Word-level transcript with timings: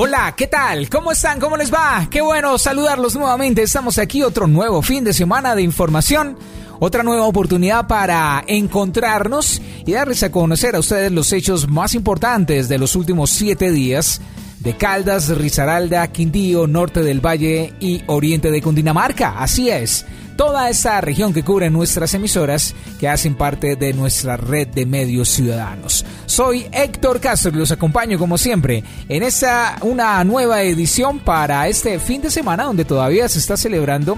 Hola, 0.00 0.32
¿qué 0.36 0.46
tal? 0.46 0.88
¿Cómo 0.88 1.10
están? 1.10 1.40
¿Cómo 1.40 1.56
les 1.56 1.74
va? 1.74 2.06
Qué 2.08 2.20
bueno 2.20 2.56
saludarlos 2.56 3.16
nuevamente. 3.16 3.62
Estamos 3.64 3.98
aquí 3.98 4.22
otro 4.22 4.46
nuevo 4.46 4.80
fin 4.80 5.02
de 5.02 5.12
semana 5.12 5.56
de 5.56 5.62
información, 5.62 6.38
otra 6.78 7.02
nueva 7.02 7.26
oportunidad 7.26 7.88
para 7.88 8.44
encontrarnos 8.46 9.60
y 9.84 9.90
darles 9.90 10.22
a 10.22 10.30
conocer 10.30 10.76
a 10.76 10.78
ustedes 10.78 11.10
los 11.10 11.32
hechos 11.32 11.66
más 11.66 11.94
importantes 11.96 12.68
de 12.68 12.78
los 12.78 12.94
últimos 12.94 13.30
siete 13.30 13.72
días 13.72 14.20
de 14.60 14.76
Caldas, 14.76 15.28
Risaralda, 15.36 16.06
Quindío, 16.08 16.66
Norte 16.66 17.02
del 17.02 17.24
Valle 17.24 17.72
y 17.80 18.02
Oriente 18.06 18.50
de 18.50 18.62
Cundinamarca. 18.62 19.38
Así 19.38 19.70
es 19.70 20.04
toda 20.38 20.70
esta 20.70 21.00
región 21.00 21.34
que 21.34 21.42
cubre 21.42 21.68
nuestras 21.68 22.14
emisoras 22.14 22.72
que 23.00 23.08
hacen 23.08 23.34
parte 23.34 23.74
de 23.74 23.92
nuestra 23.92 24.36
red 24.36 24.68
de 24.68 24.86
medios 24.86 25.30
ciudadanos. 25.30 26.04
Soy 26.26 26.66
Héctor 26.70 27.20
Castro 27.20 27.50
y 27.52 27.58
los 27.58 27.72
acompaño 27.72 28.20
como 28.20 28.38
siempre 28.38 28.84
en 29.08 29.24
esta 29.24 29.78
una 29.82 30.22
nueva 30.22 30.62
edición 30.62 31.18
para 31.18 31.66
este 31.66 31.98
fin 31.98 32.22
de 32.22 32.30
semana 32.30 32.64
donde 32.64 32.84
todavía 32.84 33.28
se 33.28 33.40
está 33.40 33.56
celebrando 33.56 34.16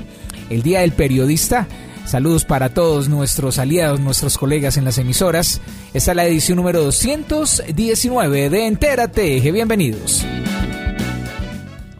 el 0.50 0.62
Día 0.62 0.80
del 0.80 0.92
Periodista. 0.92 1.66
Saludos 2.06 2.44
para 2.44 2.70
todos 2.70 3.08
nuestros 3.08 3.58
aliados, 3.58 4.00
nuestros 4.00 4.36
colegas 4.36 4.76
en 4.76 4.84
las 4.84 4.98
emisoras. 4.98 5.60
Esta 5.94 6.12
es 6.12 6.16
la 6.16 6.26
edición 6.26 6.56
número 6.56 6.82
219 6.82 8.50
de 8.50 8.66
Entérate. 8.66 9.40
Bienvenidos. 9.52 10.24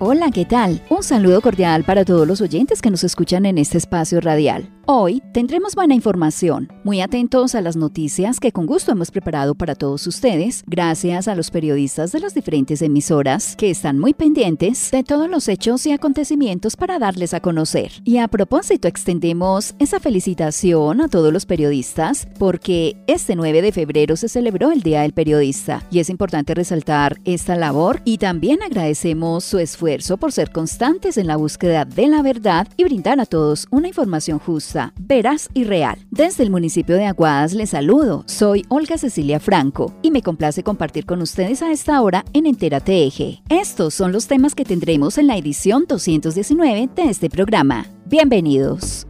Hola, 0.02 0.30
¿qué 0.32 0.46
tal? 0.46 0.80
Un 0.88 1.02
saludo 1.02 1.42
cordial 1.42 1.84
para 1.84 2.06
todos 2.06 2.26
los 2.26 2.40
oyentes 2.40 2.80
que 2.80 2.90
nos 2.90 3.04
escuchan 3.04 3.44
en 3.44 3.58
este 3.58 3.76
espacio 3.76 4.20
radial. 4.22 4.70
Hoy 4.92 5.22
tendremos 5.32 5.76
buena 5.76 5.94
información, 5.94 6.68
muy 6.82 7.00
atentos 7.00 7.54
a 7.54 7.60
las 7.60 7.76
noticias 7.76 8.40
que 8.40 8.50
con 8.50 8.66
gusto 8.66 8.90
hemos 8.90 9.12
preparado 9.12 9.54
para 9.54 9.76
todos 9.76 10.04
ustedes, 10.08 10.64
gracias 10.66 11.28
a 11.28 11.36
los 11.36 11.52
periodistas 11.52 12.10
de 12.10 12.18
las 12.18 12.34
diferentes 12.34 12.82
emisoras 12.82 13.54
que 13.54 13.70
están 13.70 14.00
muy 14.00 14.14
pendientes 14.14 14.90
de 14.90 15.04
todos 15.04 15.30
los 15.30 15.46
hechos 15.46 15.86
y 15.86 15.92
acontecimientos 15.92 16.74
para 16.74 16.98
darles 16.98 17.34
a 17.34 17.40
conocer. 17.40 17.92
Y 18.02 18.16
a 18.18 18.26
propósito, 18.26 18.88
extendemos 18.88 19.76
esa 19.78 20.00
felicitación 20.00 21.00
a 21.00 21.06
todos 21.06 21.32
los 21.32 21.46
periodistas 21.46 22.26
porque 22.40 22.96
este 23.06 23.36
9 23.36 23.62
de 23.62 23.70
febrero 23.70 24.16
se 24.16 24.28
celebró 24.28 24.72
el 24.72 24.82
Día 24.82 25.02
del 25.02 25.12
Periodista 25.12 25.86
y 25.92 26.00
es 26.00 26.10
importante 26.10 26.52
resaltar 26.52 27.20
esta 27.24 27.54
labor 27.54 28.02
y 28.04 28.18
también 28.18 28.60
agradecemos 28.64 29.44
su 29.44 29.60
esfuerzo 29.60 30.16
por 30.16 30.32
ser 30.32 30.50
constantes 30.50 31.16
en 31.16 31.28
la 31.28 31.36
búsqueda 31.36 31.84
de 31.84 32.08
la 32.08 32.22
verdad 32.22 32.66
y 32.76 32.82
brindar 32.82 33.20
a 33.20 33.26
todos 33.26 33.68
una 33.70 33.86
información 33.86 34.40
justa 34.40 34.79
veraz 35.00 35.48
y 35.54 35.64
real. 35.64 35.98
Desde 36.10 36.42
el 36.42 36.50
municipio 36.50 36.96
de 36.96 37.06
Aguadas 37.06 37.52
les 37.52 37.70
saludo, 37.70 38.24
soy 38.26 38.64
Olga 38.68 38.98
Cecilia 38.98 39.40
Franco 39.40 39.94
y 40.02 40.10
me 40.10 40.22
complace 40.22 40.62
compartir 40.62 41.06
con 41.06 41.22
ustedes 41.22 41.62
a 41.62 41.72
esta 41.72 42.00
hora 42.00 42.24
en 42.32 42.46
Entérate 42.46 43.04
Eje. 43.04 43.42
Estos 43.48 43.94
son 43.94 44.12
los 44.12 44.26
temas 44.26 44.54
que 44.54 44.64
tendremos 44.64 45.18
en 45.18 45.26
la 45.26 45.36
edición 45.36 45.84
219 45.88 46.88
de 46.94 47.02
este 47.02 47.28
programa. 47.30 47.86
Bienvenidos. 48.06 49.06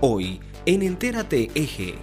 Hoy 0.00 0.40
en 0.66 0.82
Entérate 0.82 1.50
Eje. 1.54 1.94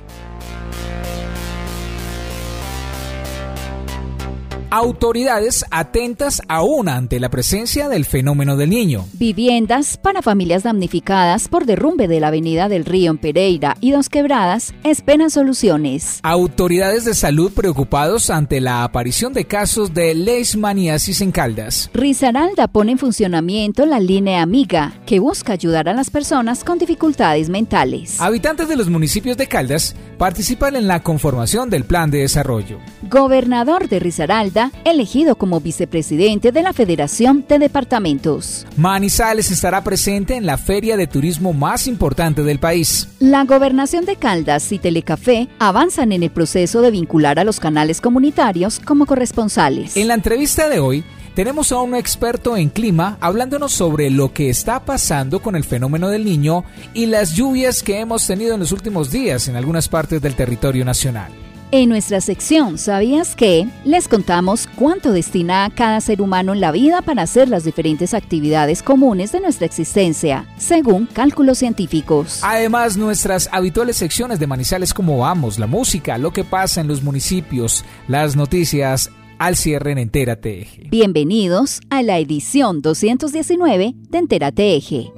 Autoridades 4.73 5.65
atentas 5.69 6.41
aún 6.47 6.87
ante 6.87 7.19
la 7.19 7.27
presencia 7.27 7.89
del 7.89 8.05
fenómeno 8.05 8.55
del 8.55 8.69
niño. 8.69 9.05
Viviendas 9.11 9.97
para 9.97 10.21
familias 10.21 10.63
damnificadas 10.63 11.49
por 11.49 11.65
derrumbe 11.65 12.07
de 12.07 12.21
la 12.21 12.29
avenida 12.29 12.69
del 12.69 12.85
río 12.85 13.11
en 13.11 13.17
Pereira 13.17 13.75
y 13.81 13.91
Dos 13.91 14.07
Quebradas 14.07 14.73
esperan 14.85 15.29
soluciones. 15.29 16.21
Autoridades 16.23 17.03
de 17.03 17.15
salud 17.15 17.51
preocupados 17.51 18.29
ante 18.29 18.61
la 18.61 18.85
aparición 18.85 19.33
de 19.33 19.43
casos 19.43 19.93
de 19.93 20.15
leishmaniasis 20.15 21.19
en 21.19 21.33
Caldas. 21.33 21.89
Risaralda 21.93 22.69
pone 22.69 22.93
en 22.93 22.97
funcionamiento 22.97 23.85
la 23.85 23.99
línea 23.99 24.41
Amiga, 24.41 24.93
que 25.05 25.19
busca 25.19 25.51
ayudar 25.51 25.89
a 25.89 25.93
las 25.93 26.09
personas 26.09 26.63
con 26.63 26.77
dificultades 26.77 27.49
mentales. 27.49 28.21
Habitantes 28.21 28.69
de 28.69 28.77
los 28.77 28.89
municipios 28.89 29.35
de 29.35 29.47
Caldas 29.47 29.97
participan 30.17 30.77
en 30.77 30.87
la 30.87 31.03
conformación 31.03 31.69
del 31.69 31.83
plan 31.83 32.09
de 32.09 32.19
desarrollo. 32.19 32.79
Gobernador 33.09 33.89
de 33.89 33.99
Risaralda 33.99 34.60
elegido 34.85 35.35
como 35.35 35.61
vicepresidente 35.61 36.51
de 36.51 36.61
la 36.61 36.73
Federación 36.73 37.45
de 37.47 37.57
Departamentos. 37.57 38.67
Manizales 38.77 39.49
estará 39.49 39.83
presente 39.83 40.35
en 40.35 40.45
la 40.45 40.57
feria 40.57 40.97
de 40.97 41.07
turismo 41.07 41.53
más 41.53 41.87
importante 41.87 42.43
del 42.43 42.59
país. 42.59 43.07
La 43.19 43.45
gobernación 43.45 44.05
de 44.05 44.17
Caldas 44.17 44.71
y 44.71 44.77
Telecafé 44.77 45.47
avanzan 45.57 46.11
en 46.11 46.23
el 46.23 46.29
proceso 46.29 46.81
de 46.81 46.91
vincular 46.91 47.39
a 47.39 47.43
los 47.43 47.59
canales 47.59 48.01
comunitarios 48.01 48.79
como 48.79 49.05
corresponsales. 49.05 49.97
En 49.97 50.07
la 50.07 50.13
entrevista 50.13 50.69
de 50.69 50.79
hoy, 50.79 51.03
tenemos 51.35 51.71
a 51.71 51.79
un 51.79 51.95
experto 51.95 52.57
en 52.57 52.69
clima 52.69 53.17
hablándonos 53.21 53.71
sobre 53.71 54.09
lo 54.09 54.33
que 54.33 54.49
está 54.49 54.83
pasando 54.83 55.41
con 55.41 55.55
el 55.55 55.63
fenómeno 55.63 56.09
del 56.09 56.25
niño 56.25 56.65
y 56.93 57.05
las 57.05 57.33
lluvias 57.33 57.81
que 57.83 57.99
hemos 57.99 58.27
tenido 58.27 58.53
en 58.53 58.59
los 58.59 58.73
últimos 58.73 59.11
días 59.11 59.47
en 59.47 59.55
algunas 59.55 59.87
partes 59.87 60.21
del 60.21 60.35
territorio 60.35 60.83
nacional. 60.83 61.31
En 61.73 61.87
nuestra 61.87 62.19
sección 62.19 62.77
¿Sabías 62.77 63.33
qué? 63.33 63.65
les 63.85 64.09
contamos 64.09 64.67
cuánto 64.75 65.13
destina 65.13 65.71
cada 65.73 66.01
ser 66.01 66.21
humano 66.21 66.51
en 66.51 66.59
la 66.59 66.73
vida 66.73 67.01
para 67.01 67.21
hacer 67.21 67.47
las 67.47 67.63
diferentes 67.63 68.13
actividades 68.13 68.83
comunes 68.83 69.31
de 69.31 69.39
nuestra 69.39 69.67
existencia, 69.67 70.45
según 70.57 71.05
cálculos 71.05 71.59
científicos. 71.59 72.41
Además, 72.43 72.97
nuestras 72.97 73.47
habituales 73.53 73.95
secciones 73.95 74.37
de 74.37 74.47
Manizales 74.47 74.93
como 74.93 75.19
vamos, 75.19 75.59
la 75.59 75.67
música, 75.67 76.17
lo 76.17 76.31
que 76.31 76.43
pasa 76.43 76.81
en 76.81 76.89
los 76.89 77.03
municipios, 77.03 77.85
las 78.09 78.35
noticias 78.35 79.09
al 79.39 79.55
cierre 79.55 79.93
en 79.93 79.97
Entérate 79.97 80.61
Eje. 80.63 80.87
Bienvenidos 80.89 81.79
a 81.89 82.03
la 82.03 82.19
edición 82.19 82.81
219 82.81 83.93
de 83.95 84.17
Entérate 84.17 84.75
Eje. 84.75 85.13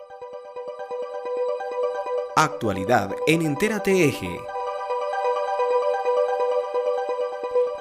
Actualidad 2.35 3.09
en 3.25 3.41
Entérate 3.41 4.07
Eje. 4.07 4.52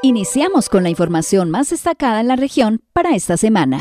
Iniciamos 0.04 0.68
con 0.68 0.82
la 0.82 0.90
información 0.90 1.48
más 1.48 1.70
destacada 1.70 2.20
en 2.20 2.26
la 2.26 2.34
región 2.34 2.82
para 2.92 3.14
esta 3.14 3.36
semana. 3.36 3.78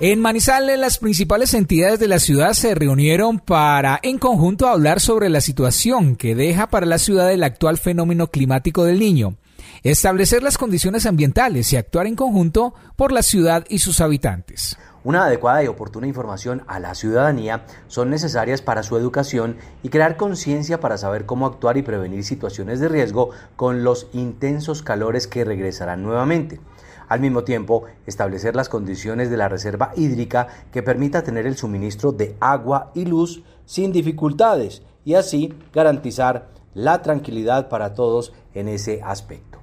En 0.00 0.18
Manizales, 0.18 0.78
las 0.78 0.96
principales 0.96 1.52
entidades 1.52 2.00
de 2.00 2.08
la 2.08 2.20
ciudad 2.20 2.54
se 2.54 2.74
reunieron 2.74 3.40
para, 3.40 4.00
en 4.02 4.16
conjunto, 4.16 4.66
hablar 4.66 4.98
sobre 4.98 5.28
la 5.28 5.42
situación 5.42 6.16
que 6.16 6.34
deja 6.34 6.68
para 6.68 6.86
la 6.86 6.96
ciudad 6.96 7.30
el 7.30 7.44
actual 7.44 7.76
fenómeno 7.76 8.28
climático 8.28 8.84
del 8.84 8.98
niño, 8.98 9.36
establecer 9.82 10.42
las 10.42 10.58
condiciones 10.58 11.06
ambientales 11.06 11.72
y 11.72 11.76
actuar 11.76 12.06
en 12.06 12.16
conjunto 12.16 12.74
por 12.96 13.12
la 13.12 13.22
ciudad 13.22 13.64
y 13.68 13.78
sus 13.78 14.00
habitantes 14.00 14.76
una 15.04 15.26
adecuada 15.26 15.62
y 15.62 15.68
oportuna 15.68 16.06
información 16.06 16.64
a 16.66 16.80
la 16.80 16.94
ciudadanía 16.94 17.66
son 17.88 18.08
necesarias 18.08 18.62
para 18.62 18.82
su 18.82 18.96
educación 18.96 19.58
y 19.82 19.90
crear 19.90 20.16
conciencia 20.16 20.80
para 20.80 20.96
saber 20.96 21.26
cómo 21.26 21.46
actuar 21.46 21.76
y 21.76 21.82
prevenir 21.82 22.24
situaciones 22.24 22.80
de 22.80 22.88
riesgo 22.88 23.30
con 23.54 23.84
los 23.84 24.08
intensos 24.14 24.82
calores 24.82 25.28
que 25.28 25.44
regresarán 25.44 26.02
nuevamente. 26.02 26.58
Al 27.06 27.20
mismo 27.20 27.44
tiempo, 27.44 27.84
establecer 28.06 28.56
las 28.56 28.70
condiciones 28.70 29.28
de 29.28 29.36
la 29.36 29.50
reserva 29.50 29.92
hídrica 29.94 30.48
que 30.72 30.82
permita 30.82 31.22
tener 31.22 31.46
el 31.46 31.58
suministro 31.58 32.12
de 32.12 32.34
agua 32.40 32.90
y 32.94 33.04
luz 33.04 33.44
sin 33.66 33.92
dificultades 33.92 34.82
y 35.04 35.14
así 35.14 35.52
garantizar 35.74 36.48
la 36.72 37.02
tranquilidad 37.02 37.68
para 37.68 37.92
todos 37.92 38.32
en 38.54 38.68
ese 38.68 39.02
aspecto. 39.04 39.53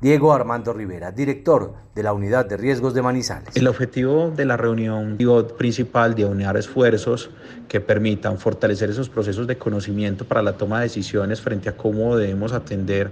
Diego 0.00 0.32
Armando 0.32 0.72
Rivera, 0.72 1.10
director 1.10 1.74
de 1.96 2.04
la 2.04 2.12
Unidad 2.12 2.46
de 2.46 2.56
Riesgos 2.56 2.94
de 2.94 3.02
Manizales. 3.02 3.56
El 3.56 3.66
objetivo 3.66 4.30
de 4.30 4.44
la 4.44 4.56
reunión 4.56 5.18
principal 5.56 6.14
de 6.14 6.24
unir 6.24 6.54
esfuerzos 6.56 7.30
que 7.66 7.80
permitan 7.80 8.38
fortalecer 8.38 8.90
esos 8.90 9.08
procesos 9.08 9.48
de 9.48 9.58
conocimiento 9.58 10.24
para 10.24 10.40
la 10.40 10.52
toma 10.52 10.78
de 10.78 10.84
decisiones 10.84 11.40
frente 11.40 11.68
a 11.68 11.76
cómo 11.76 12.16
debemos 12.16 12.52
atender 12.52 13.10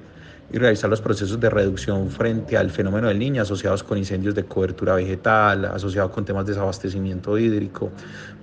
y 0.52 0.58
realizar 0.58 0.88
los 0.88 1.00
procesos 1.00 1.40
de 1.40 1.50
reducción 1.50 2.08
frente 2.10 2.56
al 2.56 2.70
fenómeno 2.70 3.08
del 3.08 3.18
niño 3.18 3.42
asociados 3.42 3.82
con 3.82 3.98
incendios 3.98 4.34
de 4.34 4.44
cobertura 4.44 4.94
vegetal, 4.94 5.64
asociados 5.64 6.12
con 6.12 6.24
temas 6.24 6.46
de 6.46 6.52
desabastecimiento 6.52 7.36
hídrico, 7.36 7.90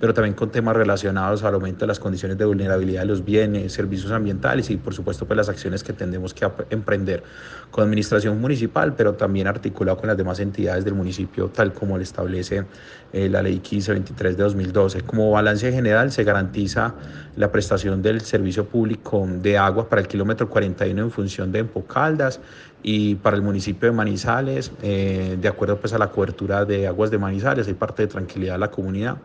pero 0.00 0.12
también 0.12 0.34
con 0.34 0.50
temas 0.50 0.76
relacionados 0.76 1.42
al 1.44 1.54
aumento 1.54 1.80
de 1.80 1.86
las 1.88 1.98
condiciones 1.98 2.36
de 2.36 2.44
vulnerabilidad 2.44 3.00
de 3.00 3.06
los 3.06 3.24
bienes, 3.24 3.72
servicios 3.72 4.12
ambientales 4.12 4.68
y 4.70 4.76
por 4.76 4.94
supuesto 4.94 5.26
pues 5.26 5.36
las 5.36 5.48
acciones 5.48 5.82
que 5.82 5.92
tendremos 5.92 6.34
que 6.34 6.46
emprender 6.70 7.22
con 7.70 7.84
administración 7.84 8.40
municipal, 8.40 8.94
pero 8.94 9.14
también 9.14 9.46
articulado 9.46 9.96
con 9.96 10.08
las 10.08 10.16
demás 10.16 10.40
entidades 10.40 10.84
del 10.84 10.94
municipio, 10.94 11.48
tal 11.48 11.72
como 11.72 11.96
le 11.96 12.04
establece 12.04 12.64
eh, 13.14 13.28
la 13.28 13.42
ley 13.42 13.54
1523 13.54 14.36
de 14.36 14.42
2012. 14.42 15.02
Como 15.02 15.30
balance 15.30 15.70
general 15.70 16.10
se 16.10 16.24
garantiza 16.24 16.96
la 17.36 17.52
prestación 17.52 18.02
del 18.02 18.20
servicio 18.22 18.66
público 18.66 19.24
de 19.40 19.56
agua 19.56 19.88
para 19.88 20.02
el 20.02 20.08
kilómetro 20.08 20.50
41 20.50 21.00
en 21.00 21.10
función 21.12 21.52
de 21.52 21.60
Empocaldas 21.60 22.40
y 22.82 23.14
para 23.14 23.36
el 23.36 23.42
municipio 23.42 23.88
de 23.88 23.94
Manizales, 23.94 24.72
eh, 24.82 25.38
de 25.40 25.48
acuerdo 25.48 25.78
pues 25.78 25.92
a 25.92 25.98
la 25.98 26.08
cobertura 26.08 26.64
de 26.64 26.88
aguas 26.88 27.12
de 27.12 27.18
Manizales, 27.18 27.68
hay 27.68 27.74
parte 27.74 28.02
de 28.02 28.08
tranquilidad 28.08 28.56
a 28.56 28.58
la 28.58 28.72
comunidad 28.72 29.18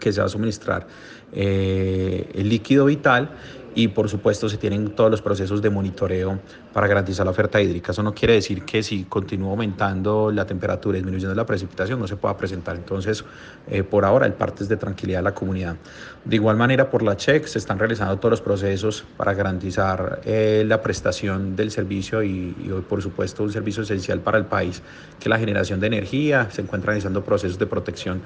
que 0.00 0.10
se 0.10 0.20
va 0.20 0.26
a 0.26 0.30
suministrar 0.30 0.86
eh, 1.32 2.30
el 2.34 2.48
líquido 2.48 2.86
vital 2.86 3.28
y 3.74 3.88
por 3.88 4.08
supuesto 4.08 4.48
se 4.48 4.56
tienen 4.56 4.90
todos 4.90 5.10
los 5.10 5.20
procesos 5.20 5.60
de 5.60 5.70
monitoreo 5.70 6.38
para 6.78 6.86
garantizar 6.86 7.26
la 7.26 7.32
oferta 7.32 7.60
hídrica. 7.60 7.90
Eso 7.90 8.04
no 8.04 8.14
quiere 8.14 8.34
decir 8.34 8.62
que 8.62 8.84
si 8.84 9.02
continúa 9.02 9.50
aumentando 9.50 10.30
la 10.30 10.46
temperatura 10.46 10.96
y 10.96 11.00
disminuyendo 11.00 11.34
la 11.34 11.44
precipitación 11.44 11.98
no 11.98 12.06
se 12.06 12.14
pueda 12.14 12.36
presentar. 12.36 12.76
Entonces, 12.76 13.24
eh, 13.68 13.82
por 13.82 14.04
ahora 14.04 14.26
el 14.26 14.34
parte 14.34 14.62
es 14.62 14.68
de 14.68 14.76
tranquilidad 14.76 15.18
a 15.18 15.22
la 15.22 15.34
comunidad. 15.34 15.74
De 16.24 16.36
igual 16.36 16.56
manera, 16.56 16.88
por 16.88 17.02
la 17.02 17.16
CHEC 17.16 17.46
se 17.46 17.58
están 17.58 17.80
realizando 17.80 18.16
todos 18.18 18.30
los 18.30 18.40
procesos 18.40 19.04
para 19.16 19.34
garantizar 19.34 20.20
eh, 20.24 20.62
la 20.68 20.80
prestación 20.80 21.56
del 21.56 21.72
servicio 21.72 22.22
y, 22.22 22.54
por 22.88 23.02
supuesto, 23.02 23.42
un 23.42 23.50
servicio 23.50 23.82
esencial 23.82 24.20
para 24.20 24.38
el 24.38 24.44
país, 24.44 24.80
que 25.18 25.28
la 25.28 25.38
generación 25.38 25.80
de 25.80 25.88
energía. 25.88 26.48
Se 26.52 26.60
encuentran 26.60 26.92
realizando 26.94 27.24
procesos 27.24 27.58
de 27.58 27.66
protección 27.66 28.22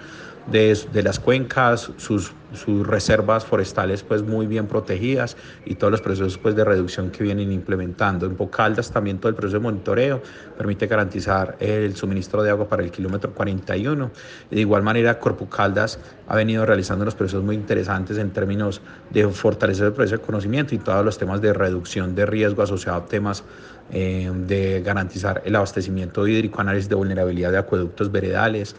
de, 0.51 0.79
de 0.93 1.03
las 1.03 1.21
cuencas, 1.21 1.91
sus, 1.97 2.33
sus 2.53 2.87
reservas 2.87 3.45
forestales 3.45 4.03
pues 4.03 4.23
muy 4.23 4.47
bien 4.47 4.67
protegidas 4.67 5.37
y 5.65 5.77
todos 5.77 5.91
los 5.91 6.01
procesos 6.01 6.39
pues, 6.39 6.55
de 6.57 6.65
reducción 6.65 7.11
que 7.11 7.23
vienen 7.23 7.53
implementando. 7.53 8.27
En 8.27 8.37
Bocaldas 8.43 8.91
también 8.91 9.19
todo 9.19 9.29
el 9.29 9.35
proceso 9.35 9.59
de 9.59 9.63
monitoreo 9.63 10.23
permite 10.59 10.87
garantizar 10.87 11.57
el 11.61 11.95
suministro 11.95 12.43
de 12.43 12.51
agua 12.51 12.69
para 12.69 12.83
el 12.83 12.91
kilómetro 12.91 13.33
41. 13.33 14.11
De 14.51 14.61
igual 14.61 14.83
manera, 14.83 15.19
Corpo 15.19 15.49
Caldas 15.49 16.01
ha 16.27 16.35
venido 16.35 16.67
realizando 16.67 17.03
unos 17.03 17.15
procesos 17.15 17.45
muy 17.45 17.55
interesantes 17.55 18.19
en 18.19 18.31
términos 18.31 18.81
de 19.11 19.29
fortalecer 19.29 19.87
el 19.87 19.93
proceso 19.93 20.17
de 20.17 20.23
conocimiento 20.23 20.75
y 20.75 20.79
todos 20.79 21.05
los 21.05 21.19
temas 21.19 21.41
de 21.41 21.53
reducción 21.53 22.15
de 22.15 22.27
riesgo 22.27 22.63
asociados 22.63 23.05
a 23.05 23.07
temas 23.07 23.45
eh, 23.93 24.31
de 24.35 24.83
garantizar 24.83 25.43
el 25.45 25.55
abastecimiento 25.55 26.27
hídrico, 26.27 26.61
análisis 26.61 26.89
de 26.89 26.95
vulnerabilidad 26.95 27.53
de 27.53 27.59
acueductos 27.59 28.11
veredales. 28.11 28.75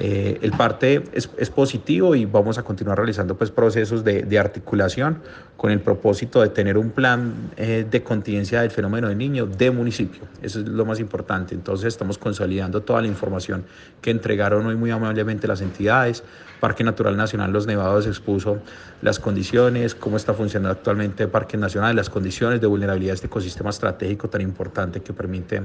Eh, 0.00 0.38
el 0.40 0.52
parte 0.52 1.04
es, 1.12 1.28
es, 1.36 1.50
positivo 1.50 2.14
y 2.14 2.24
vamos 2.24 2.56
a 2.56 2.62
continuar 2.62 2.96
realizando 2.96 3.36
pues, 3.36 3.50
procesos 3.50 4.02
de, 4.02 4.22
de 4.22 4.38
articulación 4.38 5.18
con 5.62 5.70
el 5.70 5.80
propósito 5.80 6.40
de 6.42 6.48
tener 6.48 6.76
un 6.76 6.90
plan 6.90 7.52
eh, 7.56 7.86
de 7.88 8.02
contingencia 8.02 8.62
del 8.62 8.72
fenómeno 8.72 9.06
del 9.06 9.16
niño 9.16 9.46
de 9.46 9.70
municipio. 9.70 10.22
Eso 10.42 10.58
es 10.58 10.66
lo 10.66 10.84
más 10.84 10.98
importante. 10.98 11.54
Entonces 11.54 11.86
estamos 11.86 12.18
consolidando 12.18 12.82
toda 12.82 13.00
la 13.00 13.06
información 13.06 13.64
que 14.00 14.10
entregaron 14.10 14.66
hoy 14.66 14.74
muy 14.74 14.90
amablemente 14.90 15.46
las 15.46 15.60
entidades. 15.60 16.24
Parque 16.58 16.82
Natural 16.82 17.16
Nacional 17.16 17.52
Los 17.52 17.68
Nevados 17.68 18.08
expuso 18.08 18.58
las 19.02 19.20
condiciones, 19.20 19.94
cómo 19.94 20.16
está 20.16 20.34
funcionando 20.34 20.70
actualmente 20.70 21.28
Parque 21.28 21.56
Nacional, 21.56 21.94
las 21.94 22.10
condiciones 22.10 22.60
de 22.60 22.66
vulnerabilidad 22.66 23.12
de 23.12 23.14
este 23.14 23.26
ecosistema 23.28 23.70
estratégico 23.70 24.28
tan 24.28 24.40
importante 24.40 25.00
que 25.00 25.12
permite 25.12 25.62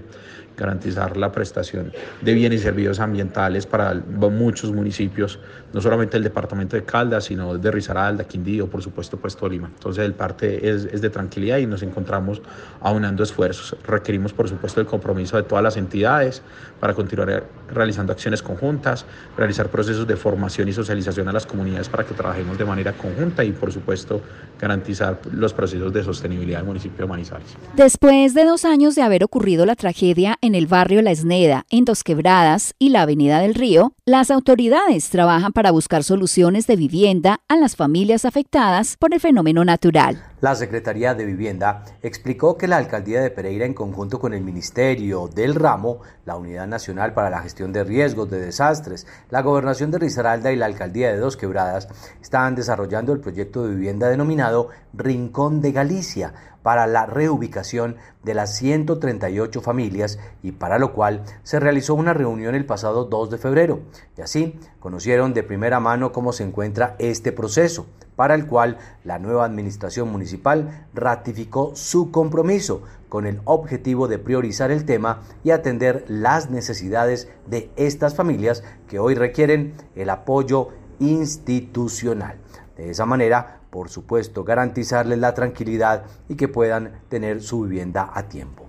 garantizar 0.58 1.16
la 1.16 1.32
prestación 1.32 1.94
de 2.22 2.34
bienes 2.34 2.62
y 2.62 2.64
servicios 2.64 3.00
ambientales 3.00 3.66
para 3.66 3.94
muchos 3.94 4.72
municipios, 4.72 5.40
no 5.72 5.82
solamente 5.82 6.18
el 6.18 6.24
departamento 6.24 6.76
de 6.76 6.84
Caldas, 6.84 7.26
sino 7.26 7.58
de 7.58 7.72
Risaralda, 7.72 8.24
Quindío, 8.24 8.68
por 8.68 8.82
supuesto, 8.82 9.18
pues 9.18 9.36
Tolima. 9.36 9.68
Entonces 9.68 10.04
el 10.04 10.14
parte 10.14 10.70
es, 10.70 10.86
es 10.86 11.02
de 11.02 11.10
tranquilidad 11.10 11.58
y 11.60 11.68
nos 11.68 11.84
encontramos 11.84 12.42
aunando 12.82 13.24
esfuerzos. 13.24 13.78
Requerimos, 13.86 14.34
por 14.34 14.50
supuesto, 14.50 14.82
el 14.82 14.88
compromiso 14.88 15.38
de 15.38 15.44
todas 15.44 15.64
las 15.64 15.78
entidades 15.78 16.42
para 16.80 16.94
continuar 16.94 17.46
realizando 17.72 18.12
acciones 18.12 18.42
conjuntas, 18.42 19.06
realizar 19.38 19.70
procesos 19.70 20.08
de 20.08 20.16
formación 20.16 20.68
y 20.68 20.74
socialización 20.74 21.28
a 21.28 21.34
las 21.34 21.46
comunidades 21.46 21.90
para 21.90 22.04
que 22.04 22.14
trabajemos 22.14 22.58
de 22.58 22.66
manera 22.66 22.94
conjunta 22.94 23.44
y, 23.44 23.52
por 23.52 23.72
supuesto, 23.72 24.22
garantizar 24.60 25.20
los 25.32 25.54
procesos 25.54 25.94
de 25.94 26.04
sostenibilidad 26.04 26.60
del 26.60 26.68
municipio 26.68 27.06
de 27.06 27.08
Manizales. 27.08 27.56
Después 27.76 28.34
de 28.34 28.46
dos 28.46 28.66
años 28.66 28.96
de 28.96 29.02
haber 29.02 29.24
ocurrido 29.24 29.66
la 29.66 29.76
tragedia 29.76 30.38
el 30.56 30.68
barrio 30.68 31.02
La 31.02 31.12
Esneda, 31.12 31.66
en 31.70 31.86
Dos 31.86 32.04
Quebradas 32.04 32.74
y 32.80 32.90
la 32.90 33.04
Avenida 33.04 33.40
del 33.40 33.56
Río, 33.56 33.94
las 34.06 34.32
autoridades 34.32 35.10
trabajan 35.10 35.52
para 35.52 35.72
buscar 35.72 36.04
soluciones 36.04 36.68
de 36.68 36.76
vivienda 36.76 37.42
a 37.48 37.56
las 37.56 37.76
familias 37.76 38.26
afectadas 38.26 38.98
por 38.98 39.14
el 39.14 39.20
fenómeno 39.20 39.66
natural. 39.66 40.24
La 40.40 40.54
Secretaría 40.54 41.16
de 41.16 41.26
Vivienda 41.26 41.84
explicó 42.04 42.60
que 42.60 42.68
la 42.68 42.78
Alcaldía 42.78 43.22
de 43.22 43.32
Pereira, 43.32 43.66
en 43.66 43.74
conjunto 43.74 44.20
con 44.20 44.36
el 44.36 44.44
Ministerio 44.44 45.28
del 45.28 45.56
Ramo, 45.56 46.02
la 46.26 46.36
Unidad 46.36 46.68
Nacional 46.68 47.16
para 47.16 47.32
la 47.32 47.42
Gestión 47.42 47.74
de 47.74 47.84
Riesgos 47.84 48.30
de 48.30 48.40
Desastres, 48.40 49.08
la 49.32 49.42
Gobernación 49.42 49.90
de 49.90 49.98
Risaralda 49.98 50.52
y 50.52 50.56
la 50.56 50.68
Alcaldía 50.68 51.12
de 51.12 51.18
Dos 51.18 51.38
Quebradas, 51.38 51.88
están 52.22 52.54
desarrollando 52.54 53.14
el 53.14 53.20
proyecto 53.20 53.64
de 53.64 53.74
vivienda 53.74 54.10
denominado 54.10 54.70
Rincón 54.94 55.60
de 55.60 55.72
Galicia 55.72 56.34
para 56.62 56.86
la 56.86 57.06
reubicación 57.06 57.96
de 58.24 58.34
las 58.34 58.58
138 58.58 59.62
familias 59.62 60.20
y 60.44 60.52
para 60.52 60.78
lo 60.78 60.94
cual 60.94 61.24
se 61.44 61.60
realizó 61.60 61.96
una 61.96 62.14
reunión 62.14 62.56
el 62.56 62.66
pasado 62.66 63.06
2 63.06 63.32
de 63.32 63.38
febrero. 63.38 63.80
Y 64.18 64.22
así 64.22 64.60
conocieron 64.88 65.34
de 65.34 65.44
primera 65.44 65.82
mano 65.82 66.14
cómo 66.14 66.32
se 66.32 66.46
encuentra 66.46 66.96
este 66.98 67.34
proceso, 67.34 67.88
para 68.16 68.36
el 68.36 68.48
cual 68.48 68.78
la 69.04 69.20
nueva 69.20 69.44
administración 69.44 70.10
municipal 70.10 70.88
ratificó 70.94 71.76
su 71.76 72.10
compromiso 72.10 72.84
con 73.10 73.28
el 73.28 73.42
objetivo 73.44 74.08
de 74.08 74.18
priorizar 74.18 74.72
el 74.72 74.86
tema 74.86 75.24
y 75.44 75.52
atender 75.52 76.06
las 76.08 76.50
necesidades 76.52 77.28
de 77.48 77.70
estas 77.76 78.16
familias 78.16 78.64
que 78.88 78.98
hoy 78.98 79.16
requieren 79.16 79.74
el 79.94 80.10
apoyo 80.10 80.70
institucional. 81.00 82.38
De 82.78 82.90
esa 82.92 83.06
manera, 83.06 83.60
por 83.70 83.90
supuesto, 83.90 84.46
garantizarles 84.46 85.20
la 85.20 85.34
tranquilidad 85.34 86.06
y 86.30 86.36
que 86.36 86.48
puedan 86.48 87.02
tener 87.10 87.42
su 87.42 87.64
vivienda 87.64 88.10
a 88.14 88.30
tiempo. 88.30 88.68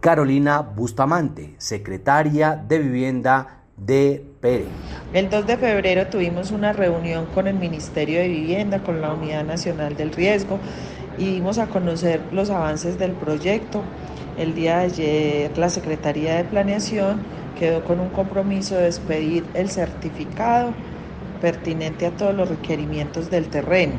Carolina 0.00 0.60
Bustamante, 0.60 1.54
secretaria 1.58 2.56
de 2.56 2.80
Vivienda 2.80 3.56
de 3.76 4.24
Pereira. 4.40 4.70
El 5.12 5.30
2 5.30 5.46
de 5.46 5.56
febrero 5.56 6.06
tuvimos 6.06 6.50
una 6.50 6.72
reunión 6.72 7.26
con 7.26 7.46
el 7.46 7.54
Ministerio 7.54 8.20
de 8.20 8.28
Vivienda, 8.28 8.80
con 8.82 9.00
la 9.00 9.12
Unidad 9.12 9.44
Nacional 9.44 9.96
del 9.96 10.12
Riesgo 10.12 10.58
y 11.18 11.26
dimos 11.26 11.58
a 11.58 11.66
conocer 11.66 12.20
los 12.32 12.50
avances 12.50 12.98
del 12.98 13.12
proyecto. 13.12 13.82
El 14.38 14.54
día 14.54 14.78
de 14.78 14.84
ayer 14.84 15.58
la 15.58 15.70
Secretaría 15.70 16.36
de 16.36 16.44
Planeación 16.44 17.20
quedó 17.58 17.84
con 17.84 18.00
un 18.00 18.08
compromiso 18.10 18.76
de 18.76 18.86
expedir 18.86 19.44
el 19.54 19.70
certificado 19.70 20.72
pertinente 21.40 22.06
a 22.06 22.10
todos 22.10 22.34
los 22.34 22.48
requerimientos 22.48 23.30
del 23.30 23.48
terreno. 23.48 23.94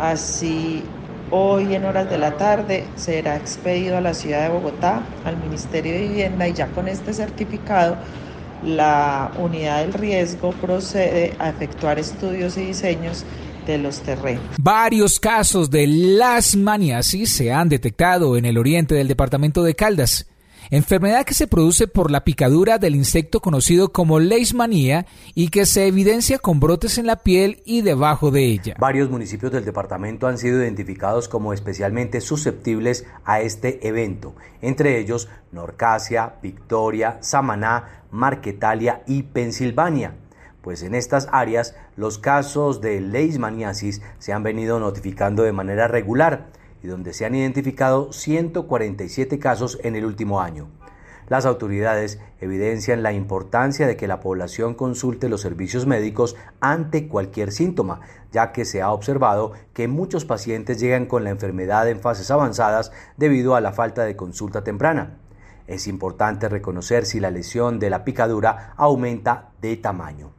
Así, 0.00 0.82
hoy 1.30 1.74
en 1.74 1.84
horas 1.84 2.08
de 2.08 2.18
la 2.18 2.36
tarde 2.36 2.84
será 2.96 3.36
expedido 3.36 3.96
a 3.96 4.00
la 4.00 4.14
ciudad 4.14 4.42
de 4.42 4.48
Bogotá, 4.48 5.02
al 5.24 5.36
Ministerio 5.36 5.92
de 5.92 6.08
Vivienda 6.08 6.48
y 6.48 6.52
ya 6.54 6.68
con 6.68 6.88
este 6.88 7.12
certificado 7.12 7.96
la 8.64 9.32
unidad 9.38 9.80
del 9.82 9.92
riesgo 9.92 10.52
procede 10.52 11.34
a 11.38 11.50
efectuar 11.50 11.98
estudios 11.98 12.56
y 12.56 12.66
diseños 12.66 13.24
de 13.66 13.78
los 13.78 14.00
terrenos. 14.00 14.42
Varios 14.60 15.20
casos 15.20 15.70
de 15.70 15.86
lasmaniasis 15.86 17.32
se 17.32 17.52
han 17.52 17.68
detectado 17.68 18.36
en 18.36 18.44
el 18.44 18.58
oriente 18.58 18.94
del 18.94 19.08
departamento 19.08 19.62
de 19.62 19.74
Caldas 19.74 20.26
enfermedad 20.70 21.24
que 21.24 21.34
se 21.34 21.46
produce 21.46 21.86
por 21.86 22.10
la 22.10 22.24
picadura 22.24 22.78
del 22.78 22.94
insecto 22.94 23.40
conocido 23.40 23.92
como 23.92 24.20
leishmanía 24.20 25.06
y 25.34 25.48
que 25.48 25.66
se 25.66 25.86
evidencia 25.86 26.38
con 26.38 26.60
brotes 26.60 26.98
en 26.98 27.06
la 27.06 27.16
piel 27.16 27.62
y 27.64 27.82
debajo 27.82 28.30
de 28.30 28.44
ella. 28.44 28.74
Varios 28.78 29.10
municipios 29.10 29.52
del 29.52 29.64
departamento 29.64 30.26
han 30.26 30.38
sido 30.38 30.62
identificados 30.62 31.28
como 31.28 31.52
especialmente 31.52 32.20
susceptibles 32.20 33.06
a 33.24 33.40
este 33.40 33.86
evento, 33.86 34.34
entre 34.60 34.98
ellos 34.98 35.28
Norcasia, 35.52 36.34
Victoria, 36.42 37.18
Samaná, 37.20 38.02
Marquetalia 38.10 39.02
y 39.06 39.22
Pensilvania 39.22 40.14
pues 40.68 40.82
en 40.82 40.94
estas 40.94 41.28
áreas 41.32 41.74
los 41.96 42.18
casos 42.18 42.82
de 42.82 43.00
leishmaniasis 43.00 44.02
se 44.18 44.32
han 44.34 44.42
venido 44.42 44.78
notificando 44.78 45.42
de 45.42 45.52
manera 45.52 45.88
regular 45.88 46.48
y 46.82 46.86
donde 46.86 47.12
se 47.12 47.24
han 47.24 47.34
identificado 47.34 48.12
147 48.12 49.38
casos 49.38 49.78
en 49.82 49.96
el 49.96 50.04
último 50.04 50.40
año. 50.40 50.68
Las 51.28 51.44
autoridades 51.44 52.20
evidencian 52.40 53.02
la 53.02 53.12
importancia 53.12 53.86
de 53.86 53.96
que 53.96 54.06
la 54.06 54.20
población 54.20 54.74
consulte 54.74 55.28
los 55.28 55.42
servicios 55.42 55.86
médicos 55.86 56.36
ante 56.60 57.06
cualquier 57.06 57.52
síntoma, 57.52 58.00
ya 58.32 58.50
que 58.50 58.64
se 58.64 58.80
ha 58.80 58.90
observado 58.90 59.52
que 59.74 59.88
muchos 59.88 60.24
pacientes 60.24 60.80
llegan 60.80 61.04
con 61.04 61.24
la 61.24 61.30
enfermedad 61.30 61.86
en 61.88 62.00
fases 62.00 62.30
avanzadas 62.30 62.92
debido 63.18 63.56
a 63.56 63.60
la 63.60 63.72
falta 63.72 64.04
de 64.04 64.16
consulta 64.16 64.64
temprana. 64.64 65.18
Es 65.66 65.86
importante 65.86 66.48
reconocer 66.48 67.04
si 67.04 67.20
la 67.20 67.30
lesión 67.30 67.78
de 67.78 67.90
la 67.90 68.04
picadura 68.04 68.72
aumenta 68.78 69.50
de 69.60 69.76
tamaño. 69.76 70.32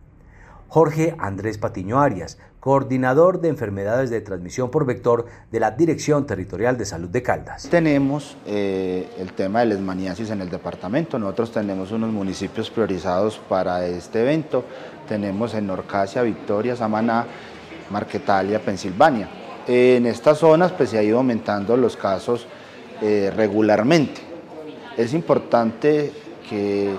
Jorge 0.69 1.15
Andrés 1.19 1.59
Patiño 1.59 1.99
Arias, 1.99 2.39
coordinador 2.59 3.39
de 3.39 3.49
enfermedades 3.49 4.09
de 4.09 4.21
transmisión 4.21 4.69
por 4.69 4.85
vector 4.85 5.25
de 5.51 5.59
la 5.59 5.71
Dirección 5.71 6.25
Territorial 6.25 6.77
de 6.77 6.85
Salud 6.85 7.09
de 7.09 7.21
Caldas. 7.21 7.67
Tenemos 7.69 8.35
eh, 8.45 9.07
el 9.17 9.33
tema 9.33 9.61
de 9.61 9.67
lesmaniasis 9.67 10.29
en 10.31 10.41
el 10.41 10.49
departamento. 10.49 11.17
Nosotros 11.17 11.51
tenemos 11.51 11.91
unos 11.91 12.11
municipios 12.11 12.69
priorizados 12.69 13.39
para 13.49 13.85
este 13.85 14.21
evento. 14.21 14.65
Tenemos 15.07 15.53
en 15.53 15.67
Norcasia, 15.67 16.21
Victoria, 16.21 16.75
Samaná, 16.75 17.25
Marquetalia, 17.89 18.59
Pensilvania. 18.59 19.29
En 19.65 20.05
estas 20.05 20.39
zonas 20.39 20.71
pues, 20.73 20.89
se 20.89 20.97
ha 20.97 21.03
ido 21.03 21.17
aumentando 21.17 21.77
los 21.77 21.95
casos 21.95 22.45
eh, 23.01 23.31
regularmente. 23.35 24.21
Es 24.97 25.13
importante 25.13 26.11
que 26.49 26.93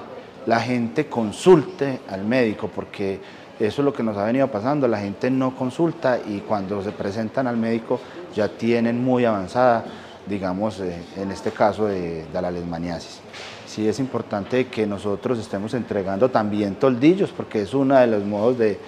la 0.46 0.60
gente 0.60 1.06
consulte 1.06 2.00
al 2.08 2.24
médico 2.24 2.70
porque 2.74 3.20
eso 3.60 3.82
es 3.82 3.84
lo 3.84 3.92
que 3.92 4.02
nos 4.02 4.16
ha 4.16 4.24
venido 4.24 4.48
pasando, 4.48 4.88
la 4.88 4.98
gente 4.98 5.30
no 5.30 5.54
consulta 5.54 6.18
y 6.18 6.40
cuando 6.40 6.82
se 6.82 6.92
presentan 6.92 7.46
al 7.46 7.56
médico 7.56 8.00
ya 8.34 8.48
tienen 8.48 9.04
muy 9.04 9.24
avanzada, 9.24 9.84
digamos, 10.26 10.80
eh, 10.80 11.02
en 11.16 11.30
este 11.30 11.50
caso 11.50 11.86
de, 11.86 12.24
la 12.32 12.50
lesmaniasis. 12.50 13.20
Sí 13.66 13.86
es 13.86 14.00
importante 14.00 14.66
que 14.68 14.86
nosotros 14.86 15.38
estemos 15.38 15.74
entregando 15.74 16.30
también 16.30 16.74
toldillos 16.74 17.30
porque 17.30 17.62
es 17.62 17.74
uno 17.74 17.96
de 17.96 18.06
los 18.06 18.24
modos 18.24 18.58
de, 18.58 18.78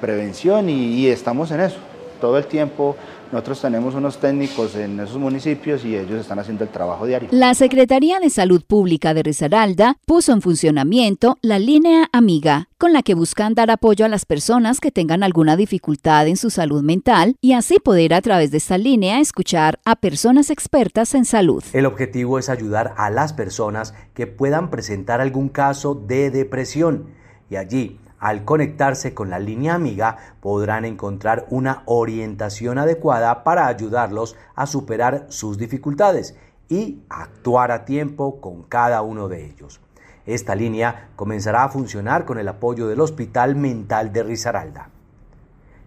prevención 0.00 0.68
y 0.68 1.06
estamos 1.06 1.52
en 1.52 1.60
eso 1.60 1.78
todo 2.20 2.38
el 2.38 2.46
tiempo 2.46 2.96
nosotros 3.32 3.60
tenemos 3.60 3.94
unos 3.94 4.18
técnicos 4.18 4.74
en 4.76 4.98
esos 5.00 5.18
municipios 5.18 5.84
y 5.84 5.96
ellos 5.96 6.20
están 6.20 6.38
haciendo 6.38 6.64
el 6.64 6.70
trabajo 6.70 7.06
diario. 7.06 7.28
La 7.32 7.54
Secretaría 7.54 8.20
de 8.20 8.30
Salud 8.30 8.62
Pública 8.66 9.12
de 9.12 9.22
Risaralda 9.22 9.96
puso 10.06 10.32
en 10.32 10.40
funcionamiento 10.40 11.36
la 11.42 11.58
línea 11.58 12.08
Amiga, 12.12 12.68
con 12.78 12.92
la 12.92 13.02
que 13.02 13.14
buscan 13.14 13.54
dar 13.54 13.70
apoyo 13.70 14.04
a 14.04 14.08
las 14.08 14.24
personas 14.24 14.80
que 14.80 14.90
tengan 14.90 15.22
alguna 15.22 15.56
dificultad 15.56 16.26
en 16.26 16.36
su 16.36 16.50
salud 16.50 16.82
mental 16.82 17.36
y 17.40 17.52
así 17.52 17.78
poder 17.78 18.14
a 18.14 18.22
través 18.22 18.50
de 18.50 18.58
esta 18.58 18.78
línea 18.78 19.20
escuchar 19.20 19.78
a 19.84 19.96
personas 19.96 20.50
expertas 20.50 21.14
en 21.14 21.24
salud. 21.24 21.62
El 21.72 21.86
objetivo 21.86 22.38
es 22.38 22.48
ayudar 22.48 22.94
a 22.96 23.10
las 23.10 23.32
personas 23.32 23.94
que 24.14 24.26
puedan 24.26 24.70
presentar 24.70 25.20
algún 25.20 25.48
caso 25.48 25.94
de 25.94 26.30
depresión 26.30 27.08
y 27.50 27.56
allí 27.56 27.98
al 28.20 28.44
conectarse 28.44 29.14
con 29.14 29.30
la 29.30 29.38
línea 29.38 29.74
amiga 29.74 30.16
podrán 30.40 30.84
encontrar 30.84 31.46
una 31.50 31.82
orientación 31.86 32.78
adecuada 32.78 33.44
para 33.44 33.66
ayudarlos 33.66 34.36
a 34.54 34.66
superar 34.66 35.26
sus 35.28 35.58
dificultades 35.58 36.36
y 36.68 37.02
actuar 37.08 37.70
a 37.70 37.84
tiempo 37.84 38.40
con 38.40 38.62
cada 38.64 39.02
uno 39.02 39.28
de 39.28 39.46
ellos. 39.46 39.80
Esta 40.26 40.54
línea 40.54 41.08
comenzará 41.16 41.64
a 41.64 41.68
funcionar 41.70 42.24
con 42.24 42.38
el 42.38 42.48
apoyo 42.48 42.86
del 42.86 43.00
Hospital 43.00 43.56
Mental 43.56 44.12
de 44.12 44.22
Risaralda. 44.22 44.90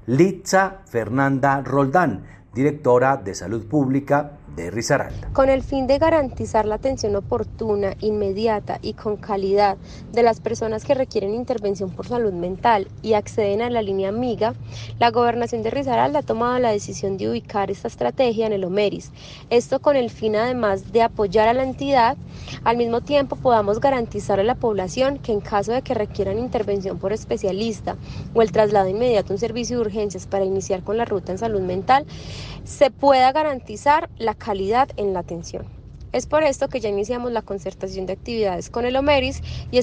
Litza 0.08 0.78
Fernanda 0.88 1.62
Roldán, 1.62 2.26
directora 2.54 3.18
de 3.18 3.36
Salud 3.36 3.68
Pública 3.68 4.40
de 4.56 4.72
Risaralda. 4.72 5.30
Con 5.34 5.50
el 5.50 5.64
fin 5.64 5.88
de 5.88 5.98
garantizar 5.98 6.66
la 6.66 6.76
atención 6.76 7.16
oportuna, 7.16 7.96
inmediata 8.02 8.80
y 8.82 8.94
con 8.94 9.18
calidad 9.18 9.78
de 10.12 10.24
las 10.24 10.40
personas 10.40 10.84
que 10.84 10.94
requieren 10.94 11.34
intervención 11.34 11.90
por 11.90 12.08
salud 12.08 12.34
mental 12.34 12.88
y 13.02 13.14
acceden 13.14 13.62
a 13.62 13.70
la 13.70 13.82
línea 13.82 14.10
amiga, 14.10 14.54
la 15.00 15.12
gobernación 15.12 15.64
de 15.64 15.72
Risaralda 15.72 16.20
ha 16.20 16.24
tomado 16.24 16.60
la 16.60 16.72
decisión 16.72 17.18
de 17.18 17.30
ubicar 17.30 17.72
esta 17.72 17.88
estrategia 17.88 18.46
en 18.46 18.54
el 18.54 18.64
OMERIS. 18.64 19.12
Esto 19.50 19.80
con 19.80 19.96
el 19.96 20.10
fin 20.10 20.36
además 20.36 20.92
de 20.92 21.02
apoyar 21.02 21.48
a 21.48 21.54
la 21.54 21.64
entidad, 21.64 22.18
al 22.64 22.78
mismo 22.78 23.02
tiempo 23.02 23.36
podamos 23.36 23.80
garantizar 23.80 24.40
a 24.40 24.44
la 24.44 24.56
población 24.56 25.20
que 25.20 25.32
en 25.32 25.42
caso 25.42 25.72
de 25.72 25.82
que 25.82 25.94
requieran 25.94 26.38
intervención 26.38 26.98
por 26.98 27.14
especialista 27.14 27.96
o 28.34 28.42
el 28.42 28.52
traslado 28.52 28.90
inmediato 28.90 29.32
a 29.32 29.36
un 29.36 29.40
servicio 29.40 29.78
de 29.78 29.82
urgencias 29.82 30.28
para 30.28 30.46
iniciar 30.46 30.84
con 30.84 30.98
la 30.98 31.06
ruta 31.06 31.32
en 31.32 31.38
salud 31.38 31.62
mental, 31.62 32.06
se 32.64 32.92
pueda 32.92 33.32
garantizar 33.32 34.10
la 34.18 34.34
calidad 34.44 34.90
en 34.98 35.14
la 35.14 35.20
atención. 35.20 35.66
Es 36.12 36.26
por 36.26 36.44
esto 36.44 36.68
que 36.68 36.82
ya 36.82 36.90
iniciamos 36.90 37.32
la 37.32 37.42
concertación 37.42 38.06
de 38.06 38.14
actividades 38.14 38.70
con 38.70 38.86
el 38.86 38.98
OMERIS 38.98 39.42
y 39.72 39.80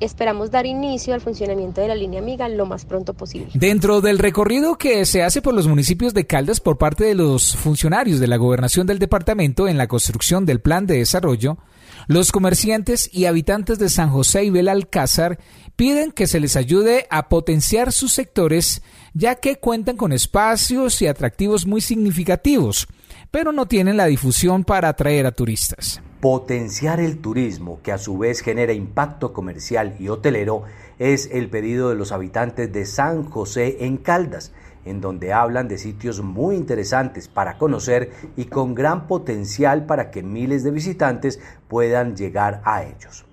esperamos 0.00 0.52
dar 0.52 0.64
inicio 0.64 1.12
al 1.12 1.20
funcionamiento 1.20 1.80
de 1.80 1.88
la 1.88 1.96
línea 1.96 2.20
amiga 2.20 2.48
lo 2.48 2.66
más 2.66 2.84
pronto 2.84 3.14
posible. 3.14 3.48
Dentro 3.54 4.00
del 4.00 4.20
recorrido 4.20 4.78
que 4.78 5.04
se 5.06 5.24
hace 5.24 5.42
por 5.42 5.54
los 5.54 5.66
municipios 5.66 6.14
de 6.14 6.24
Caldas 6.24 6.60
por 6.60 6.78
parte 6.78 7.04
de 7.04 7.16
los 7.16 7.56
funcionarios 7.56 8.20
de 8.20 8.28
la 8.28 8.36
gobernación 8.36 8.86
del 8.86 9.00
departamento 9.00 9.66
en 9.66 9.76
la 9.76 9.88
construcción 9.88 10.46
del 10.46 10.60
plan 10.60 10.86
de 10.86 10.98
desarrollo, 10.98 11.58
los 12.06 12.30
comerciantes 12.30 13.10
y 13.12 13.24
habitantes 13.24 13.80
de 13.80 13.88
San 13.88 14.10
José 14.10 14.44
y 14.44 14.50
Belalcázar 14.50 15.38
piden 15.74 16.12
que 16.12 16.28
se 16.28 16.38
les 16.38 16.54
ayude 16.54 17.06
a 17.10 17.28
potenciar 17.28 17.92
sus 17.92 18.12
sectores 18.12 18.82
ya 19.14 19.34
que 19.34 19.56
cuentan 19.56 19.96
con 19.96 20.12
espacios 20.12 21.02
y 21.02 21.08
atractivos 21.08 21.66
muy 21.66 21.80
significativos 21.80 22.86
pero 23.32 23.50
no 23.50 23.66
tienen 23.66 23.96
la 23.96 24.06
difusión 24.06 24.62
para 24.62 24.90
atraer 24.90 25.26
a 25.26 25.32
turistas. 25.32 26.02
Potenciar 26.20 27.00
el 27.00 27.18
turismo, 27.18 27.80
que 27.82 27.90
a 27.90 27.98
su 27.98 28.18
vez 28.18 28.42
genera 28.42 28.74
impacto 28.74 29.32
comercial 29.32 29.96
y 29.98 30.08
hotelero, 30.08 30.64
es 30.98 31.30
el 31.32 31.48
pedido 31.48 31.88
de 31.88 31.96
los 31.96 32.12
habitantes 32.12 32.70
de 32.72 32.84
San 32.84 33.24
José 33.24 33.78
en 33.86 33.96
Caldas, 33.96 34.52
en 34.84 35.00
donde 35.00 35.32
hablan 35.32 35.66
de 35.66 35.78
sitios 35.78 36.20
muy 36.20 36.56
interesantes 36.56 37.26
para 37.26 37.56
conocer 37.56 38.12
y 38.36 38.44
con 38.44 38.74
gran 38.74 39.08
potencial 39.08 39.86
para 39.86 40.10
que 40.10 40.22
miles 40.22 40.62
de 40.62 40.70
visitantes 40.70 41.40
puedan 41.68 42.14
llegar 42.14 42.60
a 42.64 42.84
ellos. 42.84 43.24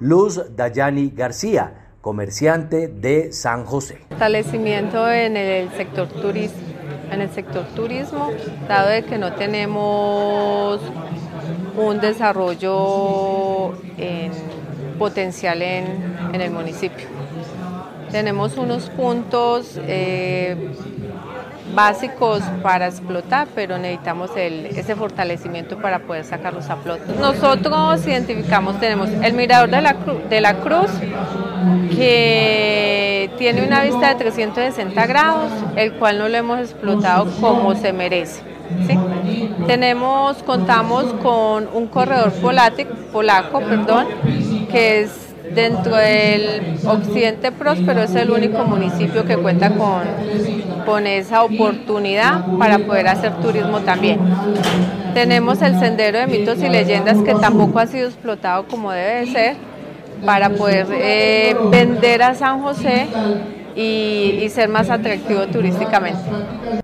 Luz 0.00 0.42
Dayani 0.54 1.10
García, 1.10 1.79
comerciante 2.00 2.88
de 2.88 3.32
San 3.32 3.64
José. 3.64 3.98
Establecimiento 4.10 5.10
en 5.10 5.36
el 5.36 5.70
sector 5.70 6.08
turístico 6.08 6.70
en 7.10 7.20
el 7.20 7.30
sector 7.30 7.64
turismo, 7.74 8.30
dado 8.68 8.90
de 8.90 9.02
que 9.02 9.18
no 9.18 9.32
tenemos 9.32 10.80
un 11.76 12.00
desarrollo 12.00 13.74
potencial 14.98 15.62
en, 15.62 16.40
el 16.40 16.50
municipio. 16.50 17.06
Tenemos 18.10 18.56
unos 18.56 18.90
puntos 18.90 19.78
eh, 19.82 20.72
básicos 21.74 22.42
para 22.62 22.86
explotar, 22.86 23.48
pero 23.54 23.78
necesitamos 23.78 24.30
ese 24.36 24.94
fortalecimiento 24.96 25.78
para 25.78 26.00
poder 26.00 26.24
sacarlos 26.24 26.68
a 26.68 26.76
flote. 26.76 27.12
Nosotros 27.18 28.06
identificamos, 28.06 28.78
tenemos 28.80 29.08
el 29.08 29.32
mirador 29.34 29.70
de 29.70 29.82
la, 29.82 29.96
de 30.28 30.40
la 30.40 30.54
cruz, 30.54 30.90
que 31.94 33.30
tiene 33.38 33.66
una 33.66 33.82
vista 33.82 34.08
de 34.08 34.14
360 34.16 35.06
grados, 35.06 35.50
el 35.76 35.92
cual 35.94 36.18
no 36.18 36.28
lo 36.28 36.36
hemos 36.36 36.60
explotado 36.60 37.26
como 37.40 37.74
se 37.74 37.92
merece. 37.92 38.42
Tenemos, 39.66 40.42
contamos 40.42 41.04
con 41.22 41.68
un 41.72 41.86
corredor 41.88 42.32
polaco, 42.32 43.60
perdón, 43.60 44.06
que 44.70 45.02
es 45.02 45.29
dentro 45.54 45.96
del 45.96 46.78
occidente 46.86 47.52
próspero, 47.52 48.02
es 48.02 48.14
el 48.14 48.30
único 48.30 48.64
municipio 48.64 49.24
que 49.24 49.36
cuenta 49.36 49.70
con, 49.70 50.02
con 50.86 51.06
esa 51.06 51.42
oportunidad 51.42 52.44
para 52.58 52.78
poder 52.78 53.08
hacer 53.08 53.32
turismo 53.40 53.80
también. 53.80 54.20
Tenemos 55.14 55.60
el 55.62 55.78
sendero 55.78 56.18
de 56.18 56.26
mitos 56.26 56.58
y 56.62 56.68
leyendas 56.68 57.18
que 57.18 57.34
tampoco 57.34 57.78
ha 57.78 57.86
sido 57.86 58.06
explotado 58.08 58.66
como 58.66 58.92
debe 58.92 59.20
de 59.20 59.26
ser 59.26 59.56
para 60.24 60.50
poder 60.50 60.86
eh, 60.92 61.56
vender 61.70 62.22
a 62.22 62.34
San 62.34 62.60
José 62.62 63.06
y, 63.76 64.48
ser 64.50 64.68
más 64.68 64.90
atractivo 64.90 65.46
turísticamente. 65.46 66.18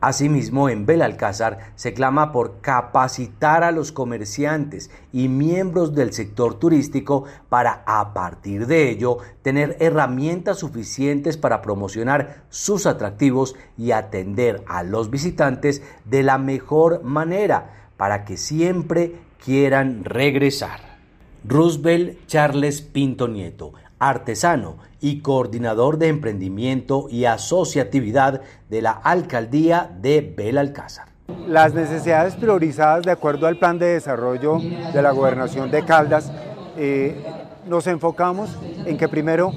Asimismo, 0.00 0.68
en 0.68 0.86
Belalcázar 0.86 1.72
se 1.74 1.94
clama 1.94 2.32
por 2.32 2.60
capacitar 2.60 3.64
a 3.64 3.72
los 3.72 3.92
comerciantes 3.92 4.90
y 5.12 5.28
miembros 5.28 5.94
del 5.94 6.12
sector 6.12 6.58
turístico 6.58 7.24
para, 7.48 7.82
a 7.86 8.14
partir 8.14 8.66
de 8.66 8.90
ello, 8.90 9.18
tener 9.42 9.76
herramientas 9.80 10.58
suficientes 10.58 11.36
para 11.36 11.62
promocionar 11.62 12.44
sus 12.50 12.86
atractivos 12.86 13.56
y 13.76 13.92
atender 13.92 14.62
a 14.66 14.82
los 14.82 15.10
visitantes 15.10 15.82
de 16.04 16.22
la 16.22 16.38
mejor 16.38 17.02
manera 17.02 17.90
para 17.96 18.24
que 18.24 18.36
siempre 18.36 19.16
quieran 19.44 20.04
regresar. 20.04 20.96
Roosevelt 21.44 22.26
Charles 22.26 22.82
Pinto 22.82 23.28
Nieto, 23.28 23.72
artesano 23.98 24.76
y 25.00 25.20
coordinador 25.20 25.98
de 25.98 26.08
emprendimiento 26.08 27.06
y 27.10 27.24
asociatividad 27.24 28.40
de 28.68 28.82
la 28.82 28.92
alcaldía 28.92 29.90
de 30.00 30.34
Belalcázar. 30.36 31.08
Las 31.46 31.74
necesidades 31.74 32.34
priorizadas 32.34 33.04
de 33.04 33.10
acuerdo 33.10 33.46
al 33.46 33.58
plan 33.58 33.78
de 33.78 33.86
desarrollo 33.86 34.58
de 34.58 35.02
la 35.02 35.10
gobernación 35.10 35.70
de 35.70 35.84
Caldas 35.84 36.32
eh, 36.76 37.24
nos 37.66 37.86
enfocamos 37.86 38.50
en 38.84 38.96
que 38.96 39.08
primero 39.08 39.52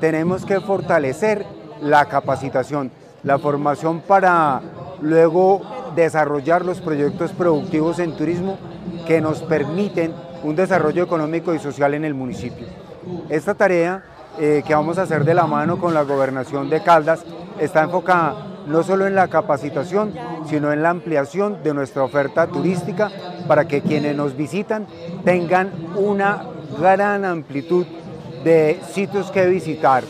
tenemos 0.00 0.44
que 0.44 0.60
fortalecer 0.60 1.44
la 1.80 2.04
capacitación, 2.06 2.90
la 3.22 3.38
formación 3.38 4.00
para 4.00 4.60
luego 5.00 5.62
desarrollar 5.96 6.64
los 6.64 6.80
proyectos 6.80 7.32
productivos 7.32 7.98
en 7.98 8.16
turismo 8.16 8.58
que 9.06 9.20
nos 9.20 9.42
permiten 9.42 10.12
un 10.44 10.54
desarrollo 10.54 11.02
económico 11.02 11.54
y 11.54 11.58
social 11.58 11.94
en 11.94 12.04
el 12.04 12.14
municipio. 12.14 12.66
Esta 13.28 13.54
tarea 13.54 14.02
eh, 14.38 14.62
que 14.66 14.74
vamos 14.74 14.98
a 14.98 15.02
hacer 15.02 15.24
de 15.24 15.34
la 15.34 15.46
mano 15.46 15.78
con 15.78 15.94
la 15.94 16.02
gobernación 16.02 16.70
de 16.70 16.82
Caldas 16.82 17.24
está 17.58 17.82
enfocada 17.82 18.48
no 18.66 18.82
solo 18.82 19.06
en 19.06 19.14
la 19.14 19.28
capacitación, 19.28 20.14
sino 20.46 20.72
en 20.72 20.82
la 20.82 20.90
ampliación 20.90 21.62
de 21.62 21.74
nuestra 21.74 22.04
oferta 22.04 22.46
turística 22.46 23.10
para 23.46 23.66
que 23.66 23.80
quienes 23.80 24.14
nos 24.14 24.36
visitan 24.36 24.86
tengan 25.24 25.72
una 25.96 26.44
gran 26.78 27.24
amplitud 27.24 27.86
de 28.44 28.78
sitios 28.92 29.30
que 29.30 29.46
visitar. 29.46 30.04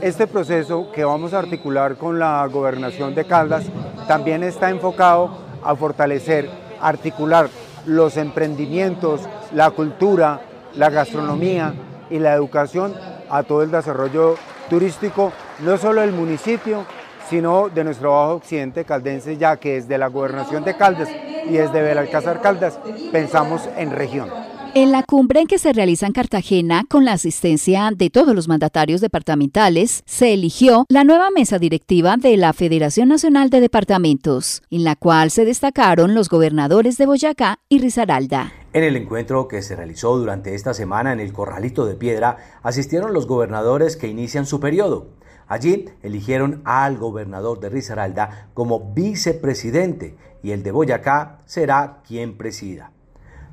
Este 0.00 0.26
proceso 0.26 0.92
que 0.92 1.04
vamos 1.04 1.32
a 1.32 1.38
articular 1.38 1.96
con 1.96 2.18
la 2.18 2.46
gobernación 2.46 3.14
de 3.14 3.24
Caldas 3.24 3.64
también 4.06 4.42
está 4.42 4.68
enfocado 4.68 5.30
a 5.62 5.74
fortalecer, 5.74 6.50
articular 6.80 7.48
los 7.86 8.16
emprendimientos, 8.18 9.22
la 9.54 9.70
cultura, 9.70 10.42
la 10.74 10.90
gastronomía 10.90 11.72
y 12.14 12.20
la 12.20 12.32
educación 12.32 12.94
a 13.28 13.42
todo 13.42 13.64
el 13.64 13.72
desarrollo 13.72 14.36
turístico, 14.70 15.32
no 15.64 15.76
solo 15.76 16.00
del 16.00 16.12
municipio, 16.12 16.86
sino 17.28 17.68
de 17.68 17.82
nuestro 17.82 18.12
bajo 18.12 18.34
occidente 18.34 18.84
caldense, 18.84 19.36
ya 19.36 19.56
que 19.56 19.74
desde 19.74 19.98
la 19.98 20.06
gobernación 20.06 20.62
de 20.62 20.76
Caldas 20.76 21.08
y 21.48 21.54
desde 21.54 21.82
Belalcázar 21.82 22.40
Caldas 22.40 22.78
pensamos 23.10 23.68
en 23.76 23.90
región. 23.90 24.30
En 24.76 24.92
la 24.92 25.02
cumbre 25.02 25.40
en 25.40 25.48
que 25.48 25.58
se 25.58 25.72
realiza 25.72 26.06
en 26.06 26.12
Cartagena, 26.12 26.84
con 26.88 27.04
la 27.04 27.12
asistencia 27.12 27.90
de 27.94 28.10
todos 28.10 28.34
los 28.34 28.46
mandatarios 28.46 29.00
departamentales, 29.00 30.02
se 30.06 30.32
eligió 30.32 30.84
la 30.88 31.02
nueva 31.02 31.30
mesa 31.30 31.58
directiva 31.58 32.16
de 32.16 32.36
la 32.36 32.52
Federación 32.52 33.08
Nacional 33.08 33.50
de 33.50 33.60
Departamentos, 33.60 34.62
en 34.70 34.84
la 34.84 34.94
cual 34.94 35.32
se 35.32 35.44
destacaron 35.44 36.14
los 36.14 36.28
gobernadores 36.28 36.96
de 36.96 37.06
Boyacá 37.06 37.58
y 37.68 37.80
Risaralda. 37.80 38.52
En 38.74 38.82
el 38.82 38.96
encuentro 38.96 39.46
que 39.46 39.62
se 39.62 39.76
realizó 39.76 40.18
durante 40.18 40.56
esta 40.56 40.74
semana 40.74 41.12
en 41.12 41.20
el 41.20 41.32
Corralito 41.32 41.86
de 41.86 41.94
Piedra, 41.94 42.38
asistieron 42.64 43.14
los 43.14 43.28
gobernadores 43.28 43.96
que 43.96 44.08
inician 44.08 44.46
su 44.46 44.58
periodo. 44.58 45.10
Allí 45.46 45.84
eligieron 46.02 46.60
al 46.64 46.98
gobernador 46.98 47.60
de 47.60 47.68
Risaralda 47.68 48.48
como 48.52 48.92
vicepresidente 48.92 50.16
y 50.42 50.50
el 50.50 50.64
de 50.64 50.72
Boyacá 50.72 51.38
será 51.46 52.00
quien 52.04 52.36
presida. 52.36 52.90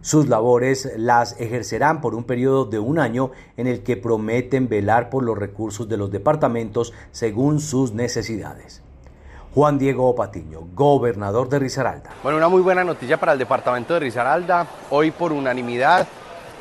Sus 0.01 0.27
labores 0.27 0.91
las 0.97 1.39
ejercerán 1.39 2.01
por 2.01 2.15
un 2.15 2.23
periodo 2.23 2.65
de 2.65 2.79
un 2.79 2.97
año 2.97 3.29
en 3.57 3.67
el 3.67 3.83
que 3.83 3.97
prometen 3.97 4.69
velar 4.69 5.11
por 5.11 5.23
los 5.23 5.37
recursos 5.37 5.87
de 5.87 5.97
los 5.97 6.09
departamentos 6.09 6.93
según 7.11 7.59
sus 7.59 7.93
necesidades. 7.93 8.81
Juan 9.53 9.77
Diego 9.77 10.15
Patiño, 10.15 10.62
gobernador 10.74 11.50
de 11.50 11.60
Risaralda. 11.60 12.12
Bueno, 12.24 12.38
una 12.38 12.48
muy 12.48 12.62
buena 12.62 12.86
noticia 12.86 13.17
para 13.17 13.34
el 13.34 13.39
departamento 13.39 13.93
de 13.93 14.00
Risaralda. 14.00 14.65
Hoy 14.91 15.12
por 15.12 15.34
unanimidad 15.34 16.08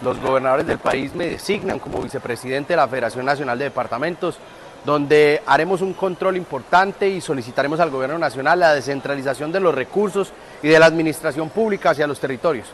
los 0.03 0.21
gobernadores 0.21 0.67
del 0.67 0.79
país 0.79 1.15
me 1.15 1.27
designan 1.27 1.79
como 1.79 2.03
vicepresidente 2.03 2.73
de 2.73 2.79
la 2.79 2.89
Federación 2.89 3.25
Nacional 3.25 3.59
de 3.59 3.67
Departamentos, 3.67 4.39
donde 4.85 5.41
haremos 5.47 5.83
un 5.83 5.93
control 5.93 6.37
importante 6.37 7.09
y 7.09 7.21
solicitaremos 7.21 7.79
al 7.79 7.91
gobierno 7.91 8.19
nacional 8.19 8.59
la 8.59 8.75
descentralización 8.75 9.53
de 9.53 9.61
los 9.61 9.73
recursos 9.73 10.33
y 10.61 10.69
de 10.69 10.79
la 10.81 10.87
administración 10.87 11.49
pública 11.49 11.91
hacia 11.91 12.09
los 12.09 12.19
territorios. 12.19 12.67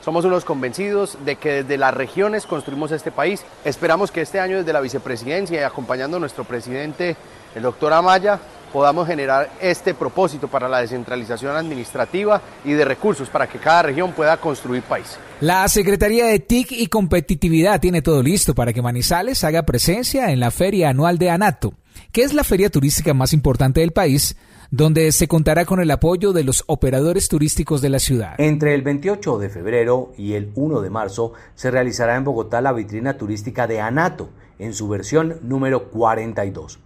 Somos 0.00 0.24
unos 0.24 0.44
convencidos 0.46 1.18
de 1.24 1.36
que 1.36 1.62
desde 1.62 1.76
las 1.76 1.94
regiones 1.94 2.46
construimos 2.46 2.90
este 2.90 3.12
país. 3.12 3.44
Esperamos 3.64 4.10
que 4.10 4.22
este 4.22 4.40
año 4.40 4.56
desde 4.56 4.72
la 4.72 4.80
vicepresidencia 4.80 5.60
y 5.60 5.62
acompañando 5.62 6.16
a 6.16 6.20
nuestro 6.20 6.44
presidente, 6.44 7.16
el 7.54 7.62
doctor 7.62 7.92
Amaya, 7.92 8.38
podamos 8.72 9.06
generar 9.06 9.50
este 9.60 9.94
propósito 9.94 10.48
para 10.48 10.68
la 10.68 10.80
descentralización 10.80 11.56
administrativa 11.56 12.40
y 12.64 12.72
de 12.72 12.84
recursos 12.84 13.28
para 13.28 13.48
que 13.48 13.58
cada 13.58 13.82
región 13.82 14.12
pueda 14.12 14.36
construir 14.36 14.82
país. 14.82 15.18
La 15.40 15.66
Secretaría 15.68 16.26
de 16.26 16.38
TIC 16.38 16.72
y 16.72 16.86
Competitividad 16.86 17.80
tiene 17.80 18.02
todo 18.02 18.22
listo 18.22 18.54
para 18.54 18.72
que 18.72 18.82
Manizales 18.82 19.42
haga 19.44 19.64
presencia 19.64 20.30
en 20.30 20.40
la 20.40 20.50
Feria 20.50 20.90
Anual 20.90 21.18
de 21.18 21.30
ANATO, 21.30 21.74
que 22.12 22.22
es 22.22 22.34
la 22.34 22.44
feria 22.44 22.70
turística 22.70 23.14
más 23.14 23.32
importante 23.32 23.80
del 23.80 23.92
país 23.92 24.36
donde 24.72 25.10
se 25.10 25.26
contará 25.26 25.64
con 25.64 25.80
el 25.80 25.90
apoyo 25.90 26.32
de 26.32 26.44
los 26.44 26.62
operadores 26.68 27.28
turísticos 27.28 27.82
de 27.82 27.88
la 27.88 27.98
ciudad. 27.98 28.34
Entre 28.38 28.72
el 28.72 28.82
28 28.82 29.38
de 29.38 29.50
febrero 29.50 30.12
y 30.16 30.34
el 30.34 30.52
1 30.54 30.80
de 30.80 30.90
marzo 30.90 31.32
se 31.56 31.72
realizará 31.72 32.14
en 32.14 32.22
Bogotá 32.22 32.60
la 32.60 32.72
vitrina 32.72 33.16
turística 33.16 33.66
de 33.66 33.80
Anato, 33.80 34.30
en 34.60 34.72
su 34.72 34.88
versión 34.88 35.38
número 35.42 35.88
42 35.88 36.78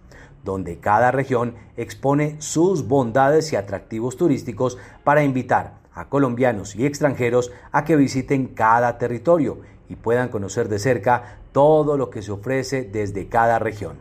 donde 0.45 0.77
cada 0.77 1.11
región 1.11 1.55
expone 1.75 2.37
sus 2.39 2.87
bondades 2.87 3.51
y 3.51 3.57
atractivos 3.57 4.15
turísticos 4.15 4.77
para 5.03 5.23
invitar 5.25 5.73
a 5.93 6.07
colombianos 6.07 6.75
y 6.75 6.85
extranjeros 6.85 7.51
a 7.71 7.83
que 7.83 7.97
visiten 7.97 8.47
cada 8.47 8.97
territorio 8.97 9.59
y 9.89 9.95
puedan 9.95 10.29
conocer 10.29 10.69
de 10.69 10.79
cerca 10.79 11.39
todo 11.51 11.97
lo 11.97 12.09
que 12.09 12.21
se 12.21 12.31
ofrece 12.31 12.83
desde 12.83 13.27
cada 13.27 13.59
región. 13.59 13.97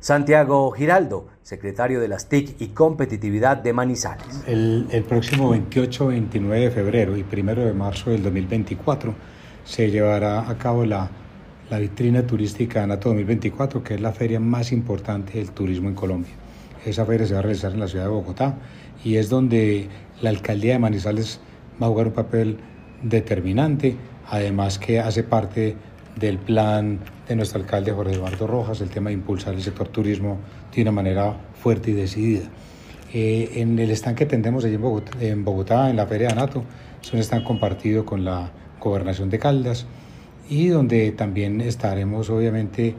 Santiago 0.00 0.72
Giraldo, 0.72 1.28
secretario 1.42 2.00
de 2.00 2.08
las 2.08 2.28
TIC 2.28 2.60
y 2.60 2.68
Competitividad 2.68 3.56
de 3.58 3.72
Manizales. 3.72 4.42
El, 4.48 5.04
próximo 5.08 5.50
28, 5.50 6.08
29 6.08 6.64
de 6.64 6.70
febrero 6.72 7.16
y 7.16 7.24
1 7.30 7.54
de 7.54 7.72
marzo 7.72 8.10
del 8.10 8.22
2024 8.22 9.14
se 9.64 9.90
llevará 9.92 10.48
a 10.50 10.58
cabo 10.58 10.84
la, 10.84 11.08
la 11.70 11.78
vitrina 11.78 12.26
turística 12.26 12.82
ANATO 12.82 13.10
2024, 13.10 13.82
que 13.82 13.94
es 13.94 14.00
la 14.00 14.12
feria 14.12 14.40
más 14.40 14.72
importante 14.72 15.38
del 15.38 15.50
turismo 15.52 15.88
en 15.88 15.94
Colombia. 15.94 16.32
Esa 16.84 17.06
feria 17.06 17.26
se 17.26 17.34
va 17.34 17.40
a 17.40 17.42
realizar 17.42 17.72
en 17.72 17.80
la 17.80 17.88
ciudad 17.88 18.04
de 18.04 18.10
Bogotá 18.10 18.56
y 19.04 19.16
es 19.16 19.28
donde 19.28 19.88
la 20.20 20.30
alcaldía 20.30 20.74
de 20.74 20.78
Manizales 20.78 21.40
va 21.80 21.86
a 21.86 21.90
jugar 21.90 22.08
un 22.08 22.12
papel 22.12 22.58
determinante, 23.02 23.96
además 24.28 24.78
que 24.78 25.00
hace 25.00 25.22
parte 25.22 25.76
del 26.16 26.38
plan 26.38 26.98
de 27.26 27.36
nuestro 27.36 27.60
alcalde 27.60 27.92
Jorge 27.92 28.14
Eduardo 28.14 28.46
Rojas, 28.46 28.80
el 28.80 28.90
tema 28.90 29.10
de 29.10 29.14
impulsar 29.14 29.54
el 29.54 29.62
sector 29.62 29.88
turismo 29.88 30.38
de 30.74 30.82
una 30.82 30.92
manera 30.92 31.36
fuerte 31.54 31.90
y 31.90 31.94
decidida. 31.94 32.44
Eh, 33.14 33.52
en 33.56 33.78
el 33.78 33.90
stand 33.90 34.16
que 34.16 34.26
tendremos 34.26 34.64
allí 34.64 34.74
en 35.20 35.44
Bogotá, 35.44 35.90
en, 35.90 35.96
la 35.96 36.06
Feria 36.06 36.28
de 36.28 36.32
Anato, 36.32 36.64
es 37.02 37.12
un 37.12 37.20
stand 37.20 37.44
compartido 37.44 38.04
con 38.04 38.24
la 38.24 38.50
Gobernación 38.80 39.30
de 39.30 39.38
Caldas 39.38 39.86
y 40.48 40.68
donde 40.68 41.12
también 41.12 41.60
estaremos 41.60 42.30
obviamente 42.30 42.94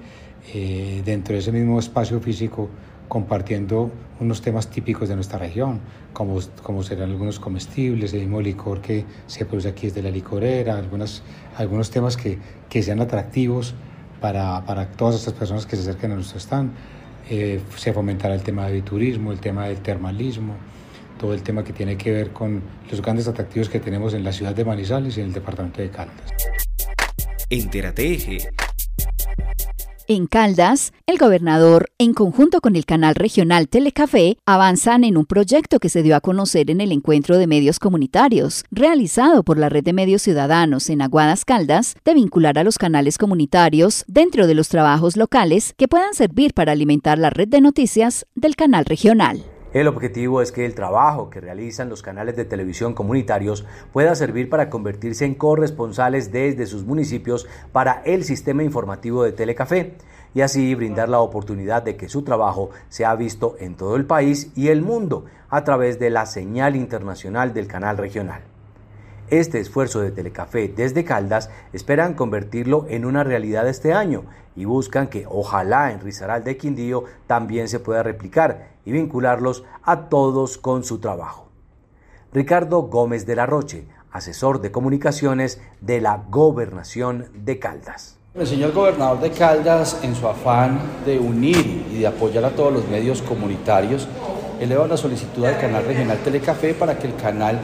eh, 0.54 1.02
dentro 1.06 1.34
de 1.34 1.40
ese 1.40 1.52
mismo 1.52 1.80
espacio 1.80 2.20
físico 2.20 2.70
compartiendo 3.08 3.92
unos 4.20 4.42
temas 4.42 4.70
típicos 4.70 5.10
de 5.10 5.16
nuestra 5.16 5.38
región, 5.38 5.82
como, 6.14 6.40
como 6.64 6.84
serán 6.84 7.12
algunos 7.12 7.40
comestibles, 7.40 8.14
el 8.14 8.22
mismo 8.22 8.42
licor 8.42 8.82
que 8.82 9.06
se 9.28 9.46
produce 9.46 9.70
aquí 9.70 9.88
desde 9.88 10.02
la 10.02 10.10
licorera, 10.10 10.78
algunas, 10.78 11.22
algunos 11.58 11.92
temas 11.92 12.18
que, 12.18 12.40
que 12.70 12.82
sean 12.82 13.02
atractivos 13.02 13.76
para, 14.20 14.66
para, 14.66 14.88
todas 14.88 15.16
estas 15.16 15.34
personas 15.34 15.66
que 15.66 15.76
se 15.76 15.84
acerquen 15.84 16.12
a 16.12 16.16
nuestro 16.16 16.40
stand. 16.40 16.72
Eh, 17.30 17.62
se 17.78 17.94
fomentará 17.94 18.34
el 18.34 18.42
tema 18.42 18.68
del 18.68 18.84
turismo, 18.84 19.32
el 19.32 19.40
tema 19.40 19.68
del 19.68 19.78
termalismo, 19.78 20.56
todo 21.20 21.34
el 21.34 21.44
tema 21.44 21.64
que 21.64 21.72
tiene 21.72 21.98
que 21.98 22.12
ver 22.12 22.32
con 22.32 22.62
los 22.90 23.02
grandes 23.02 23.28
atractivos 23.28 23.70
que 23.70 23.80
tenemos 23.80 24.14
en 24.14 24.24
la 24.24 24.32
ciudad 24.32 24.56
de 24.56 24.66
Manizales 24.66 25.18
y 25.18 25.22
en 25.22 25.28
el 25.28 25.34
departamento 25.34 25.82
de 25.82 25.90
Caldas. 25.90 26.34
Entérate 27.54 28.40
en 30.08 30.28
Caldas, 30.28 30.92
el 31.06 31.18
gobernador, 31.18 31.90
en 31.98 32.14
conjunto 32.14 32.60
con 32.62 32.76
el 32.76 32.86
canal 32.86 33.16
regional 33.16 33.70
Telecafé, 33.70 34.38
avanzan 34.46 35.04
en 35.04 35.18
un 35.18 35.26
proyecto 35.26 35.80
que 35.80 35.88
se 35.88 36.04
dio 36.04 36.16
a 36.16 36.20
conocer 36.20 36.70
en 36.72 36.82
el 36.82 36.92
encuentro 36.92 37.38
de 37.38 37.48
medios 37.48 37.80
comunitarios, 37.80 38.66
realizado 38.70 39.44
por 39.44 39.58
la 39.58 39.70
Red 39.70 39.84
de 39.84 39.94
Medios 39.94 40.24
Ciudadanos 40.24 40.90
en 40.90 41.02
Aguadas 41.02 41.46
Caldas, 41.46 41.96
de 42.04 42.16
vincular 42.16 42.60
a 42.60 42.64
los 42.64 42.78
canales 42.78 43.18
comunitarios 43.18 44.04
dentro 44.08 44.46
de 44.46 44.56
los 44.56 44.68
trabajos 44.68 45.16
locales 45.16 45.74
que 45.78 45.88
puedan 45.88 46.16
servir 46.16 46.54
para 46.54 46.74
alimentar 46.74 47.18
la 47.18 47.30
red 47.30 47.48
de 47.48 47.62
noticias 47.62 48.26
del 48.36 48.56
canal 48.58 48.84
regional. 48.84 49.53
El 49.74 49.88
objetivo 49.88 50.44
es 50.44 50.52
que 50.52 50.66
el 50.66 50.76
trabajo 50.76 51.32
que 51.32 51.42
realizan 51.42 51.90
los 51.90 52.04
canales 52.04 52.36
de 52.36 52.46
televisión 52.46 52.94
comunitarios 52.94 53.66
pueda 53.92 54.14
servir 54.14 54.48
para 54.48 54.70
convertirse 54.70 55.26
en 55.26 55.34
corresponsales 55.34 56.32
desde 56.32 56.68
sus 56.68 56.86
municipios 56.86 57.48
para 57.72 58.04
el 58.06 58.24
sistema 58.24 58.62
informativo 58.62 59.24
de 59.24 59.32
Telecafé 59.32 59.96
y 60.36 60.42
así 60.42 60.76
brindar 60.76 61.10
la 61.10 61.22
oportunidad 61.22 61.82
de 61.82 61.96
que 61.96 62.08
su 62.08 62.22
trabajo 62.22 62.70
sea 62.90 63.16
visto 63.16 63.56
en 63.60 63.74
todo 63.74 63.96
el 63.96 64.06
país 64.06 64.52
y 64.56 64.68
el 64.68 64.84
mundo 64.84 65.26
a 65.50 65.64
través 65.64 65.98
de 65.98 66.12
la 66.12 66.28
señal 66.28 66.76
internacional 66.76 67.56
del 67.56 67.66
canal 67.66 67.98
regional. 67.98 68.44
Este 69.30 69.60
esfuerzo 69.60 70.02
de 70.02 70.12
Telecafé 70.12 70.68
desde 70.68 71.04
Caldas 71.04 71.50
esperan 71.72 72.14
convertirlo 72.14 72.86
en 72.90 73.06
una 73.06 73.24
realidad 73.24 73.68
este 73.68 73.92
año 73.92 74.26
y 74.56 74.66
buscan 74.66 75.08
que 75.08 75.26
ojalá 75.28 75.92
en 75.92 76.02
Rizaral 76.02 76.44
de 76.44 76.58
Quindío 76.58 77.06
también 77.26 77.68
se 77.68 77.80
pueda 77.80 78.04
replicar 78.04 78.73
y 78.86 78.92
vincularlos 78.92 79.64
a 79.84 80.10
todos 80.10 80.58
con 80.58 80.84
su 80.84 81.00
trabajo. 81.00 81.50
Ricardo 82.34 82.82
Gómez 82.84 83.26
de 83.26 83.36
la 83.36 83.46
Roche, 83.46 83.86
asesor 84.12 84.62
de 84.62 84.72
comunicaciones 84.72 85.62
de 85.82 86.02
la 86.02 86.24
Gobernación 86.30 87.28
de 87.34 87.60
Caldas. 87.60 88.18
El 88.34 88.48
señor 88.48 88.74
gobernador 88.74 89.20
de 89.20 89.32
Caldas, 89.32 90.00
en 90.04 90.16
su 90.16 90.28
afán 90.28 90.80
de 91.06 91.20
unir 91.20 91.86
y 91.92 92.00
de 92.00 92.08
apoyar 92.08 92.46
a 92.46 92.50
todos 92.50 92.74
los 92.74 92.88
medios 92.88 93.22
comunitarios, 93.22 94.08
eleva 94.60 94.86
una 94.86 94.98
solicitud 94.98 95.46
al 95.46 95.60
canal 95.60 95.86
regional 95.86 96.18
Telecafé 96.24 96.74
para 96.74 96.98
que 96.98 97.08
el 97.08 97.16
canal 97.16 97.60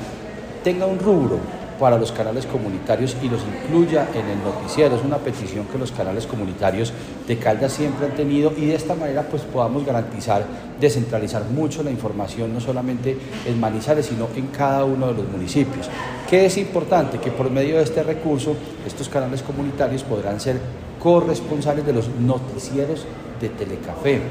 tenga 0.64 0.86
un 0.86 1.00
rubro 1.00 1.40
para 1.80 1.98
los 1.98 2.12
canales 2.12 2.46
comunitarios 2.46 3.16
y 3.24 3.30
los 3.30 3.42
incluya 3.44 4.08
en 4.14 4.28
el 4.28 4.44
noticiero. 4.44 4.96
Es 4.96 5.04
una 5.04 5.18
petición 5.18 5.66
que 5.68 5.78
los 5.78 5.92
canales 5.92 6.28
comunitarios 6.28 6.92
de 7.28 7.38
Caldas 7.38 7.74
siempre 7.74 8.08
han 8.08 8.16
tenido 8.16 8.52
y 8.56 8.66
de 8.66 8.76
esta 8.76 8.96
manera 8.96 9.24
pues 9.24 9.44
podamos 9.44 9.86
garantizar, 9.86 10.44
descentralizar 10.80 11.46
mucho 11.46 11.82
la 11.82 11.92
información, 11.92 12.54
no 12.54 12.60
solamente 12.60 13.18
en 13.46 13.60
Manizales, 13.60 14.08
sino 14.08 14.28
en 14.36 14.48
cada 14.48 14.84
uno 14.84 15.08
de 15.08 15.14
los 15.14 15.30
municipios. 15.30 15.90
¿Qué 16.30 16.46
es 16.46 16.58
importante? 16.58 17.20
Que 17.20 17.32
por 17.32 17.50
medio 17.50 17.78
de 17.78 17.84
este 17.84 18.04
recurso 18.04 18.56
estos 18.86 19.08
canales 19.10 19.42
comunitarios 19.42 20.04
podrán 20.04 20.40
ser 20.40 20.60
corresponsales 21.02 21.86
de 21.86 21.94
los 21.94 22.10
noticieros 22.10 23.06
de 23.40 23.50
Telecafé 23.50 24.22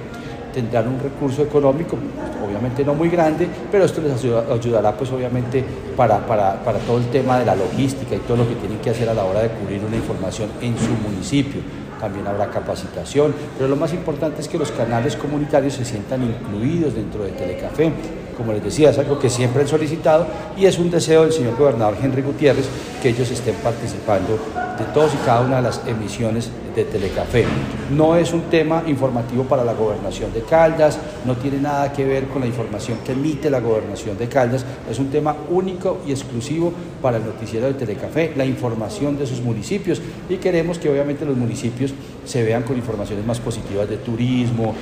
tendrán 0.52 0.88
un 0.88 1.00
recurso 1.00 1.42
económico, 1.42 1.96
obviamente 2.44 2.84
no 2.84 2.94
muy 2.94 3.08
grande, 3.08 3.48
pero 3.70 3.84
esto 3.84 4.00
les 4.00 4.12
ayudará 4.50 4.96
pues 4.96 5.10
obviamente 5.12 5.64
para, 5.96 6.18
para, 6.26 6.62
para, 6.62 6.78
todo 6.80 6.98
el 6.98 7.06
tema 7.08 7.38
de 7.38 7.46
la 7.46 7.54
logística 7.54 8.14
y 8.14 8.18
todo 8.20 8.38
lo 8.38 8.48
que 8.48 8.54
tienen 8.56 8.78
que 8.78 8.90
hacer 8.90 9.08
a 9.08 9.14
la 9.14 9.24
hora 9.24 9.40
de 9.40 9.50
cubrir 9.50 9.82
una 9.84 9.96
información 9.96 10.50
en 10.60 10.76
su 10.78 10.90
municipio. 10.92 11.60
También 12.00 12.26
habrá 12.28 12.48
capacitación, 12.48 13.34
pero 13.56 13.68
lo 13.68 13.74
más 13.74 13.92
importante 13.92 14.40
es 14.40 14.48
que 14.48 14.56
los 14.56 14.70
canales 14.70 15.16
comunitarios 15.16 15.74
se 15.74 15.84
sientan 15.84 16.22
incluidos 16.22 16.94
dentro 16.94 17.24
de 17.24 17.32
Telecafé. 17.32 17.92
Como 18.36 18.52
les 18.52 18.62
decía, 18.62 18.90
es 18.90 18.98
algo 18.98 19.18
que 19.18 19.28
siempre 19.28 19.62
han 19.62 19.68
solicitado 19.68 20.24
y 20.56 20.66
es 20.66 20.78
un 20.78 20.92
deseo 20.92 21.22
del 21.22 21.32
señor 21.32 21.56
gobernador 21.56 21.96
Henry 22.00 22.22
Gutiérrez 22.22 22.66
que 23.02 23.08
ellos 23.08 23.28
estén 23.32 23.56
participando 23.56 24.38
de 24.78 24.84
todos 24.94 25.12
y 25.12 25.16
cada 25.26 25.40
una 25.40 25.56
de 25.56 25.62
las 25.62 25.82
emisiones 25.88 26.52
de 26.74 26.84
Telecafé. 26.84 27.44
No 27.90 28.16
es 28.16 28.32
un 28.32 28.42
tema 28.42 28.82
informativo 28.86 29.44
para 29.44 29.64
la 29.64 29.74
gobernación 29.74 30.32
de 30.32 30.42
Caldas, 30.42 30.98
no 31.24 31.36
tiene 31.36 31.60
nada 31.60 31.92
que 31.92 32.04
ver 32.04 32.28
con 32.28 32.40
la 32.40 32.46
información 32.46 32.98
que 33.04 33.12
emite 33.12 33.50
la 33.50 33.60
gobernación 33.60 34.18
de 34.18 34.28
Caldas, 34.28 34.64
es 34.90 34.98
un 34.98 35.10
tema 35.10 35.36
único 35.50 35.98
y 36.06 36.10
exclusivo 36.10 36.72
para 37.02 37.18
el 37.18 37.24
noticiero 37.24 37.66
de 37.66 37.74
Telecafé, 37.74 38.32
la 38.36 38.44
información 38.44 39.18
de 39.18 39.26
sus 39.26 39.40
municipios 39.40 40.00
y 40.28 40.36
queremos 40.36 40.78
que 40.78 40.90
obviamente 40.90 41.24
los 41.24 41.36
municipios 41.36 41.92
se 42.24 42.42
vean 42.42 42.62
con 42.62 42.76
informaciones 42.76 43.24
más 43.24 43.40
positivas 43.40 43.88
de 43.88 43.96
turismo, 43.98 44.74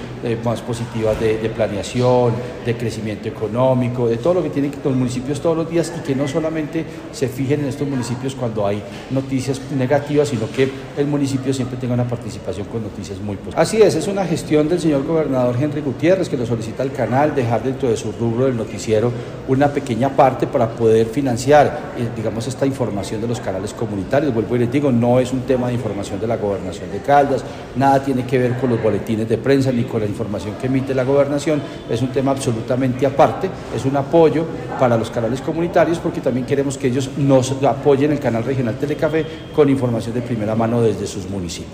más 0.44 0.60
positivas 0.62 1.18
de, 1.20 1.38
de, 1.38 1.48
planeación, 1.50 2.32
de 2.64 2.76
crecimiento 2.76 3.28
económico, 3.28 4.08
de 4.08 4.16
todo 4.16 4.34
lo 4.34 4.42
que 4.42 4.50
tienen 4.50 4.72
los 4.84 4.96
municipios 4.96 5.40
todos 5.40 5.56
los 5.56 5.70
días 5.70 5.92
y 5.96 6.06
que 6.06 6.14
no 6.14 6.26
solamente 6.26 6.84
se 7.12 7.28
fijen 7.28 7.60
en 7.60 7.66
estos 7.66 7.88
municipios 7.88 8.34
cuando 8.34 8.66
hay 8.66 8.82
noticias 9.10 9.60
negativas, 9.76 10.28
sino 10.28 10.50
que 10.50 10.70
el 10.96 11.06
municipio 11.06 11.52
siempre 11.52 11.75
tenga 11.76 11.94
una 11.94 12.08
participación 12.08 12.66
con 12.66 12.82
noticias 12.82 13.18
muy 13.20 13.36
positivas. 13.36 13.68
Así 13.68 13.80
es, 13.80 13.94
es 13.94 14.08
una 14.08 14.24
gestión 14.24 14.68
del 14.68 14.80
señor 14.80 15.04
gobernador 15.04 15.56
Henry 15.60 15.80
Gutiérrez 15.80 16.28
que 16.28 16.36
lo 16.36 16.46
solicita 16.46 16.82
al 16.82 16.92
canal, 16.92 17.34
dejar 17.34 17.62
dentro 17.62 17.88
de 17.88 17.96
su 17.96 18.12
rubro 18.12 18.46
del 18.46 18.56
noticiero 18.56 19.12
una 19.48 19.68
pequeña 19.68 20.10
parte 20.10 20.46
para 20.46 20.68
poder 20.68 21.06
financiar, 21.06 21.94
eh, 21.96 22.08
digamos, 22.16 22.46
esta 22.46 22.66
información 22.66 23.20
de 23.20 23.28
los 23.28 23.40
canales 23.40 23.72
comunitarios. 23.72 24.34
Vuelvo 24.34 24.56
y 24.56 24.60
les 24.60 24.72
digo, 24.72 24.90
no 24.90 25.20
es 25.20 25.32
un 25.32 25.42
tema 25.42 25.68
de 25.68 25.74
información 25.74 26.20
de 26.20 26.26
la 26.26 26.36
gobernación 26.36 26.90
de 26.90 26.98
Caldas, 27.00 27.44
nada 27.76 28.02
tiene 28.02 28.24
que 28.26 28.38
ver 28.38 28.58
con 28.58 28.70
los 28.70 28.82
boletines 28.82 29.28
de 29.28 29.38
prensa 29.38 29.70
ni 29.72 29.84
con 29.84 30.00
la 30.00 30.06
información 30.06 30.54
que 30.60 30.66
emite 30.66 30.94
la 30.94 31.04
gobernación, 31.04 31.62
es 31.88 32.02
un 32.02 32.08
tema 32.08 32.32
absolutamente 32.32 33.06
aparte, 33.06 33.48
es 33.74 33.84
un 33.84 33.96
apoyo 33.96 34.44
para 34.78 34.96
los 34.96 35.10
canales 35.10 35.40
comunitarios 35.40 35.98
porque 35.98 36.20
también 36.20 36.46
queremos 36.46 36.76
que 36.78 36.88
ellos 36.88 37.10
nos 37.16 37.52
apoyen 37.62 38.12
el 38.12 38.20
canal 38.20 38.44
regional 38.44 38.76
Telecafé 38.78 39.24
con 39.54 39.68
información 39.68 40.14
de 40.14 40.22
primera 40.22 40.54
mano 40.54 40.80
desde 40.82 41.06
sus 41.06 41.28
municipios. 41.28 41.65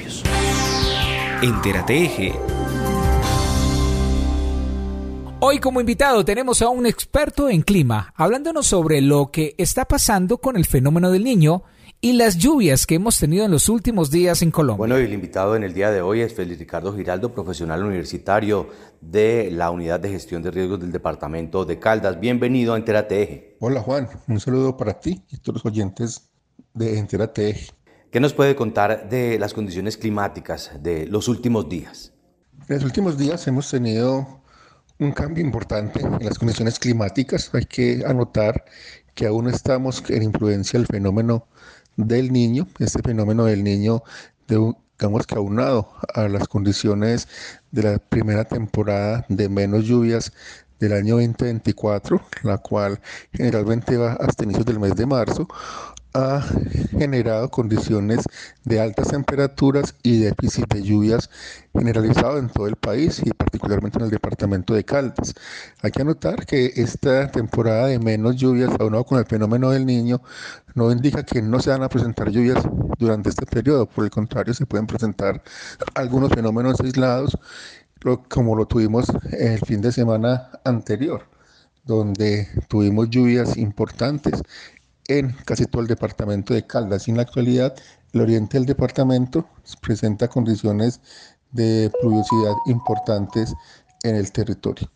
Entérate 1.42 2.04
Eje. 2.04 2.32
Hoy 5.40 5.58
como 5.58 5.80
invitado 5.80 6.24
tenemos 6.24 6.62
a 6.62 6.68
un 6.68 6.86
experto 6.86 7.48
en 7.48 7.62
clima, 7.62 8.14
hablándonos 8.16 8.66
sobre 8.68 9.00
lo 9.00 9.32
que 9.32 9.56
está 9.58 9.86
pasando 9.86 10.38
con 10.38 10.56
el 10.56 10.66
fenómeno 10.66 11.10
del 11.10 11.24
niño 11.24 11.64
y 12.00 12.12
las 12.12 12.38
lluvias 12.38 12.86
que 12.86 12.94
hemos 12.94 13.18
tenido 13.18 13.44
en 13.44 13.50
los 13.50 13.68
últimos 13.68 14.12
días 14.12 14.42
en 14.42 14.52
Colombia. 14.52 14.78
Bueno, 14.78 15.00
y 15.00 15.04
el 15.04 15.12
invitado 15.12 15.56
en 15.56 15.64
el 15.64 15.74
día 15.74 15.90
de 15.90 16.00
hoy 16.00 16.20
es 16.20 16.32
Félix 16.32 16.60
Ricardo 16.60 16.94
Giraldo, 16.94 17.32
profesional 17.32 17.82
universitario 17.84 18.68
de 19.00 19.50
la 19.50 19.72
Unidad 19.72 19.98
de 19.98 20.10
Gestión 20.10 20.44
de 20.44 20.52
Riesgos 20.52 20.78
del 20.78 20.92
Departamento 20.92 21.64
de 21.64 21.80
Caldas. 21.80 22.20
Bienvenido 22.20 22.74
a 22.74 22.76
Entérate 22.76 23.22
Eje. 23.22 23.56
Hola 23.58 23.80
Juan, 23.80 24.08
un 24.28 24.38
saludo 24.38 24.76
para 24.76 25.00
ti 25.00 25.24
y 25.28 25.38
todos 25.38 25.62
los 25.62 25.66
oyentes 25.72 26.30
de 26.72 26.98
Entérate 26.98 27.50
Eje. 27.50 27.81
¿Qué 28.12 28.20
nos 28.20 28.34
puede 28.34 28.54
contar 28.54 29.08
de 29.08 29.38
las 29.38 29.54
condiciones 29.54 29.96
climáticas 29.96 30.72
de 30.82 31.06
los 31.06 31.28
últimos 31.28 31.70
días? 31.70 32.12
En 32.68 32.74
los 32.74 32.84
últimos 32.84 33.16
días 33.16 33.46
hemos 33.46 33.70
tenido 33.70 34.42
un 34.98 35.12
cambio 35.12 35.42
importante 35.42 36.02
en 36.02 36.22
las 36.22 36.38
condiciones 36.38 36.78
climáticas. 36.78 37.48
Hay 37.54 37.64
que 37.64 38.04
anotar 38.06 38.66
que 39.14 39.26
aún 39.26 39.48
estamos 39.48 40.04
en 40.10 40.24
influencia 40.24 40.78
del 40.78 40.86
fenómeno 40.86 41.46
del 41.96 42.34
niño. 42.34 42.66
Este 42.80 43.00
fenómeno 43.00 43.46
del 43.46 43.64
niño, 43.64 44.02
digamos 44.46 45.26
que 45.26 45.34
aunado 45.34 45.88
a 46.12 46.28
las 46.28 46.48
condiciones 46.48 47.28
de 47.70 47.82
la 47.82 47.98
primera 47.98 48.44
temporada 48.44 49.24
de 49.30 49.48
menos 49.48 49.86
lluvias 49.86 50.34
del 50.78 50.92
año 50.92 51.14
2024, 51.14 52.20
la 52.42 52.58
cual 52.58 53.00
generalmente 53.32 53.96
va 53.96 54.12
hasta 54.14 54.44
inicios 54.44 54.66
del 54.66 54.80
mes 54.80 54.96
de 54.96 55.06
marzo, 55.06 55.48
ha 56.14 56.44
generado 56.98 57.50
condiciones 57.50 58.24
de 58.64 58.80
altas 58.80 59.08
temperaturas 59.08 59.94
y 60.02 60.20
déficit 60.20 60.72
de 60.72 60.82
lluvias 60.82 61.30
generalizado 61.72 62.38
en 62.38 62.48
todo 62.48 62.66
el 62.66 62.76
país 62.76 63.20
y 63.24 63.30
particularmente 63.30 63.98
en 63.98 64.04
el 64.04 64.10
departamento 64.10 64.74
de 64.74 64.84
Caldas. 64.84 65.34
Hay 65.80 65.90
que 65.90 66.02
anotar 66.02 66.46
que 66.46 66.72
esta 66.76 67.30
temporada 67.30 67.86
de 67.86 67.98
menos 67.98 68.36
lluvias, 68.36 68.70
aunado 68.78 69.04
con 69.04 69.18
el 69.18 69.26
fenómeno 69.26 69.70
del 69.70 69.86
niño, 69.86 70.20
no 70.74 70.90
indica 70.92 71.24
que 71.24 71.42
no 71.42 71.60
se 71.60 71.70
van 71.70 71.82
a 71.82 71.88
presentar 71.88 72.30
lluvias 72.30 72.62
durante 72.98 73.30
este 73.30 73.46
periodo, 73.46 73.86
por 73.86 74.04
el 74.04 74.10
contrario, 74.10 74.54
se 74.54 74.66
pueden 74.66 74.86
presentar 74.86 75.42
algunos 75.94 76.30
fenómenos 76.30 76.80
aislados, 76.80 77.38
como 78.28 78.56
lo 78.56 78.66
tuvimos 78.66 79.06
el 79.32 79.60
fin 79.60 79.80
de 79.80 79.92
semana 79.92 80.50
anterior 80.64 81.32
donde 81.84 82.48
tuvimos 82.68 83.10
lluvias 83.10 83.56
importantes 83.56 84.42
en 85.08 85.32
casi 85.44 85.66
todo 85.66 85.82
el 85.82 85.88
departamento 85.88 86.54
de 86.54 86.66
Caldas. 86.66 87.06
Y 87.06 87.10
en 87.10 87.16
la 87.16 87.22
actualidad, 87.22 87.74
el 88.12 88.20
oriente 88.20 88.58
del 88.58 88.66
departamento 88.66 89.46
presenta 89.80 90.28
condiciones 90.28 91.00
de 91.50 91.90
pluviosidad 92.00 92.54
importantes 92.66 93.54
en 94.02 94.16
el 94.16 94.32
territorio. 94.32 94.90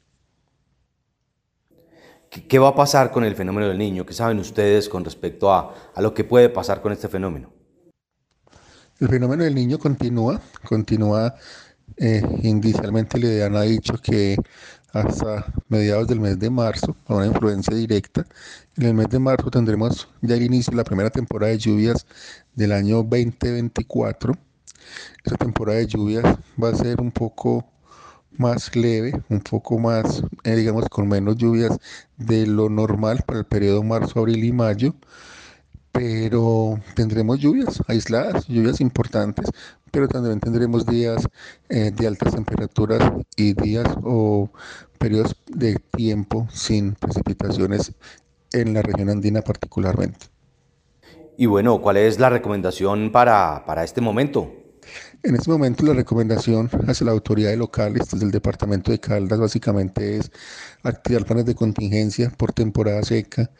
¿Qué 2.30 2.58
va 2.58 2.68
a 2.68 2.74
pasar 2.74 3.12
con 3.12 3.24
el 3.24 3.34
fenómeno 3.34 3.68
del 3.68 3.78
niño? 3.78 4.04
¿Qué 4.04 4.12
saben 4.12 4.38
ustedes 4.38 4.88
con 4.88 5.04
respecto 5.04 5.52
a, 5.52 5.74
a 5.94 6.02
lo 6.02 6.12
que 6.12 6.24
puede 6.24 6.48
pasar 6.48 6.82
con 6.82 6.92
este 6.92 7.08
fenómeno? 7.08 7.50
El 8.98 9.08
fenómeno 9.08 9.44
del 9.44 9.54
niño 9.54 9.78
continúa, 9.78 10.40
continúa. 10.66 11.34
Eh, 11.98 12.22
inicialmente 12.42 13.18
le 13.18 13.44
han 13.44 13.60
dicho 13.62 13.94
que 14.02 14.36
hasta 15.00 15.46
mediados 15.68 16.08
del 16.08 16.20
mes 16.20 16.38
de 16.38 16.50
marzo, 16.50 16.96
a 17.06 17.14
una 17.14 17.26
influencia 17.26 17.74
directa. 17.74 18.26
En 18.76 18.86
el 18.86 18.94
mes 18.94 19.08
de 19.08 19.18
marzo 19.18 19.50
tendremos 19.50 20.08
ya 20.22 20.36
el 20.36 20.42
inicio 20.42 20.70
de 20.70 20.76
la 20.78 20.84
primera 20.84 21.10
temporada 21.10 21.52
de 21.52 21.58
lluvias 21.58 22.06
del 22.54 22.72
año 22.72 22.96
2024. 23.02 24.34
Esta 25.24 25.36
temporada 25.36 25.78
de 25.78 25.86
lluvias 25.86 26.24
va 26.62 26.70
a 26.70 26.74
ser 26.74 27.00
un 27.00 27.10
poco 27.10 27.66
más 28.38 28.74
leve, 28.76 29.12
un 29.28 29.40
poco 29.40 29.78
más, 29.78 30.22
eh, 30.44 30.54
digamos, 30.54 30.88
con 30.88 31.08
menos 31.08 31.36
lluvias 31.36 31.78
de 32.16 32.46
lo 32.46 32.68
normal 32.68 33.22
para 33.26 33.40
el 33.40 33.46
periodo 33.46 33.82
marzo, 33.82 34.20
abril 34.20 34.44
y 34.44 34.52
mayo 34.52 34.94
pero 35.96 36.78
tendremos 36.94 37.38
lluvias 37.38 37.82
aisladas, 37.88 38.46
lluvias 38.48 38.82
importantes, 38.82 39.46
pero 39.90 40.08
también 40.08 40.40
tendremos 40.40 40.84
días 40.84 41.26
eh, 41.70 41.90
de 41.90 42.06
altas 42.06 42.34
temperaturas 42.34 43.00
y 43.34 43.54
días 43.54 43.86
o 44.02 44.50
periodos 44.98 45.34
de 45.46 45.76
tiempo 45.96 46.46
sin 46.52 46.92
precipitaciones 46.94 47.92
en 48.52 48.74
la 48.74 48.82
región 48.82 49.08
andina 49.08 49.40
particularmente. 49.40 50.26
Y 51.38 51.46
bueno, 51.46 51.80
¿cuál 51.80 51.96
es 51.96 52.18
la 52.18 52.28
recomendación 52.28 53.10
para, 53.10 53.64
para 53.64 53.82
este 53.82 54.02
momento? 54.02 54.52
En 55.22 55.34
este 55.34 55.50
momento 55.50 55.84
la 55.84 55.94
recomendación 55.94 56.70
hacia 56.86 57.06
la 57.06 57.12
autoridad 57.12 57.54
locales 57.56 58.10
desde 58.10 58.24
el 58.24 58.30
departamento 58.30 58.92
de 58.92 59.00
Caldas 59.00 59.40
básicamente 59.40 60.18
es 60.18 60.30
activar 60.82 61.24
planes 61.24 61.46
de 61.46 61.54
contingencia 61.54 62.30
por 62.36 62.52
temporada 62.52 63.02
seca 63.02 63.50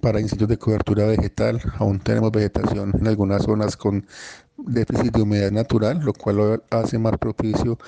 para 0.00 0.20
incendios 0.20 0.48
de 0.48 0.58
cobertura 0.58 1.06
vegetal. 1.06 1.60
Aún 1.78 2.00
tenemos 2.00 2.32
vegetación 2.32 2.92
en 2.98 3.06
algunas 3.06 3.44
zonas 3.44 3.76
con 3.76 4.06
déficit 4.56 5.14
de 5.14 5.22
humedad 5.22 5.50
natural, 5.50 6.00
lo 6.00 6.12
cual 6.12 6.36
lo 6.36 6.64
hace 6.70 6.98
más 6.98 7.16
propicio 7.18 7.78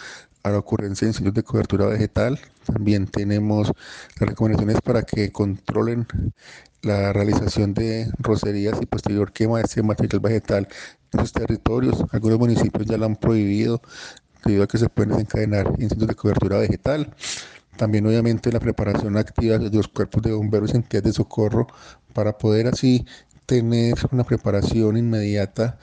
a 0.43 0.51
la 0.51 0.59
ocurrencia 0.59 1.07
de 1.07 1.11
incendios 1.11 1.35
de 1.35 1.43
cobertura 1.43 1.87
vegetal. 1.87 2.39
También 2.65 3.07
tenemos 3.07 3.73
las 4.19 4.29
recomendaciones 4.29 4.81
para 4.81 5.03
que 5.03 5.33
controlen 5.33 6.07
la 6.83 7.13
realización 7.13 7.75
de 7.75 8.11
rocerías 8.19 8.81
y 8.81 8.87
posterior 8.87 9.33
quema 9.33 9.59
de 9.59 9.65
este 9.65 9.83
material 9.83 10.21
vegetal 10.21 10.69
esos 11.13 11.33
territorios. 11.33 12.05
Algunos 12.11 12.39
municipios 12.39 12.87
ya 12.87 12.97
lo 12.97 13.07
han 13.07 13.17
prohibido 13.17 13.83
debido 14.45 14.65
a 14.65 14.67
que 14.67 14.79
se 14.79 14.89
pueden 14.89 15.13
desencadenar 15.13 15.69
incendios 15.79 16.09
de 16.09 16.15
cobertura 16.15 16.59
vegetal. 16.59 17.15
También 17.77 18.07
obviamente 18.07 18.53
la 18.53 18.61
preparación 18.61 19.17
activa 19.17 19.59
de 19.59 19.71
los 19.71 19.89
cuerpos 19.89 20.23
de 20.23 20.33
bomberos 20.33 20.73
y 20.73 20.77
entidades 20.77 21.05
de 21.05 21.13
socorro 21.15 21.67
para 22.13 22.39
poder 22.39 22.69
así 22.69 23.07
tener 23.47 23.95
una 24.13 24.25
preparación 24.25 24.97
inmediata 24.97 25.79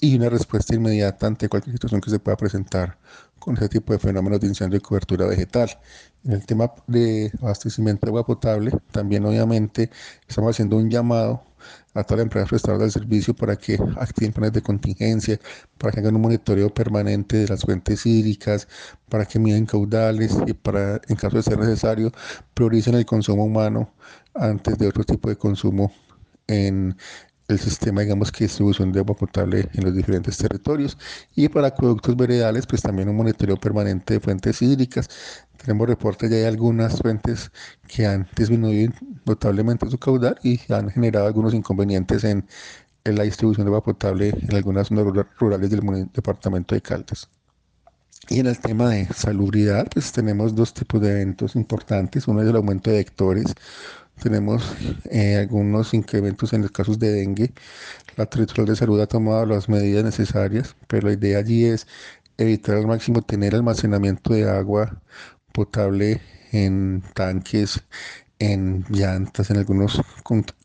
y 0.00 0.16
una 0.16 0.28
respuesta 0.28 0.74
inmediata 0.74 1.26
ante 1.26 1.48
cualquier 1.48 1.74
situación 1.74 2.00
que 2.00 2.10
se 2.10 2.18
pueda 2.18 2.36
presentar 2.36 2.98
con 3.38 3.56
ese 3.56 3.68
tipo 3.68 3.92
de 3.92 3.98
fenómenos 3.98 4.40
de 4.40 4.48
incendio 4.48 4.78
y 4.78 4.80
cobertura 4.80 5.26
vegetal. 5.26 5.70
En 6.24 6.32
el 6.32 6.44
tema 6.44 6.72
de 6.86 7.30
abastecimiento 7.40 8.06
de 8.06 8.10
agua 8.10 8.26
potable, 8.26 8.72
también 8.90 9.24
obviamente 9.24 9.90
estamos 10.26 10.50
haciendo 10.50 10.76
un 10.76 10.90
llamado 10.90 11.45
a 11.94 12.04
todas 12.04 12.18
las 12.18 12.24
empresas 12.24 12.48
prestadoras 12.48 12.92
del 12.94 13.02
servicio 13.02 13.34
para 13.34 13.56
que 13.56 13.78
activen 13.96 14.32
planes 14.32 14.52
de 14.52 14.62
contingencia, 14.62 15.40
para 15.78 15.92
que 15.92 16.00
hagan 16.00 16.16
un 16.16 16.22
monitoreo 16.22 16.72
permanente 16.72 17.38
de 17.38 17.48
las 17.48 17.62
fuentes 17.62 18.04
hídricas, 18.06 18.68
para 19.08 19.24
que 19.24 19.38
miden 19.38 19.66
caudales 19.66 20.36
y 20.46 20.52
para, 20.52 21.00
en 21.08 21.16
caso 21.16 21.36
de 21.36 21.42
ser 21.42 21.58
necesario, 21.58 22.12
prioricen 22.54 22.94
el 22.94 23.06
consumo 23.06 23.44
humano 23.44 23.92
antes 24.34 24.78
de 24.78 24.88
otro 24.88 25.04
tipo 25.04 25.28
de 25.28 25.36
consumo 25.36 25.92
en 26.46 26.96
el 27.48 27.58
sistema, 27.60 28.00
digamos, 28.02 28.32
que 28.32 28.44
distribución 28.44 28.92
de 28.92 29.00
agua 29.00 29.14
potable 29.14 29.68
en 29.72 29.84
los 29.84 29.94
diferentes 29.94 30.36
territorios. 30.36 30.98
Y 31.34 31.48
para 31.48 31.68
acueductos 31.68 32.16
veredales, 32.16 32.66
pues 32.66 32.82
también 32.82 33.08
un 33.08 33.16
monitoreo 33.16 33.56
permanente 33.56 34.14
de 34.14 34.20
fuentes 34.20 34.60
hídricas. 34.62 35.08
Tenemos 35.66 35.88
reportes 35.88 36.30
ya 36.30 36.36
de 36.36 36.46
algunas 36.46 37.00
fuentes 37.02 37.50
que 37.88 38.06
han 38.06 38.28
disminuido 38.36 38.92
notablemente 39.24 39.90
su 39.90 39.98
caudal 39.98 40.38
y 40.44 40.60
han 40.72 40.90
generado 40.90 41.26
algunos 41.26 41.54
inconvenientes 41.54 42.22
en, 42.22 42.46
la 43.02 43.24
distribución 43.24 43.66
de 43.66 43.70
agua 43.70 43.82
potable 43.82 44.28
en 44.28 44.54
algunas 44.54 44.86
zonas 44.86 45.04
rurales 45.40 45.68
del 45.70 46.08
departamento 46.12 46.76
de 46.76 46.82
Caldas. 46.82 47.28
Y 48.28 48.38
en 48.38 48.46
el 48.46 48.60
tema 48.60 48.90
de 48.90 49.06
salubridad, 49.06 49.88
pues 49.92 50.12
tenemos 50.12 50.54
dos 50.54 50.72
tipos 50.72 51.00
de 51.00 51.10
eventos 51.10 51.56
importantes. 51.56 52.28
Uno 52.28 52.42
es 52.42 52.48
el 52.48 52.54
aumento 52.54 52.90
de 52.90 52.98
vectores, 52.98 53.52
tenemos 54.22 54.72
eh, 55.10 55.34
algunos 55.36 55.94
incrementos 55.94 56.52
en 56.52 56.62
los 56.62 56.70
casos 56.70 57.00
de 57.00 57.10
dengue. 57.10 57.52
La 58.16 58.26
Territorial 58.26 58.68
de 58.68 58.76
Salud 58.76 59.00
ha 59.00 59.08
tomado 59.08 59.44
las 59.46 59.68
medidas 59.68 60.04
necesarias, 60.04 60.76
pero 60.86 61.08
la 61.08 61.14
idea 61.14 61.38
allí 61.40 61.64
es 61.64 61.88
evitar 62.38 62.76
al 62.76 62.86
máximo 62.86 63.22
tener 63.22 63.54
almacenamiento 63.54 64.32
de 64.32 64.48
agua 64.48 65.02
potable 65.56 66.20
en 66.52 67.02
tanques, 67.14 67.82
en 68.38 68.84
llantas, 68.90 69.48
en 69.50 69.56
algunos 69.56 70.02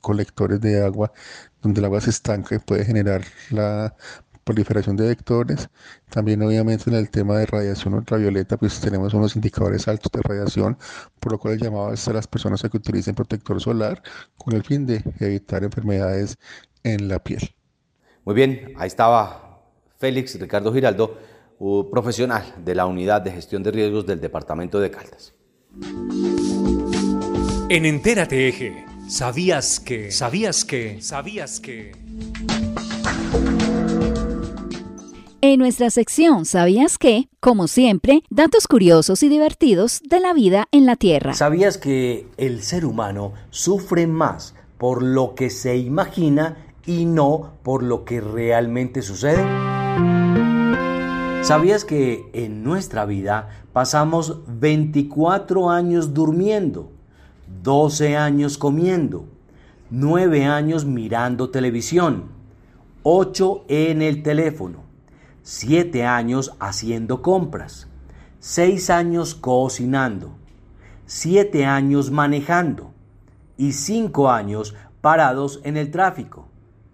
colectores 0.01 0.59
de 0.59 0.83
agua, 0.83 1.13
donde 1.61 1.79
el 1.79 1.85
agua 1.85 2.01
se 2.01 2.09
estanca 2.09 2.55
y 2.55 2.59
puede 2.59 2.83
generar 2.83 3.21
la 3.51 3.95
proliferación 4.43 4.97
de 4.97 5.07
vectores. 5.07 5.69
También 6.09 6.41
obviamente 6.43 6.89
en 6.89 6.97
el 6.97 7.09
tema 7.09 7.37
de 7.37 7.45
radiación 7.45 7.93
ultravioleta, 7.93 8.57
pues 8.57 8.81
tenemos 8.81 9.13
unos 9.13 9.37
indicadores 9.37 9.87
altos 9.87 10.11
de 10.11 10.21
radiación, 10.21 10.77
por 11.21 11.31
lo 11.31 11.39
cual 11.39 11.53
el 11.53 11.61
llamado 11.61 11.93
es 11.93 12.05
a 12.09 12.13
las 12.13 12.27
personas 12.27 12.65
a 12.65 12.69
que 12.69 12.75
utilicen 12.75 13.15
protector 13.15 13.61
solar 13.61 14.03
con 14.35 14.53
el 14.53 14.63
fin 14.63 14.85
de 14.85 15.01
evitar 15.21 15.63
enfermedades 15.63 16.37
en 16.83 17.07
la 17.07 17.19
piel. 17.19 17.55
Muy 18.25 18.35
bien, 18.35 18.73
ahí 18.75 18.87
estaba 18.87 19.61
Félix 19.99 20.37
Ricardo 20.37 20.73
Giraldo, 20.73 21.17
profesional 21.91 22.43
de 22.63 22.75
la 22.75 22.85
Unidad 22.85 23.21
de 23.21 23.31
Gestión 23.31 23.61
de 23.63 23.71
Riesgos 23.71 24.05
del 24.05 24.19
Departamento 24.19 24.79
de 24.79 24.89
Caldas. 24.89 25.33
En 27.69 27.85
Entérate 27.85 28.47
Eje, 28.47 28.85
¿sabías 29.07 29.79
que? 29.79 30.11
¿Sabías 30.11 30.65
que? 30.65 31.01
¿Sabías 31.01 31.59
que? 31.59 31.91
En 35.43 35.59
nuestra 35.59 35.89
sección 35.89 36.45
¿Sabías 36.45 36.97
qué? 36.97 37.27
Como 37.39 37.67
siempre, 37.67 38.21
datos 38.29 38.67
curiosos 38.67 39.23
y 39.23 39.29
divertidos 39.29 40.01
de 40.03 40.19
la 40.19 40.33
vida 40.33 40.67
en 40.71 40.85
la 40.85 40.95
Tierra. 40.95 41.33
¿Sabías 41.33 41.77
que 41.77 42.27
el 42.37 42.61
ser 42.61 42.85
humano 42.85 43.33
sufre 43.49 44.05
más 44.07 44.53
por 44.77 45.01
lo 45.01 45.33
que 45.35 45.49
se 45.49 45.77
imagina 45.77 46.57
y 46.85 47.05
no 47.05 47.53
por 47.63 47.83
lo 47.83 48.05
que 48.05 48.21
realmente 48.21 49.01
sucede? 49.01 49.80
¿Sabías 51.41 51.85
que 51.85 52.29
en 52.33 52.63
nuestra 52.63 53.05
vida 53.05 53.49
pasamos 53.73 54.41
24 54.47 55.69
años 55.69 56.13
durmiendo, 56.13 56.91
12 57.63 58.15
años 58.15 58.57
comiendo, 58.57 59.25
9 59.89 60.45
años 60.45 60.85
mirando 60.85 61.49
televisión, 61.49 62.25
8 63.03 63.65
en 63.67 64.01
el 64.01 64.23
teléfono? 64.23 64.91
siete 65.43 66.05
años 66.05 66.53
haciendo 66.59 67.21
compras, 67.21 67.87
seis 68.39 68.89
años 68.89 69.33
cocinando, 69.33 70.35
siete 71.05 71.65
años 71.65 72.11
manejando 72.11 72.91
y 73.57 73.73
cinco 73.73 74.29
años 74.29 74.75
parados 75.01 75.59
en 75.63 75.77
el 75.77 75.89
tráfico. 75.89 76.47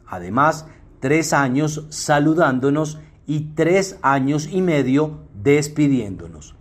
Además, 0.05 0.65
tres 0.99 1.33
años 1.33 1.86
saludándonos 1.89 2.99
y 3.28 3.52
tres 3.54 4.00
años 4.02 4.50
y 4.52 4.62
medio 4.62 5.20
despidiéndonos. 5.36 6.56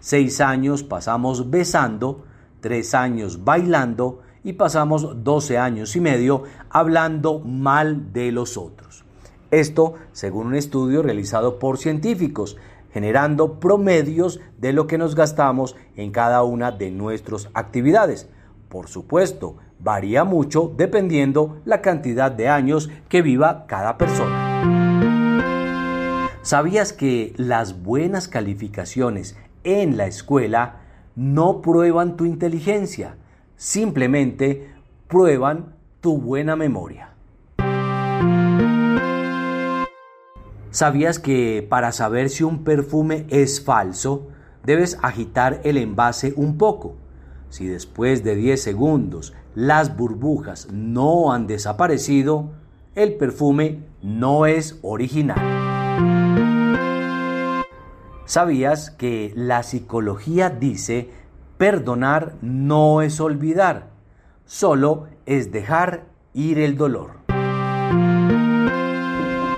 Seis 0.00 0.40
años 0.40 0.82
pasamos 0.82 1.50
besando, 1.50 2.24
tres 2.60 2.94
años 2.94 3.44
bailando 3.44 4.20
y 4.44 4.54
pasamos 4.54 5.24
doce 5.24 5.58
años 5.58 5.94
y 5.96 6.00
medio 6.00 6.44
hablando 6.70 7.40
mal 7.40 8.12
de 8.12 8.32
los 8.32 8.56
otros. 8.56 9.04
Esto 9.50 9.94
según 10.12 10.46
un 10.46 10.54
estudio 10.54 11.02
realizado 11.02 11.58
por 11.58 11.76
científicos, 11.76 12.56
generando 12.92 13.60
promedios 13.60 14.40
de 14.58 14.72
lo 14.72 14.86
que 14.86 14.98
nos 14.98 15.14
gastamos 15.14 15.76
en 15.96 16.10
cada 16.10 16.42
una 16.42 16.72
de 16.72 16.90
nuestras 16.90 17.48
actividades. 17.52 18.28
Por 18.68 18.88
supuesto, 18.88 19.56
varía 19.78 20.24
mucho 20.24 20.72
dependiendo 20.76 21.60
la 21.64 21.82
cantidad 21.82 22.30
de 22.30 22.48
años 22.48 22.90
que 23.08 23.22
viva 23.22 23.66
cada 23.66 23.98
persona. 23.98 25.21
¿Sabías 26.42 26.92
que 26.92 27.34
las 27.36 27.84
buenas 27.84 28.26
calificaciones 28.26 29.36
en 29.62 29.96
la 29.96 30.08
escuela 30.08 30.80
no 31.14 31.62
prueban 31.62 32.16
tu 32.16 32.24
inteligencia, 32.24 33.14
simplemente 33.54 34.74
prueban 35.06 35.76
tu 36.00 36.18
buena 36.18 36.56
memoria? 36.56 37.10
¿Sabías 40.72 41.20
que 41.20 41.64
para 41.68 41.92
saber 41.92 42.28
si 42.28 42.42
un 42.42 42.64
perfume 42.64 43.24
es 43.28 43.64
falso, 43.64 44.26
debes 44.64 44.98
agitar 45.00 45.60
el 45.62 45.76
envase 45.76 46.34
un 46.34 46.58
poco? 46.58 46.96
Si 47.50 47.68
después 47.68 48.24
de 48.24 48.34
10 48.34 48.60
segundos 48.60 49.32
las 49.54 49.96
burbujas 49.96 50.72
no 50.72 51.32
han 51.32 51.46
desaparecido, 51.46 52.50
el 52.96 53.14
perfume 53.14 53.84
no 54.02 54.46
es 54.46 54.80
original. 54.82 55.81
¿Sabías 58.32 58.90
que 58.90 59.32
la 59.36 59.62
psicología 59.62 60.48
dice 60.48 61.10
perdonar 61.58 62.36
no 62.40 63.02
es 63.02 63.20
olvidar, 63.20 63.90
solo 64.46 65.06
es 65.26 65.52
dejar 65.52 66.06
ir 66.32 66.58
el 66.58 66.78
dolor? 66.78 67.10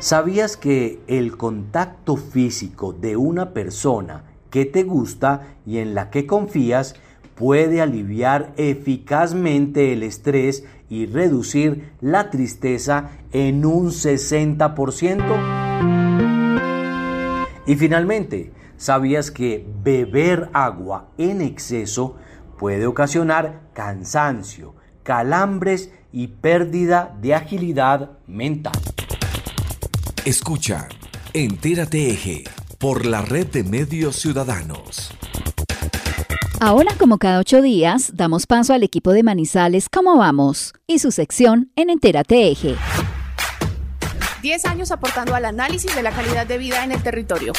¿Sabías 0.00 0.56
que 0.56 1.00
el 1.06 1.36
contacto 1.36 2.16
físico 2.16 2.92
de 2.92 3.16
una 3.16 3.54
persona 3.54 4.24
que 4.50 4.64
te 4.64 4.82
gusta 4.82 5.54
y 5.64 5.78
en 5.78 5.94
la 5.94 6.10
que 6.10 6.26
confías 6.26 6.96
puede 7.36 7.80
aliviar 7.80 8.54
eficazmente 8.56 9.92
el 9.92 10.02
estrés 10.02 10.64
y 10.90 11.06
reducir 11.06 11.92
la 12.00 12.28
tristeza 12.30 13.10
en 13.30 13.64
un 13.64 13.92
60%? 13.92 16.13
Y 17.66 17.76
finalmente, 17.76 18.52
¿sabías 18.76 19.30
que 19.30 19.66
beber 19.82 20.50
agua 20.52 21.08
en 21.16 21.40
exceso 21.40 22.16
puede 22.58 22.86
ocasionar 22.86 23.62
cansancio, 23.72 24.74
calambres 25.02 25.90
y 26.12 26.28
pérdida 26.28 27.16
de 27.20 27.34
agilidad 27.34 28.10
mental? 28.26 28.78
Escucha, 30.24 30.88
Entérate 31.32 32.10
Eje, 32.10 32.44
por 32.78 33.06
la 33.06 33.22
red 33.22 33.46
de 33.46 33.64
medios 33.64 34.16
ciudadanos. 34.16 35.10
Ahora, 36.60 36.92
como 36.98 37.18
cada 37.18 37.40
ocho 37.40 37.60
días, 37.60 38.12
damos 38.14 38.46
paso 38.46 38.72
al 38.72 38.82
equipo 38.82 39.12
de 39.12 39.22
Manizales 39.22 39.88
¿Cómo 39.90 40.16
vamos? 40.16 40.72
y 40.86 40.98
su 40.98 41.10
sección 41.10 41.70
en 41.76 41.90
Entérate 41.90 42.48
Eje. 42.48 42.76
Diez 44.44 44.66
años 44.66 44.90
aportando 44.90 45.34
al 45.34 45.46
análisis 45.46 45.96
de 45.96 46.02
la 46.02 46.10
calidad 46.10 46.46
de 46.46 46.58
vida 46.58 46.84
en 46.84 46.92
el 46.92 47.02
territorio. 47.02 47.54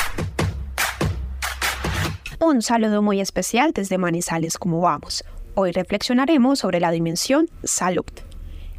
Un 2.40 2.62
saludo 2.62 3.02
muy 3.02 3.22
especial 3.22 3.72
desde 3.74 3.98
Manizales 3.98 4.60
¿Cómo 4.60 4.82
vamos? 4.82 5.26
Hoy 5.56 5.72
reflexionaremos 5.72 6.60
sobre 6.60 6.80
la 6.80 6.92
dimensión 6.92 7.50
salud. 7.64 8.06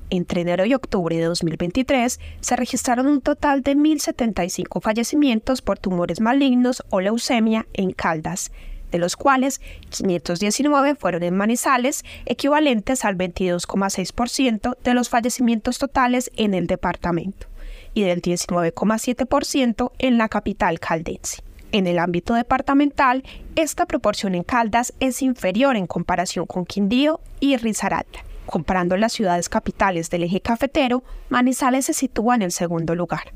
Entre 0.09 0.43
enero 0.43 0.65
y 0.67 0.75
octubre 0.75 1.17
de 1.17 1.25
2023 1.25 2.21
se 2.41 2.55
registraron 2.55 3.09
un 3.09 3.23
total 3.23 3.65
de 3.65 3.75
1.075 3.75 4.81
fallecimientos 4.81 5.61
por 5.61 5.81
tumores 5.81 6.21
malignos 6.21 6.85
o 6.91 7.01
leucemia 7.01 7.67
en 7.73 7.91
Caldas, 7.91 8.53
de 8.93 8.99
los 8.99 9.17
cuales 9.17 9.61
519 9.91 10.95
fueron 10.95 11.25
en 11.25 11.37
Manizales, 11.37 12.05
equivalentes 12.25 13.05
al 13.05 13.17
22,6% 13.17 14.77
de 14.85 14.95
los 14.95 15.09
fallecimientos 15.09 15.79
totales 15.79 16.31
en 16.37 16.55
el 16.55 16.69
departamento, 16.69 17.49
y 17.97 18.03
del 18.03 18.21
19,7% 18.21 19.91
en 19.99 20.19
la 20.19 20.29
capital 20.29 20.79
caldense. 20.79 21.43
En 21.73 21.87
el 21.87 21.99
ámbito 21.99 22.35
departamental, 22.35 23.25
esta 23.55 23.87
proporción 23.87 24.35
en 24.35 24.43
Caldas 24.43 24.93
es 25.01 25.23
inferior 25.23 25.77
en 25.77 25.87
comparación 25.87 26.45
con 26.45 26.67
Quindío 26.67 27.21
y 27.41 27.57
Risaralda. 27.57 28.21
Comparando 28.45 28.99
las 28.99 29.15
ciudades 29.15 29.49
capitales 29.49 30.11
del 30.11 30.25
eje 30.25 30.43
cafetero, 30.43 31.05
Manizales 31.31 31.87
se 31.87 31.95
sitúa 31.95 32.35
en 32.35 32.43
el 32.43 32.53
segundo 32.53 32.95
lugar. 32.95 33.33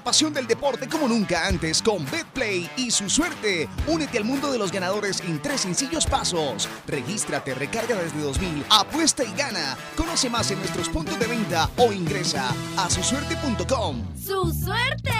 La 0.00 0.04
pasión 0.04 0.32
del 0.32 0.46
deporte 0.46 0.88
como 0.88 1.06
nunca 1.06 1.46
antes 1.46 1.82
con 1.82 2.06
BetPlay 2.10 2.70
y 2.78 2.90
su 2.90 3.10
suerte. 3.10 3.68
Únete 3.86 4.16
al 4.16 4.24
mundo 4.24 4.50
de 4.50 4.58
los 4.58 4.72
ganadores 4.72 5.20
en 5.20 5.42
tres 5.42 5.60
sencillos 5.60 6.06
pasos. 6.06 6.70
Regístrate, 6.86 7.54
recarga 7.54 7.96
desde 7.96 8.22
2000, 8.22 8.64
apuesta 8.70 9.24
y 9.24 9.34
gana. 9.34 9.76
Conoce 9.96 10.30
más 10.30 10.50
en 10.52 10.58
nuestros 10.58 10.88
puntos 10.88 11.18
de 11.18 11.26
venta 11.26 11.68
o 11.76 11.92
ingresa 11.92 12.54
a 12.78 12.88
susuerte.com. 12.88 14.02
¡Su 14.16 14.50
suerte! 14.52 15.12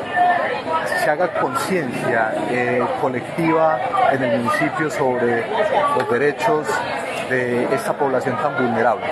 se 1.03 1.09
haga 1.09 1.27
conciencia 1.33 2.33
eh, 2.49 2.81
colectiva 3.01 3.79
en 4.11 4.23
el 4.23 4.39
municipio 4.39 4.89
sobre 4.89 5.43
los 5.97 6.09
derechos 6.09 6.67
de 7.29 7.63
esta 7.73 7.93
población 7.93 8.37
tan 8.37 8.55
vulnerable. 8.55 9.05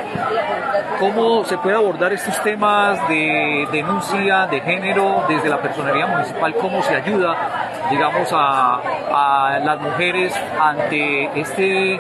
¿Cómo 1.00 1.44
se 1.46 1.58
puede 1.58 1.76
abordar 1.76 2.14
estos 2.14 2.42
temas 2.44 3.08
de 3.10 3.68
denuncia 3.72 4.48
de 4.48 4.62
género 4.62 5.26
desde 5.28 5.50
la 5.50 5.62
personería 5.62 6.06
municipal? 6.08 6.54
¿Cómo 6.56 6.82
se 6.84 6.96
ayuda, 6.96 7.36
digamos, 7.90 8.30
a, 8.32 8.80
a 9.14 9.60
las 9.60 9.82
mujeres 9.82 10.34
ante 10.60 11.40
este 11.40 12.00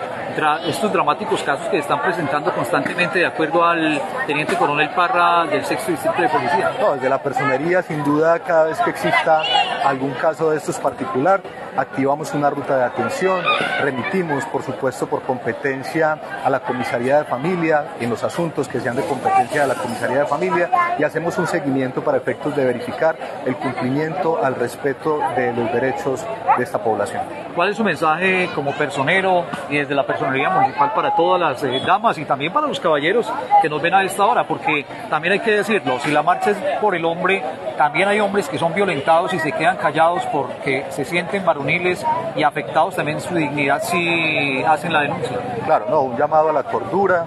estos 0.65 0.91
dramáticos 0.94 1.44
casos 1.44 1.67
que 1.67 1.80
están 1.80 2.02
presentando 2.02 2.54
constantemente 2.54 3.20
de 3.20 3.26
acuerdo 3.26 3.65
al 3.65 4.02
teniente 4.26 4.56
coronel 4.56 4.89
Parra 4.91 5.46
del 5.46 5.63
sexto 5.65 5.91
distrito 5.91 6.22
de 6.22 6.30
policía? 6.30 6.72
No, 6.80 6.94
desde 6.94 7.10
la 7.10 7.22
personería 7.22 7.82
sin 7.82 8.04
duda 8.04 8.39
cada 8.39 8.65
vez 8.65 8.80
que 8.80 8.91
exista 8.91 9.41
algún 9.84 10.12
caso 10.13 10.52
de 10.52 10.58
estos 10.58 10.78
particular, 10.80 11.41
activamos 11.76 12.34
una 12.34 12.50
ruta 12.50 12.78
de 12.78 12.84
atención, 12.84 13.44
remitimos 13.82 14.46
por 14.46 14.63
supuesto 14.63 15.08
por 15.08 15.24
competencia 15.24 16.20
a 16.44 16.50
la 16.50 16.62
comisaría 16.62 17.20
de 17.20 17.24
familia 17.26 17.96
en 18.00 18.10
los 18.10 18.24
asuntos 18.24 18.67
que 18.67 18.80
sean 18.80 18.96
de 18.96 19.04
competencia 19.04 19.62
de 19.62 19.67
la 19.67 19.76
comisaría 19.76 20.20
de 20.20 20.26
familia 20.26 20.70
y 20.98 21.04
hacemos 21.04 21.38
un 21.38 21.48
seguimiento 21.48 22.04
para 22.04 22.17
efectos 22.17 22.56
de 22.56 22.65
verificar 22.65 23.17
el 23.46 23.56
cumplimiento 23.56 24.44
al 24.44 24.56
respeto 24.56 25.20
de 25.36 25.54
los 25.54 25.72
derechos 25.74 26.26
de 26.58 26.63
esta 26.63 26.84
población. 26.84 27.22
¿Cuál 27.56 27.70
es 27.70 27.78
su 27.78 27.84
mensaje 27.84 28.50
como 28.56 28.72
personero 28.74 29.46
y 29.70 29.78
desde 29.78 29.96
la 29.96 30.06
personería 30.06 30.21
municipal 30.22 30.94
para 30.94 31.16
todas 31.16 31.40
las 31.40 31.64
eh, 31.64 31.82
damas 31.86 32.18
y 32.18 32.26
también 32.26 32.54
para 32.54 32.68
los 32.68 32.80
caballeros 32.80 33.32
que 33.62 33.70
nos 33.70 33.82
ven 33.82 33.94
a 33.94 34.04
esta 34.04 34.26
hora? 34.26 34.46
Porque 34.46 34.86
también 35.10 35.34
hay 35.34 35.40
que 35.40 35.52
decirlo, 35.52 36.00
si 36.00 36.12
la 36.12 36.24
marcha 36.24 36.52
es 36.52 36.58
por 36.80 36.96
el 36.96 37.06
hombre, 37.06 37.44
también 37.78 38.08
hay 38.08 38.20
hombres 38.20 38.48
que 38.48 38.58
son 38.58 38.74
violentados 38.74 39.34
y 39.34 39.40
se 39.40 39.52
quedan 39.52 39.78
callados 39.78 40.24
porque 40.32 40.86
se 40.90 41.06
sienten 41.06 41.46
varoniles 41.46 42.06
y 42.36 42.44
afectados 42.44 42.96
también 42.96 43.18
en 43.18 43.24
su 43.24 43.34
dignidad 43.36 43.82
si 43.82 44.64
hacen 44.64 44.94
la 44.94 45.02
denuncia. 45.02 45.38
Claro, 45.66 45.86
no, 45.90 46.02
un 46.02 46.18
llamado 46.18 46.50
a 46.50 46.54
la 46.54 46.64
cordura, 46.64 47.26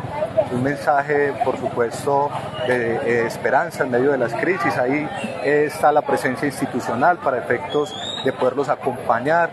un 0.53 0.63
mensaje, 0.63 1.33
por 1.45 1.59
supuesto, 1.59 2.31
de, 2.67 2.97
eh, 2.97 3.27
esperanza 3.27 3.85
en 3.85 3.91
medio 3.91 4.13
de 4.13 4.19
las 4.19 4.33
crisis. 4.35 4.77
Ahí 4.79 5.09
está 5.43 5.93
la 5.93 6.03
presencia 6.03 6.47
institucional 6.47 7.19
para 7.19 7.39
efectos 7.39 7.95
de 8.25 8.33
poderlos 8.33 8.69
acompañar. 8.69 9.51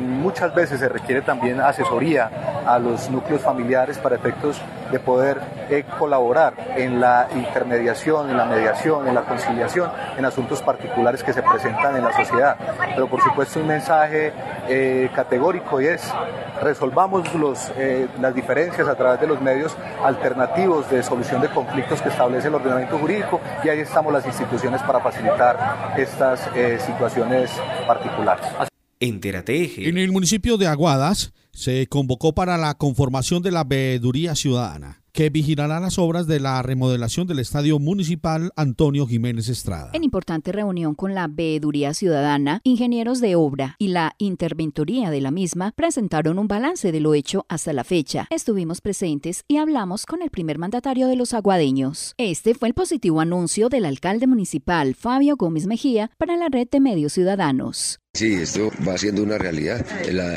muchas 0.00 0.54
veces 0.54 0.80
se 0.80 0.88
requiere 0.88 1.20
también 1.20 1.60
asesoría 1.60 2.30
a 2.68 2.78
los 2.78 3.08
núcleos 3.10 3.40
familiares 3.40 3.96
para 3.98 4.16
efectos 4.16 4.60
de 4.92 4.98
poder 5.00 5.40
eh, 5.70 5.84
colaborar 5.98 6.52
en 6.76 7.00
la 7.00 7.28
intermediación, 7.34 8.28
en 8.30 8.36
la 8.36 8.44
mediación, 8.44 9.08
en 9.08 9.14
la 9.14 9.22
conciliación, 9.22 9.90
en 10.18 10.24
asuntos 10.24 10.62
particulares 10.62 11.22
que 11.22 11.32
se 11.32 11.42
presentan 11.42 11.96
en 11.96 12.04
la 12.04 12.12
sociedad. 12.12 12.56
Pero 12.94 13.08
por 13.08 13.22
supuesto 13.22 13.60
un 13.60 13.68
mensaje 13.68 14.32
eh, 14.68 15.10
categórico 15.14 15.80
y 15.80 15.86
es 15.86 16.12
resolvamos 16.60 17.34
los, 17.34 17.72
eh, 17.76 18.06
las 18.20 18.34
diferencias 18.34 18.86
a 18.86 18.94
través 18.94 19.20
de 19.20 19.26
los 19.26 19.40
medios 19.40 19.74
alternativos 20.04 20.90
de 20.90 21.02
solución 21.02 21.40
de 21.40 21.48
conflictos 21.48 22.02
que 22.02 22.10
establece 22.10 22.48
el 22.48 22.54
ordenamiento 22.54 22.98
jurídico 22.98 23.40
y 23.64 23.68
ahí 23.70 23.80
estamos 23.80 24.12
las 24.12 24.26
instituciones 24.26 24.82
para 24.82 25.00
facilitar 25.00 25.94
estas 25.96 26.48
situaciones 26.80 27.50
particulares. 27.86 28.68
En 29.00 29.98
el 29.98 30.10
municipio 30.10 30.56
de 30.56 30.66
Aguadas 30.66 31.32
se 31.52 31.86
convocó 31.86 32.34
para 32.34 32.56
la 32.56 32.74
conformación 32.74 33.42
de 33.42 33.52
la 33.52 33.62
veeduría 33.62 34.34
ciudadana 34.34 35.02
que 35.18 35.30
vigilará 35.30 35.80
las 35.80 35.98
obras 35.98 36.28
de 36.28 36.38
la 36.38 36.62
remodelación 36.62 37.26
del 37.26 37.40
Estadio 37.40 37.80
Municipal 37.80 38.52
Antonio 38.54 39.04
Jiménez 39.04 39.48
Estrada. 39.48 39.90
En 39.92 40.04
importante 40.04 40.52
reunión 40.52 40.94
con 40.94 41.12
la 41.12 41.26
Veeduría 41.26 41.92
Ciudadana, 41.92 42.60
ingenieros 42.62 43.20
de 43.20 43.34
obra 43.34 43.74
y 43.80 43.88
la 43.88 44.14
interventoría 44.18 45.10
de 45.10 45.20
la 45.20 45.32
misma 45.32 45.72
presentaron 45.74 46.38
un 46.38 46.46
balance 46.46 46.92
de 46.92 47.00
lo 47.00 47.14
hecho 47.14 47.46
hasta 47.48 47.72
la 47.72 47.82
fecha. 47.82 48.28
Estuvimos 48.30 48.80
presentes 48.80 49.42
y 49.48 49.56
hablamos 49.56 50.06
con 50.06 50.22
el 50.22 50.30
primer 50.30 50.58
mandatario 50.58 51.08
de 51.08 51.16
los 51.16 51.34
aguadeños. 51.34 52.14
Este 52.16 52.54
fue 52.54 52.68
el 52.68 52.74
positivo 52.74 53.20
anuncio 53.20 53.68
del 53.68 53.86
alcalde 53.86 54.28
municipal 54.28 54.94
Fabio 54.94 55.36
Gómez 55.36 55.66
Mejía 55.66 56.12
para 56.16 56.36
la 56.36 56.48
red 56.48 56.68
de 56.70 56.78
medios 56.78 57.14
ciudadanos. 57.14 57.98
Sí, 58.18 58.34
esto 58.34 58.72
va 58.84 58.98
siendo 58.98 59.22
una 59.22 59.38
realidad. 59.38 59.86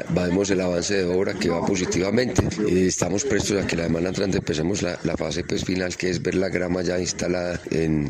vemos 0.09 0.51
el 0.51 0.61
avance 0.61 0.97
de 0.97 1.05
obra 1.05 1.33
que 1.33 1.49
va 1.49 1.65
positivamente. 1.65 2.43
estamos 2.69 3.23
prestos 3.23 3.59
a 3.59 3.65
que 3.65 3.75
la 3.75 3.85
semana 3.85 4.09
entrante 4.09 4.37
empecemos 4.37 4.83
la, 4.83 4.97
fase 5.17 5.43
pues, 5.43 5.65
final, 5.65 5.97
que 5.97 6.11
es 6.11 6.21
ver 6.21 6.35
la 6.35 6.49
grama 6.49 6.83
ya 6.83 6.99
instalada 6.99 7.59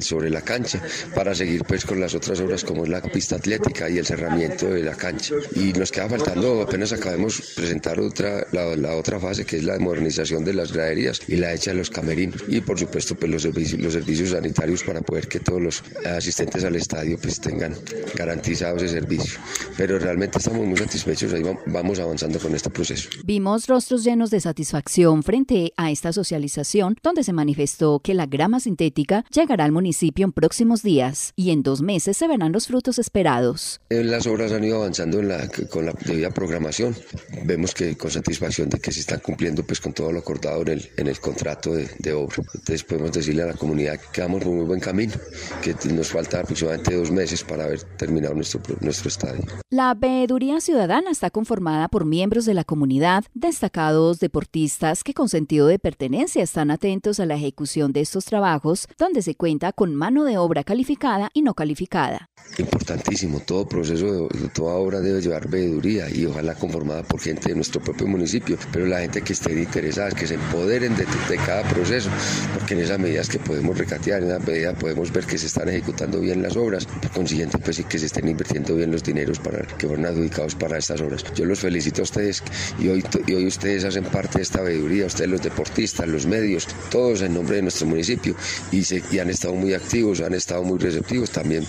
sobre 0.02 0.30
la 0.30 0.42
cancha, 0.42 0.82
para 1.16 1.34
seguir 1.34 1.64
pues 1.64 1.86
con 1.86 2.02
las 2.02 2.14
otras 2.14 2.42
obras 2.42 2.66
como 2.66 2.84
es 2.84 2.90
la 2.90 3.02
pista 3.02 3.38
atlética 3.38 3.90
y 3.90 3.98
el 3.98 4.06
cerramiento 4.06 4.68
de 4.68 4.84
la 4.84 4.94
cancha. 4.94 5.36
Y 5.56 5.72
nos 5.72 5.90
queda 5.90 6.10
faltando, 6.10 6.64
apenas 6.64 6.92
acabemos 6.92 7.54
presentar 7.56 7.98
otra, 8.02 8.46
la, 8.52 8.94
otra 8.98 9.22
fase, 9.22 9.46
que 9.46 9.56
es 9.56 9.64
la 9.64 9.80
modernización 9.80 10.44
de 10.44 10.54
las 10.54 10.74
graderías 10.74 11.22
y 11.30 11.38
la 11.38 11.54
hecha 11.54 11.72
de 11.72 11.78
los 11.78 11.90
camerinos. 11.90 12.44
Y 12.50 12.60
por 12.60 12.78
supuesto 12.78 13.16
pues 13.16 13.32
los 13.32 13.44
servicios, 13.44 14.32
sanitarios 14.32 14.84
para 14.84 15.00
poder 15.00 15.30
que 15.30 15.40
todos 15.40 15.62
los 15.62 15.84
asistentes 16.06 16.62
al 16.66 16.76
estadio 16.76 17.18
pues 17.18 17.40
tengan 17.40 17.74
garantizado 18.18 18.76
ese 18.76 18.90
servicio 18.90 19.40
pero 19.78 20.00
realmente 20.00 20.38
estamos 20.38 20.66
muy 20.66 20.78
satisfechos, 20.78 21.34
ahí 21.34 21.44
vamos 21.68 22.00
avanzando 22.00 22.40
con 22.40 22.56
este 22.56 22.70
proceso. 22.70 23.10
Vimos 23.24 23.68
rostros 23.68 24.04
llenos 24.04 24.30
de 24.30 24.40
satisfacción 24.40 25.24
frente 25.24 25.74
a 25.78 25.92
esta 25.92 26.14
socialización, 26.14 26.96
donde 27.04 27.24
se 27.24 27.34
manifestó 27.34 28.00
que 28.00 28.14
la 28.14 28.26
grama 28.26 28.60
sintética 28.60 29.26
llegará 29.32 29.66
al 29.66 29.72
municipio 29.72 30.26
en 30.26 30.32
próximos 30.32 30.84
días 30.84 31.34
y 31.36 31.52
en 31.52 31.64
dos 31.64 31.82
meses 31.82 32.18
se 32.18 32.28
verán 32.28 32.52
los 32.52 32.68
frutos 32.68 33.00
esperados. 33.00 33.82
Las 33.90 34.28
obras 34.28 34.52
han 34.52 34.64
ido 34.64 34.78
avanzando 34.78 35.20
con 35.70 35.86
la 35.86 35.94
debida 36.06 36.32
programación. 36.32 36.96
Vemos 37.46 37.74
que 37.74 37.96
con 37.98 38.12
satisfacción 38.12 38.70
de 38.70 38.80
que 38.80 38.92
se 38.92 39.02
están 39.02 39.20
cumpliendo 39.20 39.64
pues 39.64 39.80
con 39.80 39.94
todo 39.94 40.12
lo 40.12 40.20
acordado 40.20 40.62
en 40.64 40.70
el, 40.70 40.90
en 40.98 41.08
el 41.08 41.20
contrato 41.20 41.74
de, 41.74 41.90
de 42.00 42.14
obra. 42.14 42.38
Entonces 42.54 42.84
podemos 42.84 43.12
decirle 43.12 43.44
a 43.44 43.48
la 43.48 43.54
comunidad 43.54 44.00
que 44.12 44.22
vamos 44.22 44.44
por 44.44 44.54
muy 44.54 44.66
buen 44.66 44.80
camino, 44.80 45.14
que 45.62 45.76
nos 45.92 46.10
falta 46.10 46.40
aproximadamente 46.40 46.96
dos 46.96 47.12
meses 47.12 47.44
para 47.44 47.66
haber 47.66 47.82
terminado 47.98 48.36
nuestro, 48.36 48.62
nuestro 48.82 49.10
estadio. 49.10 49.44
La 49.70 49.94
veeduría 49.94 50.60
ciudadana 50.60 51.12
está 51.12 51.30
conformada 51.30 51.88
por 51.88 52.06
miembros 52.06 52.46
de 52.46 52.54
la 52.54 52.64
comunidad, 52.64 53.24
destacados 53.34 54.20
deportistas 54.20 55.04
que 55.04 55.14
con 55.14 55.30
sentido 55.30 55.68
de 55.68 55.80
pertenencia 55.80 56.44
están 56.44 56.72
atentos 56.72 57.20
a 57.20 57.26
la 57.26 57.36
ejecución 57.36 57.94
de 57.94 58.02
estos 58.02 58.26
trabajos, 58.26 58.88
donde 58.98 59.22
se 59.22 59.36
cuenta 59.36 59.72
con 59.72 59.96
mano 59.96 60.26
de 60.26 60.38
obra 60.38 60.64
calificada 60.64 61.30
y 61.34 61.42
no 61.42 61.54
calificada. 61.54 62.30
Importantísimo, 62.58 63.40
todo 63.40 63.68
proceso, 63.68 64.28
toda 64.54 64.76
obra 64.76 65.00
debe 65.00 65.22
llevar 65.22 65.50
veeduría 65.50 66.10
y 66.10 66.26
ojalá 66.26 66.56
conformada 66.56 67.04
por 67.04 67.20
gente 67.20 67.50
de 67.50 67.56
nuestro 67.56 67.82
propio 67.82 68.08
municipio, 68.08 68.58
pero 68.72 68.86
la 68.86 69.00
gente 69.00 69.22
que 69.22 69.34
esté 69.34 69.54
interesada, 69.54 70.12
que 70.12 70.28
se 70.28 70.36
empoderen 70.36 70.96
de, 70.96 71.06
cada 71.46 71.64
proceso, 71.70 72.10
porque 72.54 72.74
en 72.74 72.82
esas 72.82 73.00
medidas 73.00 73.30
que 73.30 73.40
podemos 73.40 73.78
recatear, 73.78 74.22
en 74.22 74.32
esa 74.32 74.40
medida 74.40 74.74
podemos 74.74 75.12
ver 75.12 75.26
que 75.26 75.38
se 75.38 75.48
están 75.48 75.70
ejecutando 75.70 76.20
bien 76.20 76.42
las 76.42 76.58
obras, 76.58 76.86
por 76.86 77.12
consiguiente 77.12 77.58
pues 77.58 77.84
que 77.86 78.00
se 78.00 78.08
estén 78.08 78.28
invirtiendo 78.28 78.76
bien 78.76 78.92
los 78.92 79.02
dineros 79.04 79.31
para 79.40 79.66
que 79.66 79.88
fueron 79.88 80.06
adjudicados 80.06 80.56
para 80.56 80.78
estas 80.78 81.02
obras. 81.02 81.24
Yo 81.36 81.46
los 81.46 81.60
felicito 81.60 82.02
a 82.02 82.04
ustedes 82.04 82.44
y 82.80 82.88
hoy, 82.90 83.04
y 83.28 83.34
hoy 83.34 83.48
ustedes 83.48 83.84
hacen 83.86 84.04
parte 84.06 84.40
de 84.40 84.44
esta 84.44 84.62
veeduría, 84.62 85.06
ustedes 85.06 85.30
los 85.30 85.42
deportistas, 85.42 86.08
los 86.08 86.26
medios, 86.26 86.68
todos 86.90 87.22
en 87.22 87.34
nombre 87.34 87.58
de 87.58 87.62
nuestro 87.64 87.88
municipio 87.88 88.36
y, 88.72 88.84
se, 88.84 89.04
y 89.12 89.20
han 89.20 89.30
estado 89.30 89.56
muy 89.56 89.74
activos, 89.74 90.22
han 90.22 90.34
estado 90.34 90.64
muy 90.64 90.80
receptivos 90.80 91.32
también 91.32 91.66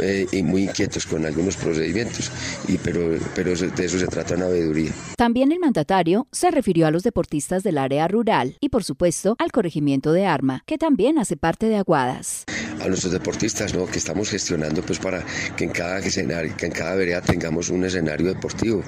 eh, 0.00 0.26
y 0.32 0.42
muy 0.42 0.64
inquietos 0.64 1.06
con 1.06 1.24
algunos 1.24 1.56
procedimientos, 1.56 2.30
y, 2.68 2.78
pero, 2.78 3.18
pero 3.34 3.54
de 3.54 3.84
eso 3.84 3.98
se 3.98 4.06
trata 4.06 4.34
una 4.34 4.48
veeduría. 4.48 4.92
También 5.16 5.52
el 5.52 5.60
mandatario 5.60 6.26
se 6.32 6.50
refirió 6.50 6.86
a 6.86 6.90
los 6.90 7.02
deportistas 7.02 7.62
del 7.62 7.78
área 7.78 8.08
rural 8.08 8.56
y 8.60 8.68
por 8.70 8.84
supuesto 8.84 9.36
al 9.38 9.52
corregimiento 9.52 10.12
de 10.12 10.26
Arma, 10.26 10.62
que 10.66 10.78
también 10.78 11.18
hace 11.18 11.36
parte 11.36 11.66
de 11.66 11.76
Aguadas 11.76 12.44
a 12.80 12.88
nuestros 12.88 13.12
deportistas, 13.12 13.74
¿no? 13.74 13.86
Que 13.86 13.98
estamos 13.98 14.30
gestionando 14.30 14.82
pues 14.82 14.98
para 14.98 15.24
que 15.56 15.64
en 15.64 15.70
cada 15.70 15.98
escenario, 15.98 16.56
que 16.56 16.66
en 16.66 16.72
cada 16.72 16.94
vereda 16.94 17.20
tengamos 17.20 17.68
un 17.70 17.84
escenario 17.84 18.28
deportivo. 18.28 18.82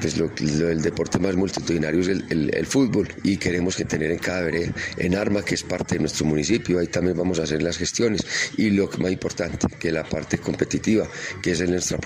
pues 0.00 0.16
lo, 0.18 0.30
el 0.70 0.82
deporte 0.82 1.18
más 1.18 1.36
multitudinario 1.36 2.00
es 2.00 2.08
el, 2.08 2.66
fútbol 2.66 3.08
y 3.22 3.36
queremos 3.36 3.76
que 3.76 3.84
tener 3.84 4.10
en 4.10 4.18
cada 4.18 4.42
vereda, 4.42 4.72
en 4.96 5.14
Arma, 5.14 5.42
que 5.42 5.54
es 5.54 5.62
parte 5.62 5.94
de 5.94 6.00
nuestro 6.00 6.26
municipio, 6.26 6.78
ahí 6.78 6.86
también 6.86 7.16
vamos 7.16 7.38
a 7.38 7.44
hacer 7.44 7.62
las 7.62 7.78
gestiones. 7.78 8.22
Y 8.56 8.70
lo 8.70 8.88
más 8.98 9.12
importante, 9.12 9.66
que 9.78 9.90
la 9.92 10.04
parte 10.04 10.38
competitiva, 10.38 11.08
que 11.42 11.52
es 11.52 11.68
nuestra 11.68 11.98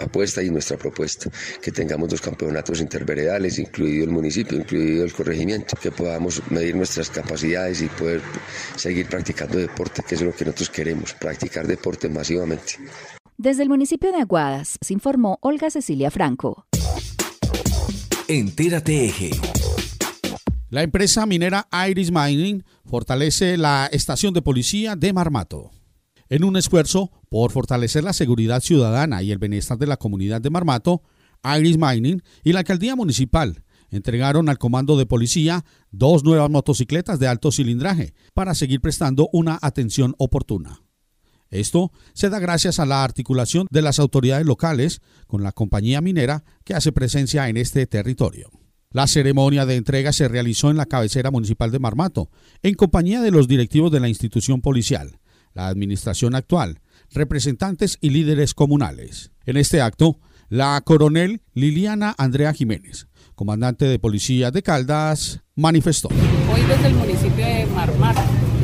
apuesta 0.00 0.42
y 0.42 0.50
nuestra 0.50 0.76
propuesta, 0.76 1.30
que 1.60 1.72
tengamos 1.72 2.08
dos 2.08 2.20
campeonatos 2.20 2.80
interveredales, 2.80 3.58
incluido 3.58 4.04
el 4.04 4.10
municipio, 4.10 4.58
incluido 4.58 5.04
el 5.04 5.12
corregimiento, 5.12 5.76
que 5.80 5.90
podamos 5.90 6.42
medir 6.50 6.76
nuestras 6.76 7.10
capacidades 7.10 7.82
y 7.82 7.86
poder 7.86 8.20
seguir 8.76 9.06
practicando 9.06 9.58
deporte 9.58 10.02
que 10.06 10.14
es 10.14 10.22
lo 10.22 10.34
que 10.34 10.44
nosotros 10.44 10.70
queremos, 10.70 11.14
practicar 11.14 11.66
deporte 11.66 12.08
masivamente. 12.08 12.74
Desde 13.36 13.62
el 13.62 13.68
municipio 13.68 14.12
de 14.12 14.22
Aguadas 14.22 14.78
se 14.80 14.94
informó 14.94 15.38
Olga 15.42 15.70
Cecilia 15.70 16.10
Franco. 16.10 16.66
Entérate 18.28 19.04
Eje. 19.04 19.30
La 20.70 20.82
empresa 20.82 21.26
minera 21.26 21.68
Iris 21.88 22.10
Mining 22.10 22.64
fortalece 22.84 23.56
la 23.56 23.88
estación 23.92 24.34
de 24.34 24.42
policía 24.42 24.96
de 24.96 25.12
Marmato. 25.12 25.70
En 26.28 26.42
un 26.42 26.56
esfuerzo 26.56 27.12
por 27.28 27.52
fortalecer 27.52 28.02
la 28.02 28.12
seguridad 28.12 28.60
ciudadana 28.60 29.22
y 29.22 29.30
el 29.30 29.38
bienestar 29.38 29.78
de 29.78 29.86
la 29.86 29.96
comunidad 29.96 30.40
de 30.40 30.50
Marmato, 30.50 31.02
Iris 31.44 31.78
Mining 31.78 32.22
y 32.42 32.52
la 32.52 32.60
alcaldía 32.60 32.96
municipal 32.96 33.62
entregaron 33.96 34.48
al 34.48 34.58
comando 34.58 34.96
de 34.96 35.06
policía 35.06 35.64
dos 35.90 36.24
nuevas 36.24 36.50
motocicletas 36.50 37.18
de 37.18 37.28
alto 37.28 37.50
cilindraje 37.50 38.14
para 38.34 38.54
seguir 38.54 38.80
prestando 38.80 39.28
una 39.32 39.58
atención 39.60 40.14
oportuna. 40.18 40.82
Esto 41.50 41.92
se 42.12 42.28
da 42.28 42.38
gracias 42.38 42.80
a 42.80 42.86
la 42.86 43.04
articulación 43.04 43.66
de 43.70 43.82
las 43.82 43.98
autoridades 43.98 44.46
locales 44.46 45.00
con 45.26 45.42
la 45.42 45.52
compañía 45.52 46.00
minera 46.00 46.44
que 46.64 46.74
hace 46.74 46.92
presencia 46.92 47.48
en 47.48 47.56
este 47.56 47.86
territorio. 47.86 48.50
La 48.90 49.06
ceremonia 49.06 49.66
de 49.66 49.76
entrega 49.76 50.12
se 50.12 50.28
realizó 50.28 50.70
en 50.70 50.76
la 50.76 50.86
cabecera 50.86 51.30
municipal 51.30 51.70
de 51.70 51.78
Marmato, 51.78 52.30
en 52.62 52.74
compañía 52.74 53.20
de 53.20 53.30
los 53.30 53.48
directivos 53.48 53.92
de 53.92 54.00
la 54.00 54.08
institución 54.08 54.60
policial, 54.60 55.18
la 55.52 55.68
administración 55.68 56.34
actual, 56.34 56.80
representantes 57.10 57.98
y 58.00 58.10
líderes 58.10 58.54
comunales. 58.54 59.32
En 59.44 59.56
este 59.56 59.80
acto, 59.80 60.18
la 60.48 60.80
coronel 60.84 61.42
Liliana 61.54 62.14
Andrea 62.18 62.52
Jiménez 62.52 63.06
comandante 63.36 63.84
de 63.84 63.98
policía 63.98 64.50
de 64.50 64.62
Caldas, 64.62 65.40
manifestó. 65.54 66.08
Hoy 66.08 66.62
desde 66.66 66.88
el 66.88 66.94
municipio 66.94 67.44
de 67.44 67.66
Marmar 67.66 68.16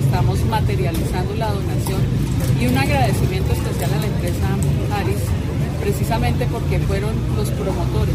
estamos 0.02 0.42
materializando 0.46 1.34
la 1.36 1.52
donación 1.52 2.00
y 2.60 2.66
un 2.66 2.76
agradecimiento 2.76 3.52
especial 3.52 3.92
a 3.92 3.98
la 3.98 4.06
empresa 4.06 4.48
Aris, 4.96 5.22
precisamente 5.80 6.46
porque 6.50 6.78
fueron 6.80 7.12
los 7.36 7.50
promotores 7.50 8.14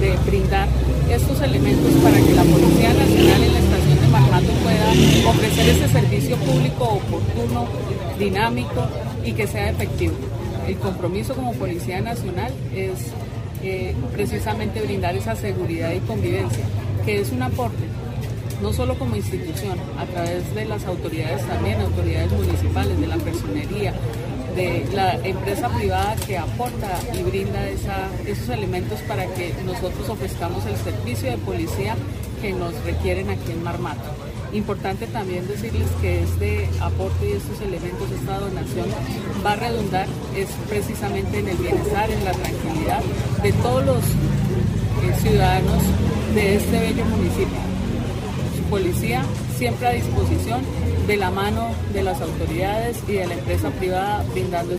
de 0.00 0.16
brindar 0.26 0.68
estos 1.10 1.40
elementos 1.40 1.92
para 2.02 2.16
que 2.16 2.34
la 2.34 2.42
Policía 2.42 2.92
Nacional 2.92 3.42
en 3.42 3.52
la 3.52 3.58
estación 3.60 4.00
de 4.00 4.08
Marmato 4.08 4.52
pueda 4.62 5.30
ofrecer 5.30 5.68
ese 5.70 5.88
servicio 5.88 6.36
público 6.36 6.84
oportuno, 6.84 7.66
dinámico 8.18 8.86
y 9.24 9.32
que 9.32 9.46
sea 9.46 9.70
efectivo. 9.70 10.14
El 10.66 10.76
compromiso 10.76 11.34
como 11.34 11.52
Policía 11.54 12.00
Nacional 12.00 12.52
es 12.74 13.12
precisamente 14.12 14.80
brindar 14.80 15.16
esa 15.16 15.36
seguridad 15.36 15.92
y 15.92 16.00
convivencia, 16.00 16.64
que 17.04 17.20
es 17.20 17.32
un 17.32 17.42
aporte, 17.42 17.84
no 18.62 18.72
solo 18.72 18.98
como 18.98 19.16
institución, 19.16 19.78
a 19.98 20.06
través 20.06 20.54
de 20.54 20.64
las 20.64 20.84
autoridades 20.86 21.46
también, 21.46 21.80
autoridades 21.80 22.32
municipales, 22.32 23.00
de 23.00 23.06
la 23.06 23.16
personería, 23.16 23.92
de 24.54 24.86
la 24.92 25.14
empresa 25.24 25.68
privada 25.68 26.14
que 26.26 26.38
aporta 26.38 26.98
y 27.12 27.22
brinda 27.22 27.68
esos 27.68 28.48
elementos 28.48 29.00
para 29.00 29.26
que 29.26 29.52
nosotros 29.66 30.08
ofrezcamos 30.08 30.64
el 30.66 30.76
servicio 30.76 31.30
de 31.30 31.38
policía 31.38 31.96
que 32.40 32.52
nos 32.52 32.72
requieren 32.84 33.30
aquí 33.30 33.50
en 33.50 33.62
Marmato. 33.64 34.33
Importante 34.54 35.08
también 35.08 35.48
decirles 35.48 35.88
que 36.00 36.22
este 36.22 36.70
aporte 36.80 37.28
y 37.28 37.32
estos 37.32 37.60
elementos, 37.60 38.08
esta 38.12 38.38
donación 38.38 38.86
va 39.44 39.52
a 39.52 39.56
redundar 39.56 40.06
es 40.36 40.48
precisamente 40.68 41.40
en 41.40 41.48
el 41.48 41.56
bienestar, 41.56 42.08
en 42.08 42.24
la 42.24 42.30
tranquilidad 42.30 43.02
de 43.42 43.52
todos 43.54 43.84
los 43.84 43.98
eh, 43.98 45.14
ciudadanos 45.20 45.82
de 46.36 46.54
este 46.54 46.78
bello 46.78 47.04
municipio. 47.04 47.58
Su 48.56 48.62
policía 48.70 49.24
siempre 49.58 49.88
a 49.88 49.90
disposición 49.90 50.62
de 51.08 51.16
la 51.16 51.32
mano 51.32 51.70
de 51.92 52.04
las 52.04 52.20
autoridades 52.20 52.96
y 53.08 53.14
de 53.14 53.26
la 53.26 53.34
empresa 53.34 53.70
privada 53.70 54.24
brindando 54.32 54.76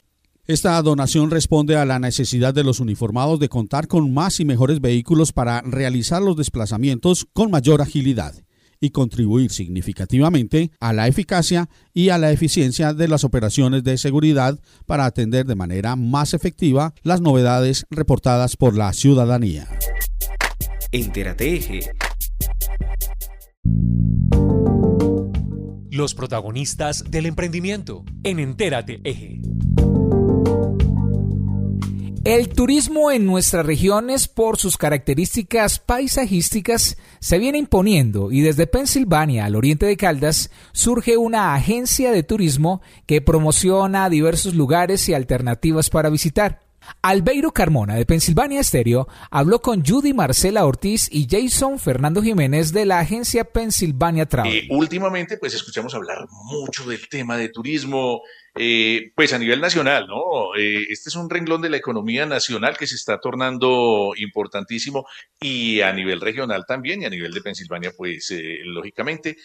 esta 0.47 0.79
donación 0.83 1.31
responde 1.31 1.75
a 1.75 1.85
la 1.85 1.97
necesidad 1.97 2.53
de 2.53 2.63
los 2.63 2.79
uniformados 2.79 3.39
de 3.39 3.49
contar 3.49 3.87
con 3.87 4.13
más 4.13 4.39
y 4.39 4.45
mejores 4.45 4.79
vehículos 4.79 5.33
para 5.33 5.61
realizar 5.61 6.21
los 6.21 6.37
desplazamientos 6.37 7.27
con 7.33 7.49
mayor 7.49 7.81
agilidad 7.81 8.35
y 8.79 8.91
contribuir 8.91 9.51
significativamente 9.51 10.71
a 10.79 10.93
la 10.93 11.07
eficacia 11.07 11.69
y 11.93 12.09
a 12.09 12.17
la 12.17 12.31
eficiencia 12.31 12.93
de 12.93 13.07
las 13.07 13.23
operaciones 13.23 13.83
de 13.83 13.97
seguridad 13.97 14.59
para 14.85 15.05
atender 15.05 15.45
de 15.45 15.55
manera 15.55 15.95
más 15.95 16.33
efectiva 16.33 16.93
las 17.03 17.21
novedades 17.21 17.85
reportadas 17.89 18.57
por 18.57 18.75
la 18.75 18.93
ciudadanía. 18.93 19.67
Entérate 20.91 21.55
Eje. 21.55 21.79
Los 25.91 26.13
protagonistas 26.13 27.05
del 27.09 27.25
emprendimiento 27.25 28.03
en 28.23 28.39
Entérate 28.39 28.99
Eje. 29.03 29.41
El 32.25 32.49
turismo 32.49 33.11
en 33.11 33.27
nuestras 33.27 33.63
regiones, 33.63 34.27
por 34.27 34.57
sus 34.57 34.77
características 34.77 35.77
paisajísticas, 35.77 36.97
se 37.19 37.37
viene 37.37 37.59
imponiendo 37.59 38.31
y 38.31 38.41
desde 38.41 38.65
Pensilvania 38.65 39.45
al 39.45 39.55
oriente 39.55 39.85
de 39.85 39.95
Caldas 39.95 40.49
surge 40.71 41.17
una 41.17 41.53
agencia 41.53 42.11
de 42.11 42.23
turismo 42.23 42.81
que 43.05 43.21
promociona 43.21 44.09
diversos 44.09 44.55
lugares 44.55 45.07
y 45.07 45.13
alternativas 45.13 45.91
para 45.91 46.09
visitar. 46.09 46.65
Albeiro 47.03 47.51
Carmona 47.51 47.93
de 47.93 48.07
Pensilvania 48.07 48.61
Estéreo 48.61 49.07
habló 49.29 49.61
con 49.61 49.85
Judy 49.85 50.13
Marcela 50.13 50.65
Ortiz 50.65 51.07
y 51.11 51.27
Jason 51.29 51.77
Fernando 51.77 52.23
Jiménez 52.23 52.73
de 52.73 52.87
la 52.87 53.01
agencia 53.01 53.43
Pensilvania 53.43 54.25
Travel. 54.25 54.51
Eh, 54.51 54.67
últimamente, 54.71 55.37
pues 55.37 55.53
escuchamos 55.53 55.93
hablar 55.93 56.25
mucho 56.31 56.89
del 56.89 57.07
tema 57.07 57.37
de 57.37 57.49
turismo, 57.49 58.21
eh, 58.57 59.11
pues 59.15 59.33
a 59.33 59.39
nivel 59.39 59.59
nacional, 59.59 60.07
¿no? 60.07 60.55
Eh, 60.55 60.85
este 60.89 61.09
es 61.09 61.15
un 61.15 61.29
renglón 61.29 61.61
de 61.61 61.69
la 61.69 61.77
economía 61.77 62.25
nacional 62.25 62.77
que 62.77 62.87
se 62.87 62.95
está 62.95 63.19
tornando 63.19 64.13
importantísimo 64.15 65.05
y 65.41 65.81
a 65.81 65.91
nivel 65.91 66.21
regional 66.21 66.65
también 66.65 67.01
y 67.01 67.05
a 67.05 67.09
nivel 67.09 67.33
de 67.33 67.41
Pensilvania, 67.41 67.91
pues 67.95 68.31
eh, 68.31 68.59
lógicamente, 68.63 69.35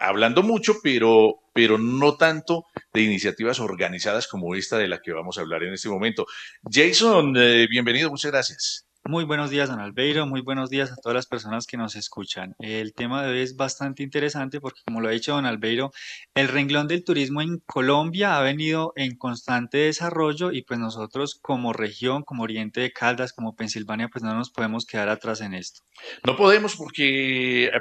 hablando 0.00 0.42
mucho, 0.42 0.80
pero, 0.82 1.36
pero 1.54 1.78
no 1.78 2.16
tanto 2.16 2.66
de 2.92 3.02
iniciativas 3.02 3.60
organizadas 3.60 4.26
como 4.26 4.56
esta 4.56 4.78
de 4.78 4.88
la 4.88 5.00
que 5.00 5.12
vamos 5.12 5.38
a 5.38 5.42
hablar 5.42 5.62
en 5.62 5.74
este 5.74 5.88
momento. 5.88 6.26
Jason, 6.68 7.34
bienvenido, 7.68 8.10
muchas 8.10 8.32
gracias. 8.32 8.89
Muy 9.04 9.24
buenos 9.24 9.48
días, 9.48 9.70
don 9.70 9.80
Albeiro. 9.80 10.26
Muy 10.26 10.42
buenos 10.42 10.68
días 10.68 10.92
a 10.92 10.96
todas 10.96 11.14
las 11.14 11.26
personas 11.26 11.66
que 11.66 11.78
nos 11.78 11.96
escuchan. 11.96 12.54
El 12.58 12.92
tema 12.92 13.22
de 13.22 13.30
hoy 13.30 13.40
es 13.40 13.56
bastante 13.56 14.02
interesante 14.02 14.60
porque, 14.60 14.82
como 14.84 15.00
lo 15.00 15.08
ha 15.08 15.12
dicho 15.12 15.32
don 15.32 15.46
Albeiro, 15.46 15.90
el 16.34 16.48
renglón 16.48 16.86
del 16.86 17.02
turismo 17.02 17.40
en 17.40 17.60
Colombia 17.64 18.36
ha 18.36 18.42
venido 18.42 18.92
en 18.96 19.16
constante 19.16 19.78
desarrollo 19.78 20.52
y 20.52 20.62
pues 20.62 20.78
nosotros 20.78 21.38
como 21.40 21.72
región, 21.72 22.22
como 22.24 22.42
Oriente 22.42 22.82
de 22.82 22.92
Caldas, 22.92 23.32
como 23.32 23.56
Pensilvania, 23.56 24.08
pues 24.08 24.22
no 24.22 24.34
nos 24.34 24.50
podemos 24.50 24.84
quedar 24.84 25.08
atrás 25.08 25.40
en 25.40 25.54
esto. 25.54 25.80
No 26.24 26.36
podemos 26.36 26.76
porque, 26.76 27.64
eh, 27.64 27.72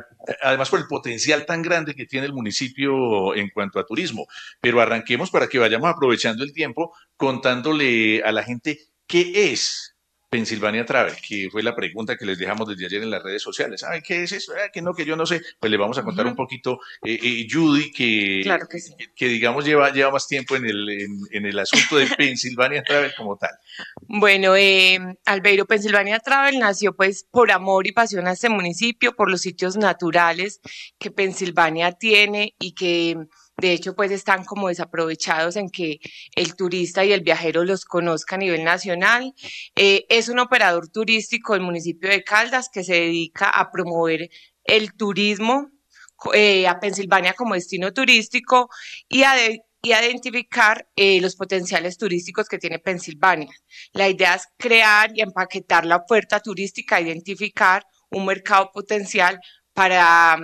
además 0.41 0.70
por 0.70 0.80
el 0.80 0.88
potencial 0.88 1.45
tan 1.45 1.61
grande 1.61 1.95
que 1.95 2.05
tiene 2.05 2.28
el 2.28 2.34
municipio 2.34 3.36
en 3.36 3.49
cuanto 3.49 3.78
a 3.78 3.86
turismo, 3.86 4.26
pero 4.61 4.80
arranquemos 4.80 5.30
para 5.30 5.47
que 5.47 5.59
vayamos 5.59 5.89
aprovechando 5.89 6.45
el 6.45 6.53
tiempo 6.53 6.93
contándole 7.17 8.24
a 8.24 8.32
la 8.32 8.43
gente 8.43 8.80
qué 9.05 9.51
es 9.51 9.97
Pennsylvania 10.30 10.86
Travel, 10.86 11.15
que 11.27 11.49
fue 11.51 11.63
la 11.63 11.75
pregunta 11.75 12.15
que 12.15 12.25
les 12.25 12.38
dejamos 12.38 12.67
desde 12.67 12.86
ayer 12.86 13.01
en 13.01 13.09
las 13.09 13.23
redes 13.23 13.41
sociales. 13.41 13.82
¿Saben 13.82 14.01
qué 14.05 14.23
es 14.23 14.32
eso? 14.32 14.53
Ah, 14.53 14.69
que 14.71 14.82
no, 14.82 14.93
que 14.93 15.05
yo 15.05 15.15
no 15.15 15.25
sé. 15.25 15.41
Pues 15.59 15.71
le 15.71 15.77
vamos 15.77 15.97
a 15.97 16.03
contar 16.03 16.27
un 16.27 16.36
poquito. 16.36 16.80
Eh, 17.03 17.19
eh, 17.21 17.47
Judy, 17.49 17.91
que, 17.91 18.43
que, 19.15 19.27
digamos 19.27 19.65
lleva, 19.65 19.91
lleva 19.91 20.11
más 20.11 20.27
tiempo 20.27 20.55
en 20.55 20.65
el, 20.65 20.89
en, 21.32 21.45
el 21.45 21.57
asunto 21.57 21.97
de 21.97 22.07
Pennsylvania 22.17 22.84
Travel 22.84 23.13
como 23.17 23.38
tal. 23.38 23.51
Bueno, 24.01 24.55
eh, 24.55 24.99
Albeiro, 25.25 25.65
Pennsylvania 25.65 26.19
Travel 26.19 26.59
nació 26.59 26.95
pues 26.95 27.25
por 27.30 27.51
amor 27.51 27.88
y 27.88 27.91
pasión 27.91 28.27
a 28.27 28.34
este 28.34 28.49
municipio, 28.49 29.15
por 29.15 29.32
los 29.32 29.41
sitios 29.41 29.77
naturales 29.77 30.61
que 30.99 31.11
Pensilvania 31.11 31.93
tiene 31.93 32.55
y 32.59 32.73
que 32.73 33.17
de 33.60 33.74
hecho, 33.74 33.95
pues 33.95 34.12
están 34.12 34.45
como 34.45 34.70
desaprovechados 34.70 35.55
en 35.55 35.70
que 35.70 35.99
el 36.36 36.55
turista 36.55 37.03
y 37.03 37.12
el 37.12 37.22
viajero 37.22 37.64
los 37.66 37.86
conozca 37.86 38.36
a 38.36 38.39
nivel 38.39 38.64
nacional. 38.64 39.34
Eh, 39.76 40.05
es 40.10 40.30
un 40.30 40.39
operador 40.39 40.89
turístico 40.89 41.53
del 41.53 41.62
municipio 41.62 42.10
de 42.10 42.24
Caldas 42.24 42.70
que 42.72 42.84
se 42.84 42.93
dedica 42.93 43.49
a 43.49 43.72
promover 43.72 44.30
el 44.64 44.93
turismo 44.93 45.70
eh, 46.34 46.68
a 46.68 46.80
Pensilvania 46.80 47.34
como 47.34 47.53
destino 47.53 47.93
turístico 47.93 48.70
y 49.07 49.24
a, 49.24 49.36
identificar 49.82 50.89
eh, 50.97 51.22
los 51.22 51.38
potenciales 51.38 51.97
turísticos 51.97 52.49
que 52.49 52.57
tiene 52.57 52.80
Pensilvania. 52.80 53.53
La 53.93 54.10
idea 54.10 54.36
es 54.36 54.43
crear 54.57 55.12
y 55.16 55.22
empaquetar 55.22 55.86
la 55.86 55.97
oferta 55.97 56.41
turística, 56.41 56.99
identificar 56.99 57.84
un 58.12 58.26
mercado 58.26 58.72
potencial 58.74 59.39
para 59.74 60.38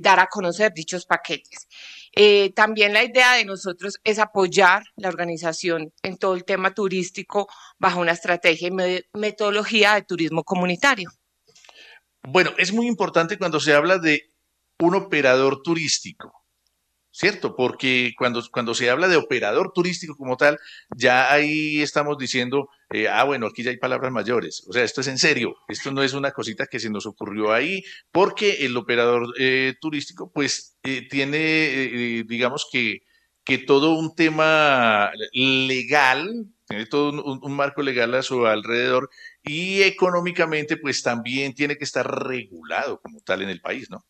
dar 0.00 0.18
a 0.18 0.26
conocer 0.26 0.72
dichos 0.74 1.06
paquetes. 1.06 1.68
Eh, 2.16 2.52
también 2.54 2.92
la 2.92 3.02
idea 3.02 3.34
de 3.34 3.44
nosotros 3.44 3.98
es 4.04 4.18
apoyar 4.18 4.84
la 4.96 5.08
organización 5.08 5.92
en 6.02 6.16
todo 6.16 6.34
el 6.34 6.44
tema 6.44 6.72
turístico 6.72 7.48
bajo 7.78 8.00
una 8.00 8.12
estrategia 8.12 8.68
y 8.68 9.18
metodología 9.18 9.94
de 9.94 10.02
turismo 10.02 10.44
comunitario. 10.44 11.10
Bueno, 12.22 12.52
es 12.56 12.72
muy 12.72 12.86
importante 12.86 13.36
cuando 13.36 13.60
se 13.60 13.74
habla 13.74 13.98
de 13.98 14.30
un 14.78 14.94
operador 14.94 15.62
turístico. 15.62 16.43
¿Cierto? 17.14 17.54
Porque 17.54 18.12
cuando, 18.18 18.42
cuando 18.50 18.74
se 18.74 18.90
habla 18.90 19.06
de 19.06 19.16
operador 19.16 19.72
turístico 19.72 20.16
como 20.16 20.36
tal, 20.36 20.58
ya 20.96 21.32
ahí 21.32 21.80
estamos 21.80 22.18
diciendo, 22.18 22.68
eh, 22.90 23.08
ah, 23.08 23.22
bueno, 23.22 23.46
aquí 23.46 23.62
ya 23.62 23.70
hay 23.70 23.76
palabras 23.76 24.10
mayores. 24.10 24.64
O 24.68 24.72
sea, 24.72 24.82
esto 24.82 25.00
es 25.00 25.06
en 25.06 25.18
serio, 25.18 25.54
esto 25.68 25.92
no 25.92 26.02
es 26.02 26.12
una 26.12 26.32
cosita 26.32 26.66
que 26.66 26.80
se 26.80 26.90
nos 26.90 27.06
ocurrió 27.06 27.52
ahí, 27.52 27.84
porque 28.10 28.66
el 28.66 28.76
operador 28.76 29.32
eh, 29.38 29.74
turístico, 29.80 30.32
pues, 30.32 30.76
eh, 30.82 31.06
tiene, 31.08 32.24
digamos 32.26 32.66
que, 32.70 33.02
que 33.44 33.58
todo 33.58 33.94
un 33.94 34.16
tema 34.16 35.12
legal, 35.32 36.46
tiene 36.66 36.86
todo 36.86 37.22
un, 37.22 37.52
marco 37.54 37.82
legal 37.82 38.12
a 38.14 38.22
su 38.22 38.46
alrededor 38.46 39.08
y 39.42 39.82
económicamente, 39.82 40.76
pues 40.76 41.02
también 41.02 41.54
tiene 41.54 41.76
que 41.76 41.84
estar 41.84 42.06
regulado 42.26 43.00
como 43.00 43.20
tal 43.20 43.42
en 43.42 43.50
el 43.50 43.60
país, 43.60 43.88
¿no? 43.90 44.04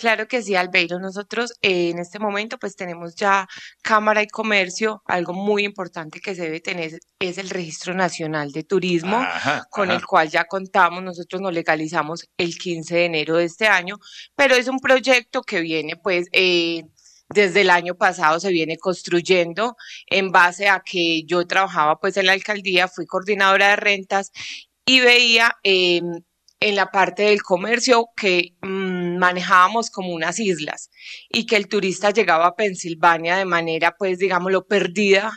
Claro 0.00 0.26
que 0.26 0.40
sí, 0.40 0.54
Albeiro. 0.56 0.98
Nosotros 0.98 1.52
eh, 1.60 1.90
en 1.90 1.98
este 1.98 2.18
momento 2.18 2.58
pues 2.58 2.74
tenemos 2.74 3.14
ya 3.16 3.46
Cámara 3.82 4.22
y 4.22 4.28
Comercio. 4.28 5.02
Algo 5.04 5.34
muy 5.34 5.62
importante 5.62 6.20
que 6.20 6.34
se 6.34 6.44
debe 6.44 6.60
tener 6.60 6.98
es 7.18 7.36
el 7.36 7.50
Registro 7.50 7.92
Nacional 7.92 8.50
de 8.50 8.64
Turismo, 8.64 9.22
con 9.68 9.90
el 9.90 10.02
cual 10.06 10.30
ya 10.30 10.46
contamos. 10.46 11.02
Nosotros 11.02 11.42
nos 11.42 11.52
legalizamos 11.52 12.26
el 12.38 12.56
15 12.56 12.94
de 12.94 13.04
enero 13.04 13.36
de 13.36 13.44
este 13.44 13.66
año, 13.66 13.98
pero 14.34 14.54
es 14.54 14.68
un 14.68 14.78
proyecto 14.80 15.42
que 15.42 15.60
viene 15.60 15.96
pues... 15.96 16.28
Eh, 16.32 16.84
desde 17.32 17.60
el 17.60 17.70
año 17.70 17.94
pasado 17.94 18.40
se 18.40 18.50
viene 18.50 18.76
construyendo 18.76 19.76
en 20.08 20.32
base 20.32 20.68
a 20.68 20.80
que 20.84 21.22
yo 21.26 21.46
trabajaba 21.46 22.00
pues 22.00 22.16
en 22.16 22.26
la 22.26 22.32
alcaldía, 22.32 22.88
fui 22.88 23.06
coordinadora 23.06 23.68
de 23.68 23.76
rentas 23.76 24.32
y 24.84 24.98
veía 24.98 25.52
em, 25.62 26.22
en 26.60 26.76
la 26.76 26.90
parte 26.90 27.22
del 27.24 27.42
comercio 27.42 28.08
que 28.16 28.54
mm, 28.60 28.99
manejábamos 29.20 29.90
como 29.90 30.12
unas 30.12 30.40
islas 30.40 30.90
y 31.28 31.46
que 31.46 31.56
el 31.56 31.68
turista 31.68 32.10
llegaba 32.10 32.46
a 32.46 32.56
Pensilvania 32.56 33.36
de 33.36 33.44
manera, 33.44 33.94
pues, 33.96 34.18
digámoslo, 34.18 34.66
perdida, 34.66 35.32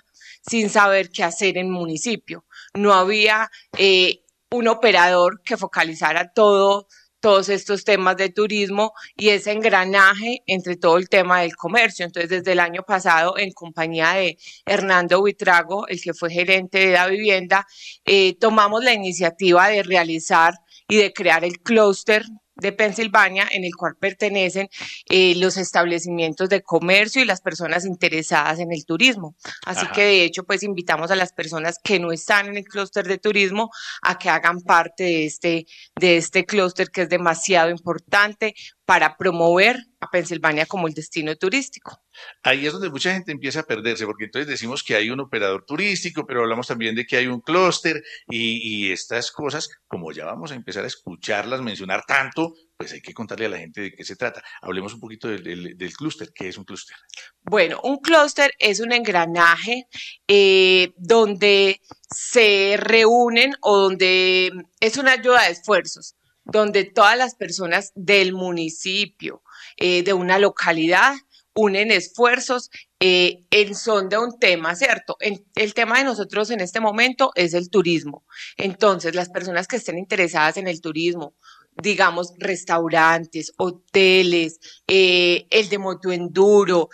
sin 0.49 0.69
saber 0.69 1.09
qué 1.11 1.23
hacer 1.23 1.57
en 1.57 1.69
municipio. 1.69 2.45
No 2.73 2.93
había 2.93 3.49
eh, 3.77 4.23
un 4.51 4.67
operador 4.67 5.41
que 5.43 5.57
focalizara 5.57 6.31
todo 6.33 6.87
todos 7.23 7.47
estos 7.47 7.85
temas 7.85 8.17
de 8.17 8.27
turismo 8.27 8.91
y 9.15 9.29
ese 9.29 9.53
engranaje 9.53 10.43
entre 10.45 10.75
todo 10.75 10.97
el 10.97 11.07
tema 11.07 11.39
del 11.39 11.55
comercio. 11.55 12.05
Entonces, 12.05 12.29
desde 12.29 12.51
el 12.51 12.59
año 12.59 12.83
pasado, 12.83 13.37
en 13.37 13.53
compañía 13.53 14.11
de 14.15 14.37
Hernando 14.65 15.21
Huitrago, 15.21 15.87
el 15.87 16.01
que 16.01 16.13
fue 16.13 16.29
gerente 16.29 16.79
de 16.79 16.91
la 16.91 17.07
vivienda, 17.07 17.65
eh, 18.03 18.35
tomamos 18.41 18.83
la 18.83 18.91
iniciativa 18.93 19.69
de 19.69 19.83
realizar 19.83 20.55
y 20.89 20.97
de 20.97 21.13
crear 21.13 21.45
el 21.45 21.61
clúster 21.61 22.25
de 22.63 22.71
Pensilvania, 22.71 23.47
en 23.51 23.63
el 23.63 23.75
cual 23.75 23.95
pertenecen 23.95 24.69
eh, 25.09 25.35
los 25.35 25.57
establecimientos 25.57 26.49
de 26.49 26.63
comercio 26.63 27.21
y 27.21 27.25
las 27.25 27.41
personas 27.41 27.85
interesadas 27.85 28.59
en 28.59 28.71
el 28.71 28.85
turismo. 28.85 29.35
Así 29.65 29.85
que 29.93 30.03
de 30.03 30.23
hecho, 30.23 30.43
pues 30.43 30.63
invitamos 30.63 31.11
a 31.11 31.15
las 31.15 31.33
personas 31.33 31.77
que 31.83 31.99
no 31.99 32.11
están 32.11 32.47
en 32.47 32.57
el 32.57 32.63
clúster 32.63 33.07
de 33.07 33.19
turismo 33.19 33.69
a 34.01 34.17
que 34.17 34.29
hagan 34.29 34.61
parte 34.61 35.03
de 35.03 35.25
este, 35.25 35.65
de 35.99 36.17
este 36.17 36.45
clúster 36.45 36.89
que 36.89 37.03
es 37.03 37.09
demasiado 37.09 37.69
importante 37.69 38.55
para 38.85 39.17
promover 39.17 39.77
a 39.99 40.09
Pensilvania 40.09 40.65
como 40.65 40.87
el 40.87 40.93
destino 40.93 41.35
turístico. 41.35 42.02
Ahí 42.43 42.65
es 42.65 42.73
donde 42.73 42.89
mucha 42.89 43.13
gente 43.13 43.31
empieza 43.31 43.61
a 43.61 43.63
perderse, 43.63 44.05
porque 44.05 44.25
entonces 44.25 44.47
decimos 44.47 44.83
que 44.83 44.95
hay 44.95 45.09
un 45.09 45.19
operador 45.19 45.65
turístico, 45.65 46.25
pero 46.25 46.41
hablamos 46.41 46.67
también 46.67 46.95
de 46.95 47.05
que 47.05 47.17
hay 47.17 47.27
un 47.27 47.41
clúster 47.41 48.03
y, 48.27 48.91
estas 48.91 49.31
cosas, 49.31 49.69
como 49.87 50.11
ya 50.11 50.25
vamos 50.25 50.51
a 50.51 50.55
empezar 50.55 50.83
a 50.83 50.87
escucharlas 50.87 51.61
mencionar 51.61 52.03
tanto, 52.05 52.53
pues 52.77 52.93
hay 52.93 53.01
que 53.01 53.13
contarle 53.13 53.45
a 53.45 53.49
la 53.49 53.57
gente 53.57 53.81
de 53.81 53.91
qué 53.93 54.03
se 54.03 54.15
trata. 54.15 54.43
Hablemos 54.61 54.93
un 54.93 54.99
poquito 54.99 55.27
del, 55.27 55.93
clúster. 55.97 56.31
¿Qué 56.33 56.49
es 56.49 56.57
un 56.57 56.65
clúster? 56.65 56.95
Bueno, 57.41 57.79
un 57.83 57.97
clúster 57.97 58.53
es 58.59 58.79
un 58.79 58.91
engranaje 58.91 59.87
eh, 60.27 60.91
donde 60.97 61.81
se 62.09 62.75
reúnen 62.77 63.53
o 63.61 63.77
donde 63.77 64.51
es 64.79 64.97
una 64.97 65.13
ayuda 65.13 65.43
de 65.43 65.51
esfuerzos 65.51 66.15
donde 66.45 66.83
todas 66.83 67.17
las 67.17 67.35
personas 67.35 67.91
del 67.95 68.33
municipio, 68.33 69.41
eh, 69.77 70.03
de 70.03 70.13
una 70.13 70.39
localidad, 70.39 71.15
unen 71.53 71.91
esfuerzos 71.91 72.69
eh, 72.99 73.43
en 73.51 73.75
son 73.75 74.09
de 74.09 74.17
un 74.17 74.39
tema, 74.39 74.75
¿cierto? 74.75 75.17
el 75.19 75.73
tema 75.73 75.99
de 75.99 76.05
nosotros 76.05 76.49
en 76.51 76.61
este 76.61 76.79
momento 76.79 77.31
es 77.35 77.53
el 77.53 77.69
turismo. 77.69 78.25
Entonces, 78.57 79.15
las 79.15 79.29
personas 79.29 79.67
que 79.67 79.75
estén 79.75 79.97
interesadas 79.97 80.57
en 80.57 80.67
el 80.67 80.81
turismo, 80.81 81.35
digamos, 81.75 82.33
restaurantes, 82.37 83.51
hoteles, 83.57 84.59
eh, 84.87 85.47
el 85.49 85.69
de 85.69 85.77
motoenduro, 85.77 86.89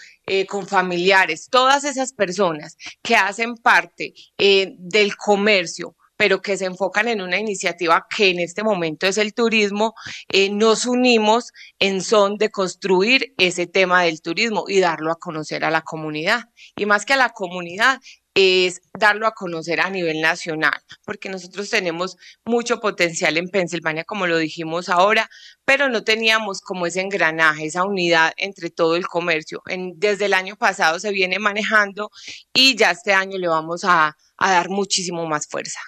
con 0.47 0.68
familiares, 0.68 1.49
todas 1.49 1.84
esas 1.84 2.14
personas 2.14 2.78
que 3.01 3.16
hacen 3.16 3.55
parte 3.55 4.14
del 4.38 5.16
comercio, 5.18 5.95
pero 6.20 6.41
que 6.41 6.57
se 6.57 6.65
enfocan 6.65 7.07
en 7.07 7.22
una 7.22 7.39
iniciativa 7.39 8.05
que 8.13 8.30
en 8.32 8.39
este 8.39 8.61
momento 8.61 9.07
es 9.07 9.17
el 9.17 9.34
turismo, 9.34 9.95
eh, 10.28 10.49
nos 10.49 10.86
unimos 10.86 11.53
en 11.80 12.01
son 12.01 12.38
de 12.38 12.49
construir 12.49 13.34
ese 13.38 13.67
tema 13.67 14.03
del 14.03 14.22
turismo 14.22 14.65
y 14.67 14.82
darlo 14.82 15.13
a 15.13 15.15
conocer 15.15 15.63
a 15.63 15.72
la 15.72 15.82
comunidad. 15.82 16.49
Y 16.76 16.86
más 16.86 17.05
que 17.05 17.13
a 17.13 17.15
la 17.15 17.30
comunidad, 17.30 18.01
es 18.34 18.82
darlo 18.93 19.28
a 19.28 19.32
conocer 19.32 19.80
a 19.80 19.89
nivel 19.89 20.20
nacional, 20.20 20.74
porque 21.05 21.30
nosotros 21.30 21.70
tenemos 21.70 22.17
mucho 22.45 22.82
potencial 22.82 23.38
en 23.38 23.47
Pensilvania, 23.47 24.03
como 24.03 24.28
lo 24.28 24.38
dijimos 24.38 24.89
ahora, 24.89 25.30
pero 25.63 25.88
no 25.88 26.03
teníamos 26.03 26.59
como 26.59 26.86
ese 26.86 26.99
engranaje, 26.99 27.65
esa 27.65 27.86
unidad 27.86 28.34
entre 28.36 28.70
todo 28.70 28.97
el 28.97 29.07
comercio. 29.07 29.61
desde 29.95 30.26
el 30.26 30.34
año 30.34 30.57
pasado 30.57 30.99
se 30.99 31.11
viene 31.11 31.39
manejando 31.39 32.11
y 32.53 32.76
ya 32.76 32.91
este 32.91 33.13
año 33.13 33.38
le 33.38 33.47
vamos 33.47 33.86
a 33.86 34.17
dar 34.38 34.70
muchísimo 34.70 35.26
más 35.26 35.47
fuerza. 35.47 35.80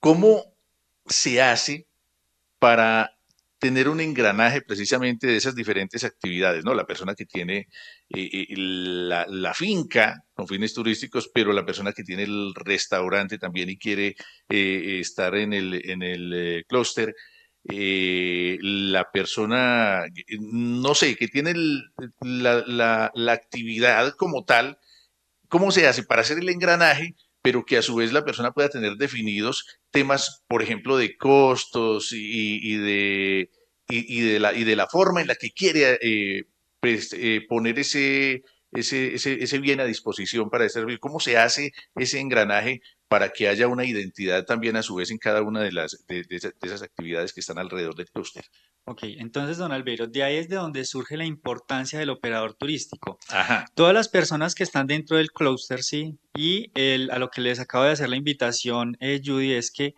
¿Cómo 0.00 0.56
se 1.06 1.42
hace 1.42 1.86
para 2.58 3.16
tener 3.60 3.90
un 3.90 4.00
engranaje 4.00 4.62
precisamente 4.62 5.26
de 5.26 5.36
esas 5.36 5.54
diferentes 5.54 6.02
actividades, 6.02 6.64
¿no? 6.64 6.72
La 6.72 6.86
persona 6.86 7.14
que 7.14 7.26
tiene 7.26 7.68
eh, 8.08 8.30
eh, 8.32 8.46
la, 8.56 9.54
finca 9.54 10.24
con 10.32 10.48
fines 10.48 10.72
turísticos, 10.72 11.30
pero 11.32 11.52
la 11.52 11.66
persona 11.66 11.92
que 11.92 12.02
tiene 12.02 12.22
el 12.22 12.54
restaurante 12.54 13.38
también 13.38 13.68
y 13.68 13.76
quiere 13.76 14.16
eh, 14.48 14.98
estar 15.00 15.36
en 15.36 15.52
el, 15.52 15.90
en 15.90 16.02
el 16.02 16.64
clúster, 16.66 17.14
la 17.62 19.10
persona, 19.12 20.06
no 20.40 20.94
sé, 20.94 21.14
que 21.16 21.28
tiene 21.28 21.52
la, 22.22 23.10
la 23.14 23.32
actividad 23.32 24.14
como 24.16 24.44
tal, 24.46 24.78
¿cómo 25.48 25.70
se 25.70 25.86
hace 25.86 26.02
para 26.02 26.22
hacer 26.22 26.38
el 26.38 26.48
engranaje? 26.48 27.14
Pero 27.42 27.64
que 27.64 27.78
a 27.78 27.82
su 27.82 27.96
vez 27.96 28.12
la 28.12 28.24
persona 28.24 28.52
pueda 28.52 28.68
tener 28.68 28.96
definidos 28.96 29.66
temas, 29.90 30.44
por 30.46 30.62
ejemplo, 30.62 30.96
de 30.96 31.16
costos 31.16 32.12
y, 32.12 32.76
de, 32.76 33.50
y, 33.88 34.20
de, 34.20 34.40
la, 34.40 34.52
y 34.52 34.64
de 34.64 34.76
la 34.76 34.86
forma 34.86 35.20
en 35.20 35.28
la 35.28 35.34
que 35.34 35.50
quiere 35.50 35.98
eh, 36.02 36.44
pues, 36.80 37.12
eh, 37.14 37.40
poner 37.48 37.78
ese, 37.78 38.42
ese, 38.72 39.14
ese, 39.14 39.58
bien 39.58 39.80
a 39.80 39.84
disposición 39.84 40.50
para 40.50 40.68
servir. 40.68 41.00
¿Cómo 41.00 41.20
se 41.20 41.38
hace 41.38 41.72
ese 41.96 42.20
engranaje 42.20 42.82
para 43.08 43.30
que 43.30 43.48
haya 43.48 43.66
una 43.68 43.84
identidad 43.84 44.44
también 44.44 44.76
a 44.76 44.82
su 44.82 44.96
vez 44.96 45.10
en 45.10 45.18
cada 45.18 45.42
una 45.42 45.62
de, 45.62 45.72
las, 45.72 46.04
de, 46.08 46.24
esas 46.30 46.82
actividades 46.82 47.32
que 47.32 47.40
están 47.40 47.58
alrededor 47.58 47.94
del 47.94 48.10
clúster? 48.10 48.44
Ok, 48.90 49.04
entonces, 49.04 49.56
don 49.56 49.70
Albeiro, 49.70 50.08
de 50.08 50.24
ahí 50.24 50.34
es 50.34 50.48
de 50.48 50.56
donde 50.56 50.84
surge 50.84 51.16
la 51.16 51.24
importancia 51.24 52.00
del 52.00 52.10
operador 52.10 52.54
turístico. 52.54 53.20
Ajá. 53.28 53.64
Todas 53.76 53.94
las 53.94 54.08
personas 54.08 54.56
que 54.56 54.64
están 54.64 54.88
dentro 54.88 55.16
del 55.16 55.30
clúster, 55.30 55.84
sí, 55.84 56.18
y 56.34 56.72
el, 56.74 57.08
a 57.12 57.20
lo 57.20 57.28
que 57.30 57.40
les 57.40 57.60
acabo 57.60 57.84
de 57.84 57.92
hacer 57.92 58.08
la 58.08 58.16
invitación, 58.16 58.96
eh, 58.98 59.20
Judy, 59.24 59.52
es 59.52 59.70
que 59.70 59.94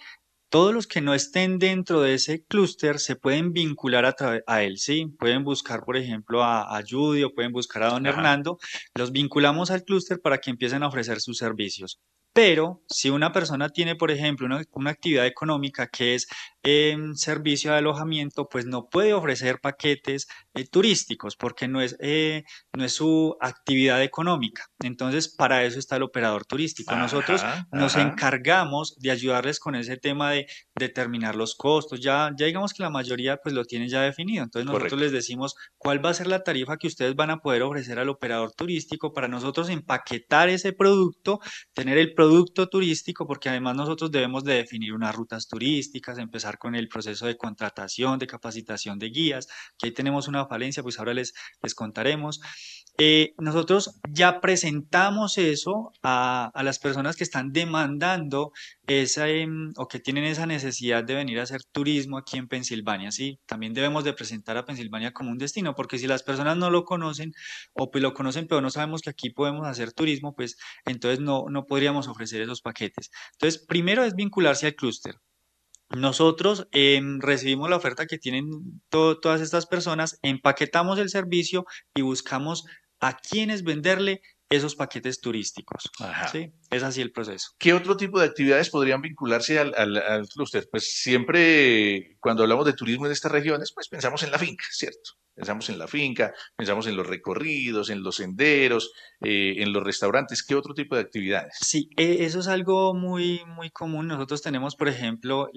todos 0.51 0.75
los 0.75 0.87
que 0.87 1.01
no 1.01 1.15
estén 1.15 1.59
dentro 1.59 2.03
de 2.03 2.13
ese 2.13 2.45
clúster 2.45 2.99
se 2.99 3.17
pueden 3.17 3.55
vincular 3.55 4.05
a, 4.05 4.15
a, 4.47 4.63
él, 4.63 4.77
¿sí? 4.77 5.07
Pueden 5.19 5.43
buscar, 5.43 5.85
por 5.87 5.97
ejemplo, 5.97 6.45
a, 6.45 6.77
a 6.77 6.83
Judy 6.87 7.23
o 7.23 7.33
pueden 7.33 7.53
buscar 7.53 7.85
a 7.85 7.93
don 7.93 8.05
Hernando. 8.05 8.59
Los 8.95 9.11
vinculamos 9.11 9.71
al 9.71 9.85
clúster 9.85 10.21
para 10.21 10.37
que 10.37 10.51
empiecen 10.51 10.83
a 10.83 10.89
ofrecer 10.89 11.19
sus 11.23 11.39
servicios. 11.39 11.99
Pero 12.35 12.83
si 12.89 13.11
una 13.11 13.31
persona 13.31 13.69
tiene, 13.69 13.95
por 13.95 14.11
ejemplo, 14.11 14.47
una, 14.47 14.91
actividad 14.91 15.27
económica 15.27 15.89
que 15.89 16.15
es 16.15 16.29
em, 16.63 17.15
servicio 17.15 17.73
de 17.73 17.79
alojamiento, 17.79 18.49
pues 18.49 18.65
no 18.65 18.89
puede 18.89 19.13
ofrecer 19.13 19.61
paquetes 19.61 20.29
eh, 20.55 20.65
turísticos 20.67 21.37
porque 21.37 21.69
no 21.69 21.83
es, 21.83 21.97
eh, 22.01 22.45
no 22.73 22.85
es 22.85 22.95
su 22.95 23.37
actividad 23.41 24.03
económica. 24.03 24.67
Entonces, 24.83 25.29
para 25.29 25.65
eso 25.65 25.79
está 25.79 25.97
el 25.97 26.05
operador 26.05 26.47
turístico. 26.47 26.97
Nosotros 26.97 27.45
nos 27.71 27.97
encargamos 27.97 28.99
de 28.99 29.11
ayudarles 29.11 29.61
con 29.61 29.75
ese 29.75 29.99
tema 29.99 30.31
de 30.31 30.47
determinar 30.75 31.37
los 31.37 31.55
costos. 31.55 32.01
Ya, 32.01 32.31
ya 32.39 32.47
digamos 32.47 32.73
que 32.73 32.83
la 32.83 32.91
mayoría 32.91 33.37
pues 33.37 33.55
lo 33.55 33.65
tiene 33.67 33.89
ya 33.89 34.01
definido. 34.01 34.43
Entonces, 34.43 34.67
nosotros 34.67 34.99
les 34.99 35.13
decimos 35.13 35.55
cuál 35.77 36.05
va 36.05 36.11
a 36.11 36.15
ser 36.15 36.29
la 36.29 36.43
tarifa 36.43 36.79
que 36.79 36.87
ustedes 36.87 37.15
van 37.15 37.31
a 37.31 37.39
poder 37.39 37.63
ofrecer 37.63 37.99
al 37.99 38.09
operador 38.09 38.53
turístico 38.53 39.13
para 39.13 39.29
nosotros 39.29 39.69
empaquetar 39.69 40.49
ese 40.49 40.73
producto, 40.73 41.41
tener 41.75 41.99
el 41.99 42.15
producto 42.15 42.22
turístico, 42.69 43.27
porque 43.27 43.49
además 43.49 43.77
nosotros 43.77 44.11
debemos 44.11 44.45
de 44.45 44.55
definir 44.55 44.93
unas 44.93 45.15
rutas 45.15 45.49
turísticas, 45.49 46.19
empezar 46.19 46.59
con 46.59 46.75
el 46.75 46.89
proceso 46.89 47.27
de 47.27 47.37
contratación, 47.37 48.19
de 48.19 48.27
capacitación 48.27 48.99
de 48.99 49.11
guías, 49.11 49.49
que 49.79 49.87
ahí 49.87 49.93
tenemos 49.93 50.29
una 50.29 50.47
falencia, 50.47 50.83
pues 50.83 50.99
ahora 50.99 51.15
les, 51.15 51.33
les 51.63 51.75
contaremos. 51.75 52.41
Eh, 52.99 53.35
nosotros 53.39 53.99
ya 54.11 54.41
presentamos 54.41 55.39
eso 55.39 55.93
a, 56.03 56.51
a, 56.55 56.63
las 56.63 56.79
personas 56.79 57.17
que 57.17 57.25
están 57.25 57.51
demandando 57.53 58.53
esa, 58.87 59.29
em, 59.29 59.73
o 59.77 59.89
que 59.89 59.99
tienen 59.99 60.25
esa 60.25 60.47
necesidad 60.47 61.03
de 61.03 61.15
venir 61.15 61.41
a 61.41 61.45
hacer 61.45 61.63
turismo 61.73 62.19
aquí 62.19 62.37
en 62.37 62.49
Pensilvania. 62.49 63.11
Sí, 63.11 63.41
también 63.47 63.73
debemos 63.73 64.05
de 64.05 64.13
presentar 64.13 64.57
a 64.59 64.65
Pensilvania 64.67 65.13
como 65.13 65.31
un 65.31 65.39
destino, 65.39 65.75
porque 65.75 65.99
si 65.99 66.07
las 66.07 66.23
personas 66.23 66.57
no 66.59 66.71
lo 66.71 66.85
conocen 66.85 67.33
o 67.75 67.91
pues 67.91 68.03
lo 68.03 68.13
conocen 68.15 68.47
pero 68.47 68.61
no 68.61 68.71
sabemos 68.71 69.01
que 69.03 69.11
aquí 69.11 69.31
podemos 69.31 69.67
hacer 69.67 69.93
turismo, 69.93 70.35
pues 70.35 70.57
entonces 70.85 71.21
no, 71.21 71.47
no 71.51 71.67
podríamos 71.67 72.09
ofrecer 72.09 72.43
esos 72.43 72.61
paquetes. 72.61 73.11
Entonces, 73.33 73.65
primero 73.67 74.05
es 74.05 74.15
vincularse 74.15 74.67
al 74.67 74.75
clúster. 74.75 75.17
Nosotros 75.97 76.69
em, 76.73 77.21
recibimos 77.21 77.69
la 77.69 77.77
oferta 77.77 78.07
que 78.07 78.17
tienen 78.19 78.49
todas 78.89 79.43
estas 79.43 79.67
personas, 79.67 80.19
empaquetamos 80.23 80.99
el 80.99 81.11
servicio 81.11 81.67
y 81.95 82.01
buscamos 82.01 82.65
a 83.03 83.17
quienes 83.19 83.65
venderle 83.65 84.23
esos 84.49 84.77
paquetes 84.77 85.21
turísticos. 85.21 85.91
¿sí? 86.31 86.53
Es 86.71 86.83
así 86.83 87.01
el 87.01 87.11
proceso. 87.11 87.51
¿Qué 87.59 87.73
otro 87.73 87.97
tipo 87.97 88.21
de 88.21 88.27
actividades 88.27 88.71
podrían 88.71 89.03
vincularse 89.03 89.59
al, 89.59 89.75
al, 89.75 90.29
clúster? 90.29 90.69
Pues 90.71 90.93
siempre 90.93 92.17
cuando 92.21 92.45
hablamos 92.45 92.65
de 92.65 92.75
turismo 92.75 93.07
en 93.07 93.13
estas 93.13 93.33
regiones, 93.33 93.73
pues 93.75 93.89
pensamos 93.89 94.23
en 94.23 94.31
la 94.31 94.39
finca, 94.39 94.65
¿cierto? 94.71 95.13
Pensamos 95.35 95.69
en 95.71 95.79
la 95.79 95.89
finca, 95.89 96.35
pensamos 96.57 96.87
en 96.87 96.97
los 96.97 97.07
recorridos, 97.07 97.89
en 97.89 98.03
los 98.03 98.17
senderos, 98.17 98.93
eh, 99.21 99.55
en 99.59 99.73
los 99.73 99.83
restaurantes. 99.83 100.43
¿Qué 100.43 100.55
otro 100.55 100.75
tipo 100.75 100.95
de 100.95 101.01
actividades? 101.01 101.55
Sí, 101.61 101.89
e, 101.97 102.25
eso 102.25 102.41
es 102.41 102.49
algo 102.49 102.95
muy, 102.95 103.43
muy 103.47 103.71
común. 103.71 104.09
Nosotros 104.09 104.43
tenemos, 104.43 104.77
por 104.77 104.89
ejemplo, 104.89 105.49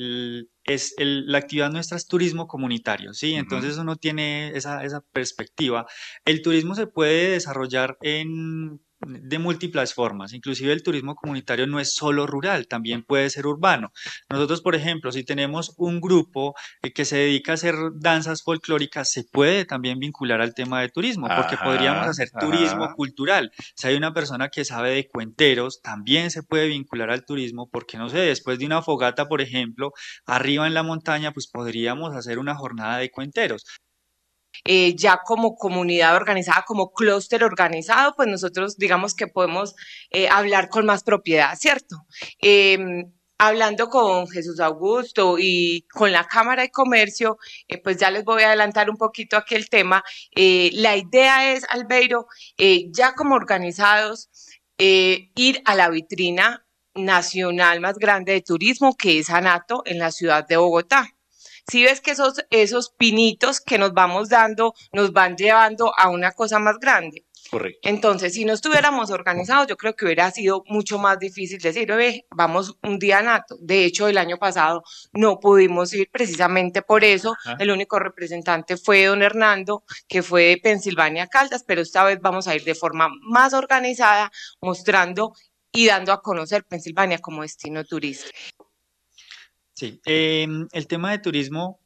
es 0.63 0.95
la 0.97 1.37
actividad 1.37 1.71
nuestra 1.71 1.97
es 1.97 2.07
turismo 2.07 2.47
comunitario, 2.47 3.13
¿sí? 3.13 3.33
Entonces 3.33 3.77
uno 3.77 3.97
tiene 3.97 4.55
esa, 4.55 4.83
esa 4.83 5.01
perspectiva. 5.11 5.85
El 6.23 6.41
turismo 6.41 6.75
se 6.75 6.87
puede 6.87 7.31
desarrollar 7.31 7.97
en 8.01 8.79
de 9.01 9.39
múltiples 9.39 9.93
formas. 9.93 10.33
Inclusive 10.33 10.73
el 10.73 10.83
turismo 10.83 11.15
comunitario 11.15 11.67
no 11.67 11.79
es 11.79 11.95
solo 11.95 12.27
rural, 12.27 12.67
también 12.67 13.03
puede 13.03 13.29
ser 13.29 13.47
urbano. 13.47 13.91
Nosotros, 14.29 14.61
por 14.61 14.75
ejemplo, 14.75 15.11
si 15.11 15.23
tenemos 15.23 15.73
un 15.77 16.01
grupo 16.01 16.55
eh, 16.81 16.93
que 16.93 17.05
se 17.05 17.17
dedica 17.17 17.51
a 17.51 17.55
hacer 17.55 17.75
danzas 17.95 18.43
folclóricas, 18.43 19.11
se 19.11 19.23
puede 19.23 19.65
también 19.65 19.99
vincular 19.99 20.41
al 20.41 20.53
tema 20.53 20.81
de 20.81 20.89
turismo, 20.89 21.27
porque 21.35 21.57
podríamos 21.57 22.07
hacer 22.07 22.29
turismo 22.31 22.93
cultural. 22.95 23.51
Si 23.75 23.87
hay 23.87 23.95
una 23.95 24.13
persona 24.13 24.49
que 24.49 24.65
sabe 24.65 24.91
de 24.91 25.07
cuenteros, 25.07 25.81
también 25.81 26.31
se 26.31 26.43
puede 26.43 26.67
vincular 26.67 27.09
al 27.09 27.25
turismo, 27.25 27.69
porque 27.69 27.97
no 27.97 28.09
sé, 28.09 28.19
después 28.19 28.59
de 28.59 28.65
una 28.65 28.81
fogata, 28.81 29.27
por 29.27 29.41
ejemplo, 29.41 29.91
arriba 30.25 30.67
en 30.67 30.73
la 30.73 30.83
montaña, 30.83 31.31
pues 31.31 31.47
podríamos 31.47 32.15
hacer 32.15 32.39
una 32.39 32.55
jornada 32.55 32.97
de 32.97 33.11
cuenteros. 33.11 33.65
Eh, 34.63 34.95
ya 34.95 35.21
como 35.25 35.55
comunidad 35.55 36.15
organizada, 36.15 36.63
como 36.65 36.91
clúster 36.93 37.43
organizado, 37.43 38.13
pues 38.15 38.27
nosotros 38.27 38.77
digamos 38.77 39.13
que 39.13 39.27
podemos 39.27 39.75
eh, 40.11 40.27
hablar 40.29 40.69
con 40.69 40.85
más 40.85 41.03
propiedad, 41.03 41.55
¿cierto? 41.57 42.05
Em, 42.39 43.11
hablando 43.37 43.89
con 43.89 44.27
Jesús 44.29 44.59
Augusto 44.59 45.37
y 45.39 45.85
con 45.91 46.11
la 46.11 46.25
Cámara 46.25 46.63
de 46.63 46.71
Comercio, 46.71 47.37
eh, 47.67 47.81
pues 47.81 47.97
ya 47.97 48.09
les 48.11 48.23
voy 48.23 48.43
a 48.43 48.47
adelantar 48.47 48.89
un 48.89 48.97
poquito 48.97 49.37
aquí 49.37 49.55
el 49.55 49.69
tema. 49.69 50.03
la 50.35 50.95
idea 50.97 51.53
es, 51.53 51.65
Albeiro, 51.69 52.27
ya 52.91 53.13
como 53.15 53.35
organizados, 53.35 54.29
ir 54.77 55.61
a 55.65 55.75
la 55.75 55.89
vitrina 55.89 56.65
nacional 56.95 57.81
más 57.81 57.97
grande 57.97 58.33
de 58.33 58.41
turismo, 58.41 58.95
que 58.95 59.19
es 59.19 59.29
ANATO, 59.29 59.83
en 59.85 59.99
la 59.99 60.11
ciudad 60.11 60.47
de 60.47 60.57
Bogotá 60.57 61.14
si 61.67 61.83
ves 61.83 62.01
que 62.01 62.11
esos, 62.11 62.45
esos 62.49 62.89
pinitos 62.89 63.59
que 63.59 63.77
nos 63.77 63.93
vamos 63.93 64.29
dando 64.29 64.73
nos 64.93 65.11
van 65.13 65.35
llevando 65.35 65.91
a 65.97 66.09
una 66.09 66.31
cosa 66.31 66.59
más 66.59 66.77
grande. 66.79 67.25
Correcto. 67.49 67.79
Entonces, 67.83 68.33
si 68.33 68.43
no 68.43 68.53
estuviéramos 68.53 69.11
organizados, 69.11 69.67
yo 69.67 69.77
creo 69.77 69.95
que 69.95 70.05
hubiera 70.05 70.31
sido 70.31 70.63
mucho 70.67 70.97
más 70.97 71.19
difícil 71.19 71.59
decir, 71.59 71.87
ve, 71.87 72.25
vamos 72.31 72.77
un 72.81 72.97
día 72.97 73.21
nato. 73.21 73.55
De 73.59 73.85
hecho, 73.85 74.07
el 74.07 74.17
año 74.17 74.37
pasado 74.37 74.83
no 75.13 75.39
pudimos 75.39 75.93
ir 75.93 76.09
precisamente 76.11 76.81
por 76.81 77.03
eso. 77.03 77.35
El 77.59 77.71
único 77.71 77.99
representante 77.99 78.77
fue 78.77 79.05
don 79.05 79.21
Hernando, 79.21 79.83
que 80.07 80.23
fue 80.23 80.43
de 80.45 80.57
Pensilvania 80.57 81.27
Caldas, 81.27 81.63
pero 81.63 81.81
esta 81.81 82.03
vez 82.03 82.19
vamos 82.19 82.47
a 82.47 82.55
ir 82.55 82.63
de 82.63 82.75
forma 82.75 83.09
más 83.21 83.53
organizada, 83.53 84.31
mostrando 84.59 85.33
y 85.71 85.85
dando 85.85 86.13
a 86.13 86.21
conocer 86.21 86.63
Pensilvania 86.63 87.19
como 87.19 87.43
destino 87.43 87.83
turístico. 87.83 88.64
Sí, 89.75 89.99
em, 90.05 90.67
el 90.71 90.87
tema 90.87 91.11
de 91.11 91.19
turismo 91.19 91.81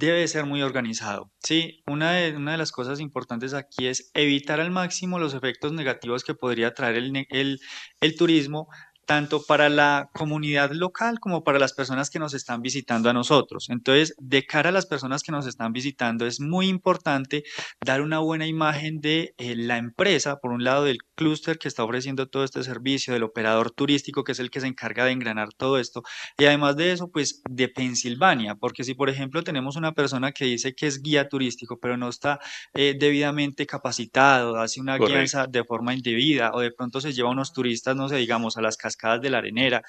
debe 0.00 0.28
ser 0.28 0.46
muy 0.46 0.62
organizado. 0.62 1.32
Sí, 1.42 1.82
una 1.86 2.12
de, 2.12 2.36
una 2.36 2.52
de 2.52 2.58
las 2.58 2.72
cosas 2.72 3.00
importantes 3.00 3.54
aquí 3.54 3.86
es 3.86 4.10
evitar 4.14 4.60
al 4.60 4.70
máximo 4.70 5.18
los 5.18 5.34
efectos 5.34 5.72
negativos 5.72 6.24
que 6.24 6.34
podría 6.34 6.74
traer 6.74 6.96
el, 6.96 7.26
el, 7.30 7.60
el 8.00 8.16
turismo 8.16 8.68
tanto 9.06 9.42
para 9.42 9.68
la 9.68 10.10
comunidad 10.14 10.72
local 10.72 11.20
como 11.20 11.44
para 11.44 11.58
las 11.58 11.72
personas 11.72 12.10
que 12.10 12.18
nos 12.18 12.34
están 12.34 12.62
visitando 12.62 13.10
a 13.10 13.12
nosotros. 13.12 13.68
Entonces, 13.70 14.14
de 14.18 14.44
cara 14.44 14.70
a 14.70 14.72
las 14.72 14.86
personas 14.86 15.22
que 15.22 15.32
nos 15.32 15.46
están 15.46 15.72
visitando, 15.72 16.26
es 16.26 16.40
muy 16.40 16.68
importante 16.68 17.44
dar 17.84 18.00
una 18.00 18.18
buena 18.18 18.46
imagen 18.46 19.00
de 19.00 19.34
eh, 19.38 19.54
la 19.56 19.78
empresa, 19.78 20.38
por 20.40 20.52
un 20.52 20.64
lado 20.64 20.84
del 20.84 20.98
clúster 21.14 21.58
que 21.58 21.68
está 21.68 21.84
ofreciendo 21.84 22.28
todo 22.28 22.44
este 22.44 22.62
servicio, 22.62 23.12
del 23.12 23.22
operador 23.22 23.70
turístico 23.70 24.24
que 24.24 24.32
es 24.32 24.38
el 24.38 24.50
que 24.50 24.60
se 24.60 24.66
encarga 24.66 25.04
de 25.04 25.12
engranar 25.12 25.50
todo 25.56 25.78
esto, 25.78 26.02
y 26.38 26.44
además 26.44 26.76
de 26.76 26.92
eso, 26.92 27.10
pues 27.10 27.42
de 27.48 27.68
Pensilvania, 27.68 28.54
porque 28.54 28.84
si 28.84 28.94
por 28.94 29.10
ejemplo 29.10 29.42
tenemos 29.42 29.76
una 29.76 29.92
persona 29.92 30.32
que 30.32 30.44
dice 30.44 30.74
que 30.74 30.86
es 30.86 31.02
guía 31.02 31.28
turístico, 31.28 31.78
pero 31.78 31.96
no 31.96 32.08
está 32.08 32.40
eh, 32.74 32.96
debidamente 32.98 33.66
capacitado, 33.66 34.56
hace 34.56 34.80
una 34.80 34.98
guía 34.98 35.24
de 35.48 35.64
forma 35.64 35.94
indebida, 35.94 36.52
o 36.54 36.60
de 36.60 36.70
pronto 36.72 37.00
se 37.00 37.12
lleva 37.12 37.28
a 37.28 37.32
unos 37.32 37.52
turistas, 37.52 37.96
no 37.96 38.08
sé, 38.08 38.16
digamos, 38.16 38.56
a 38.56 38.62
las 38.62 38.76
casas 38.76 38.93
de 38.96 39.30
la 39.30 39.38
arenera 39.38 39.82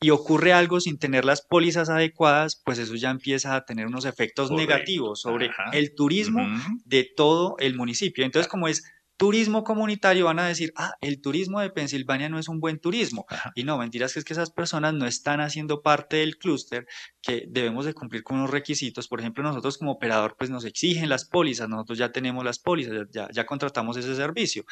y 0.00 0.10
ocurre 0.10 0.52
algo 0.52 0.80
sin 0.80 0.98
tener 0.98 1.24
las 1.24 1.42
pólizas 1.42 1.88
adecuadas, 1.88 2.60
pues 2.64 2.78
eso 2.78 2.94
ya 2.94 3.10
empieza 3.10 3.56
a 3.56 3.64
tener 3.64 3.86
unos 3.86 4.04
efectos 4.04 4.50
negativos 4.50 5.22
sobre 5.22 5.50
el 5.72 5.94
turismo 5.94 6.46
de 6.84 7.08
todo 7.16 7.56
el 7.58 7.74
municipio. 7.74 8.24
Entonces, 8.24 8.48
como 8.48 8.68
es 8.68 8.84
turismo 9.16 9.64
comunitario, 9.64 10.26
van 10.26 10.38
a 10.38 10.46
decir, 10.46 10.72
ah, 10.76 10.94
el 11.00 11.20
turismo 11.20 11.60
de 11.60 11.70
Pensilvania 11.70 12.28
no 12.28 12.38
es 12.38 12.48
un 12.48 12.60
buen 12.60 12.78
turismo. 12.78 13.26
Y 13.56 13.64
no, 13.64 13.76
mentiras 13.76 14.12
que 14.12 14.20
es 14.20 14.24
que 14.24 14.32
esas 14.32 14.52
personas 14.52 14.94
no 14.94 15.06
están 15.06 15.40
haciendo 15.40 15.82
parte 15.82 16.18
del 16.18 16.38
clúster, 16.38 16.86
que 17.20 17.44
debemos 17.48 17.84
de 17.84 17.94
cumplir 17.94 18.22
con 18.22 18.38
unos 18.38 18.50
requisitos. 18.50 19.08
Por 19.08 19.18
ejemplo, 19.18 19.42
nosotros 19.42 19.76
como 19.76 19.90
operador, 19.90 20.36
pues 20.38 20.50
nos 20.50 20.64
exigen 20.64 21.08
las 21.08 21.24
pólizas, 21.24 21.68
nosotros 21.68 21.98
ya 21.98 22.12
tenemos 22.12 22.44
las 22.44 22.60
pólizas, 22.60 23.08
ya, 23.10 23.28
ya 23.32 23.44
contratamos 23.44 23.96
ese 23.96 24.14
servicio. 24.14 24.64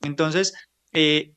Entonces, 0.00 0.54
eh, 0.92 1.34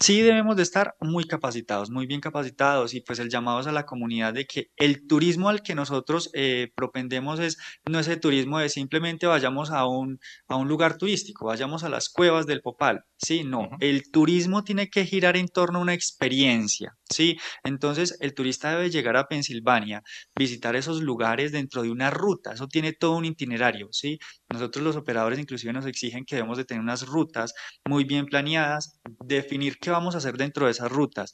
sí 0.00 0.22
debemos 0.22 0.56
de 0.56 0.62
estar 0.62 0.94
muy 1.00 1.24
capacitados, 1.24 1.90
muy 1.90 2.06
bien 2.06 2.20
capacitados 2.20 2.94
y 2.94 3.02
pues 3.02 3.18
el 3.18 3.28
llamado 3.28 3.60
es 3.60 3.66
a 3.66 3.72
la 3.72 3.84
comunidad 3.84 4.32
de 4.32 4.46
que 4.46 4.70
el 4.76 5.06
turismo 5.06 5.50
al 5.50 5.62
que 5.62 5.74
nosotros 5.74 6.30
eh, 6.32 6.72
propendemos 6.74 7.38
es 7.38 7.58
no 7.88 7.98
ese 8.00 8.16
turismo 8.16 8.58
de 8.58 8.70
simplemente 8.70 9.26
vayamos 9.26 9.70
a 9.70 9.86
un, 9.86 10.18
a 10.48 10.56
un 10.56 10.68
lugar 10.68 10.96
turístico, 10.96 11.46
vayamos 11.46 11.84
a 11.84 11.90
las 11.90 12.08
cuevas 12.08 12.46
del 12.46 12.62
Popal, 12.62 13.04
sí, 13.18 13.44
no, 13.44 13.68
el 13.80 14.10
turismo 14.10 14.64
tiene 14.64 14.88
que 14.88 15.04
girar 15.04 15.36
en 15.36 15.48
torno 15.48 15.78
a 15.78 15.82
una 15.82 15.94
experiencia, 15.94 16.96
sí, 17.10 17.36
entonces 17.62 18.16
el 18.20 18.34
turista 18.34 18.70
debe 18.70 18.90
llegar 18.90 19.18
a 19.18 19.28
Pensilvania, 19.28 20.02
visitar 20.34 20.76
esos 20.76 21.02
lugares 21.02 21.52
dentro 21.52 21.82
de 21.82 21.90
una 21.90 22.10
ruta, 22.10 22.54
eso 22.54 22.68
tiene 22.68 22.94
todo 22.94 23.16
un 23.16 23.26
itinerario, 23.26 23.88
sí, 23.92 24.18
nosotros 24.52 24.84
los 24.84 24.96
operadores 24.96 25.38
inclusive 25.38 25.72
nos 25.72 25.86
exigen 25.86 26.24
que 26.24 26.36
debemos 26.36 26.58
de 26.58 26.64
tener 26.64 26.82
unas 26.82 27.06
rutas 27.06 27.54
muy 27.88 28.04
bien 28.04 28.26
planeadas, 28.26 29.00
definir 29.24 29.78
qué 29.78 29.90
vamos 29.90 30.14
a 30.14 30.18
hacer 30.18 30.36
dentro 30.36 30.66
de 30.66 30.72
esas 30.72 30.90
rutas, 30.90 31.32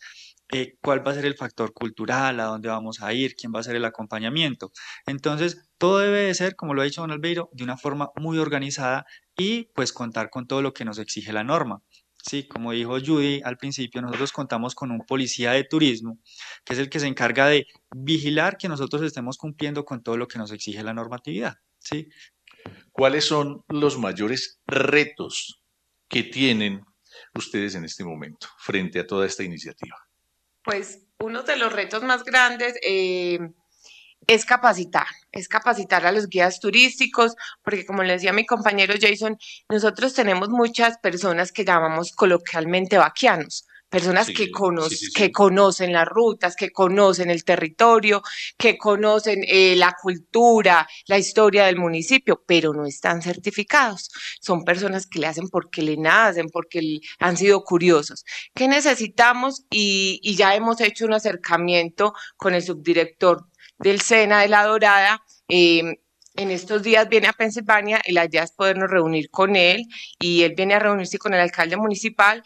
eh, 0.52 0.74
cuál 0.82 1.06
va 1.06 1.12
a 1.12 1.14
ser 1.14 1.24
el 1.24 1.34
factor 1.34 1.72
cultural, 1.72 2.38
a 2.40 2.44
dónde 2.44 2.68
vamos 2.68 3.02
a 3.02 3.12
ir, 3.12 3.34
quién 3.34 3.52
va 3.54 3.60
a 3.60 3.62
ser 3.64 3.74
el 3.76 3.84
acompañamiento. 3.84 4.70
Entonces, 5.06 5.68
todo 5.78 5.98
debe 5.98 6.20
de 6.20 6.34
ser, 6.34 6.56
como 6.56 6.74
lo 6.74 6.82
ha 6.82 6.84
dicho 6.84 7.00
don 7.00 7.10
Albeiro, 7.10 7.48
de 7.52 7.64
una 7.64 7.76
forma 7.76 8.10
muy 8.16 8.38
organizada 8.38 9.06
y 9.36 9.64
pues 9.74 9.92
contar 9.92 10.30
con 10.30 10.46
todo 10.46 10.62
lo 10.62 10.72
que 10.72 10.84
nos 10.84 10.98
exige 10.98 11.32
la 11.32 11.42
norma. 11.44 11.82
Sí, 12.22 12.46
como 12.48 12.72
dijo 12.72 12.98
Judy 13.04 13.40
al 13.44 13.56
principio, 13.56 14.02
nosotros 14.02 14.32
contamos 14.32 14.74
con 14.74 14.90
un 14.90 15.00
policía 15.06 15.52
de 15.52 15.64
turismo, 15.64 16.18
que 16.64 16.74
es 16.74 16.78
el 16.80 16.90
que 16.90 17.00
se 17.00 17.06
encarga 17.06 17.46
de 17.46 17.66
vigilar 17.94 18.56
que 18.58 18.68
nosotros 18.68 19.02
estemos 19.02 19.38
cumpliendo 19.38 19.84
con 19.84 20.02
todo 20.02 20.16
lo 20.16 20.26
que 20.26 20.38
nos 20.38 20.50
exige 20.50 20.82
la 20.82 20.92
normatividad. 20.92 21.54
¿sí? 21.78 22.08
¿Cuáles 22.92 23.24
son 23.24 23.64
los 23.68 23.98
mayores 23.98 24.60
retos 24.66 25.60
que 26.08 26.22
tienen 26.22 26.84
ustedes 27.34 27.74
en 27.74 27.84
este 27.84 28.04
momento 28.04 28.48
frente 28.58 29.00
a 29.00 29.06
toda 29.06 29.26
esta 29.26 29.42
iniciativa? 29.42 29.96
Pues 30.62 31.06
uno 31.18 31.42
de 31.42 31.56
los 31.56 31.72
retos 31.72 32.02
más 32.02 32.24
grandes 32.24 32.74
eh, 32.82 33.38
es 34.26 34.44
capacitar, 34.44 35.06
es 35.32 35.48
capacitar 35.48 36.04
a 36.06 36.12
los 36.12 36.28
guías 36.28 36.60
turísticos, 36.60 37.34
porque 37.62 37.86
como 37.86 38.02
le 38.02 38.14
decía 38.14 38.32
mi 38.32 38.44
compañero 38.44 38.94
Jason, 39.00 39.38
nosotros 39.68 40.14
tenemos 40.14 40.48
muchas 40.48 40.98
personas 40.98 41.52
que 41.52 41.64
llamamos 41.64 42.12
coloquialmente 42.12 42.98
vaquianos 42.98 43.66
personas 43.88 44.26
que, 44.26 44.50
que 45.14 45.32
conocen 45.32 45.92
las 45.92 46.06
rutas, 46.06 46.56
que 46.56 46.70
conocen 46.70 47.30
el 47.30 47.44
territorio, 47.44 48.22
que 48.58 48.76
conocen 48.76 49.44
eh, 49.46 49.76
la 49.76 49.94
cultura, 50.00 50.86
la 51.06 51.18
historia 51.18 51.66
del 51.66 51.76
municipio, 51.76 52.42
pero 52.46 52.72
no 52.72 52.86
están 52.86 53.22
certificados. 53.22 54.10
Son 54.40 54.64
personas 54.64 55.06
que 55.06 55.20
le 55.20 55.28
hacen 55.28 55.48
porque 55.48 55.82
le 55.82 55.96
nacen, 55.96 56.48
porque 56.48 57.00
han 57.18 57.36
sido 57.36 57.62
curiosos. 57.64 58.24
¿Qué 58.54 58.68
necesitamos? 58.68 59.64
Y, 59.70 60.20
ya 60.36 60.54
hemos 60.54 60.80
hecho 60.82 61.06
un 61.06 61.14
acercamiento 61.14 62.12
con 62.36 62.52
el 62.52 62.62
subdirector 62.62 63.46
del 63.78 64.00
SENA 64.02 64.42
de 64.42 64.48
La 64.48 64.66
Dorada. 64.66 65.22
Em, 65.48 65.94
en 66.34 66.50
estos 66.50 66.82
días 66.82 67.08
viene 67.08 67.28
a 67.28 67.32
Pensilvania 67.32 68.02
y 68.04 68.12
la 68.12 68.26
idea 68.26 68.42
es 68.42 68.52
podernos 68.52 68.90
reunir 68.90 69.30
con 69.30 69.56
él 69.56 69.84
y 70.20 70.42
él 70.42 70.52
viene 70.54 70.74
a 70.74 70.78
reunirse 70.78 71.16
con 71.16 71.32
el 71.32 71.40
alcalde 71.40 71.78
municipal 71.78 72.42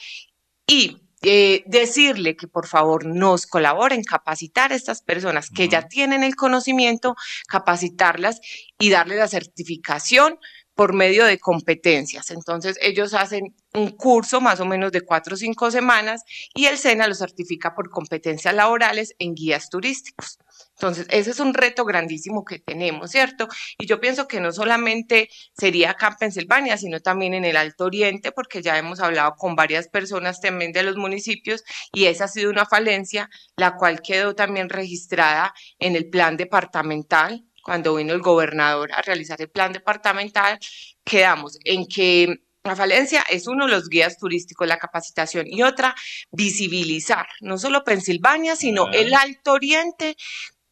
y 0.67 0.97
eh, 1.23 1.63
decirle 1.67 2.37
que 2.37 2.49
por 2.49 2.67
favor 2.67 3.05
nos 3.05 3.47
colaboren, 3.47 4.03
capacitar 4.03 4.73
a 4.73 4.75
estas 4.75 5.03
personas 5.03 5.51
que 5.51 5.69
ya 5.69 5.87
tienen 5.89 6.23
el 6.25 6.35
conocimiento, 6.35 7.15
capacitarlas 7.47 8.41
y 8.79 8.91
darles 8.91 9.19
la 9.19 9.29
certificación 9.29 10.39
por 10.81 10.95
medio 10.95 11.27
de 11.27 11.39
competencias. 11.39 12.31
Entonces 12.31 12.79
ellos 12.81 13.13
hacen 13.13 13.55
un 13.75 13.91
curso 13.91 14.41
más 14.41 14.61
o 14.61 14.65
menos 14.65 14.93
de 14.93 15.03
cuatro 15.03 15.35
o 15.35 15.37
cinco 15.37 15.71
semanas 15.71 16.23
y 16.55 16.65
el 16.65 16.79
SENA 16.79 17.07
lo 17.07 17.15
certifica 17.15 17.75
por 17.75 17.91
competencias 17.91 18.55
laborales 18.55 19.15
en 19.19 19.35
guías 19.35 19.69
turísticos. 19.69 20.39
Entonces, 20.77 21.07
ese 21.11 21.33
es 21.33 21.41
un 21.41 21.53
reto 21.53 21.85
grandísimo 21.85 22.43
que 22.43 22.59
tenemos, 22.59 23.11
¿cierto? 23.11 23.49
Y 23.77 23.85
yo 23.85 24.01
pienso 24.01 24.27
que 24.27 24.41
no 24.41 24.51
solamente 24.53 25.29
sería 25.53 25.91
acá 25.91 26.09
en 26.09 26.17
Pensilvania, 26.17 26.79
sino 26.79 27.01
también 27.01 27.35
en 27.35 27.45
el 27.45 27.59
Alto 27.59 27.85
Oriente, 27.85 28.33
porque 28.33 28.63
ya 28.63 28.79
hemos 28.79 29.01
hablado 29.01 29.35
con 29.37 29.57
varias 29.57 29.89
personas 29.89 30.41
también 30.41 30.73
de 30.73 30.83
los 30.83 30.97
municipios 30.97 31.63
y 31.93 32.07
esa 32.07 32.25
ha 32.25 32.29
sido 32.29 32.51
una 32.51 32.65
falencia, 32.65 33.29
la 33.57 33.77
cual 33.77 34.01
quedó 34.01 34.35
también 34.35 34.71
registrada 34.71 35.53
en 35.79 35.97
el 35.97 36.09
plan 36.09 36.39
departamental. 36.39 37.45
Cuando 37.71 37.95
vino 37.95 38.13
el 38.13 38.21
gobernador 38.21 38.91
a 38.93 39.01
realizar 39.01 39.41
el 39.41 39.49
plan 39.49 39.73
departamental, 39.73 40.59
quedamos 41.05 41.57
en 41.63 41.87
que 41.87 42.43
la 42.65 42.75
falencia 42.75 43.25
es 43.31 43.47
uno 43.47 43.67
de 43.67 43.71
los 43.71 43.89
guías 43.89 44.19
turísticos, 44.19 44.67
la 44.67 44.77
capacitación, 44.77 45.47
y 45.47 45.63
otra, 45.63 45.95
visibilizar 46.33 47.29
no 47.43 47.59
solo 47.59 47.85
Pensilvania, 47.85 48.57
sino 48.57 48.89
el 48.89 49.15
Alto 49.15 49.53
Oriente 49.53 50.17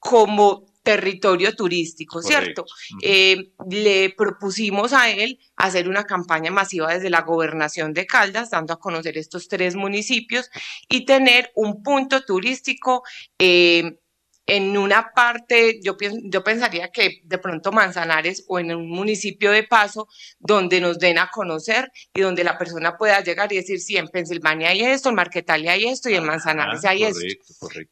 como 0.01 0.67
territorio 0.83 1.55
turístico, 1.55 2.21
¿cierto? 2.21 2.65
Eh, 3.01 3.53
le 3.71 4.11
propusimos 4.11 4.93
a 4.93 5.09
él 5.09 5.39
hacer 5.55 5.89
una 5.89 6.03
campaña 6.03 6.51
masiva 6.51 6.93
desde 6.93 7.11
la 7.11 7.21
gobernación 7.21 7.95
de 7.95 8.07
Caldas, 8.07 8.51
dando 8.51 8.73
a 8.73 8.81
conocer 8.81 9.19
estos 9.19 9.47
tres 9.47 9.77
municipios 9.77 10.51
y 10.89 11.05
tener 11.05 11.53
un 11.55 11.81
punto 11.85 12.23
turístico 12.23 13.05
eh, 13.39 14.01
en 14.49 14.79
una 14.79 15.13
parte, 15.15 15.79
yo, 15.83 15.95
yo 16.25 16.43
pensaría 16.43 16.89
que 16.89 17.21
de 17.23 17.37
pronto 17.37 17.71
Manzanares 17.71 18.47
o 18.49 18.59
en 18.59 18.75
un 18.75 18.89
municipio 18.89 19.51
de 19.51 19.63
paso 19.63 20.09
donde 20.39 20.81
nos 20.81 20.99
den 20.99 21.19
a 21.19 21.29
conocer 21.29 21.93
y 22.15 22.23
donde 22.23 22.45
la 22.45 22.57
persona 22.57 22.97
pueda 22.97 23.21
llegar 23.21 23.53
y 23.53 23.57
decir, 23.57 23.79
sí, 23.79 23.99
en 23.99 24.09
Pensilvania 24.09 24.71
hay 24.71 24.81
esto, 24.81 25.11
en 25.11 25.17
Marquetalia 25.17 25.73
hay 25.73 25.85
esto 25.85 26.09
y 26.09 26.15
en 26.15 26.25
Manzanares 26.25 26.83
hay 26.87 27.05
esto. 27.05 27.27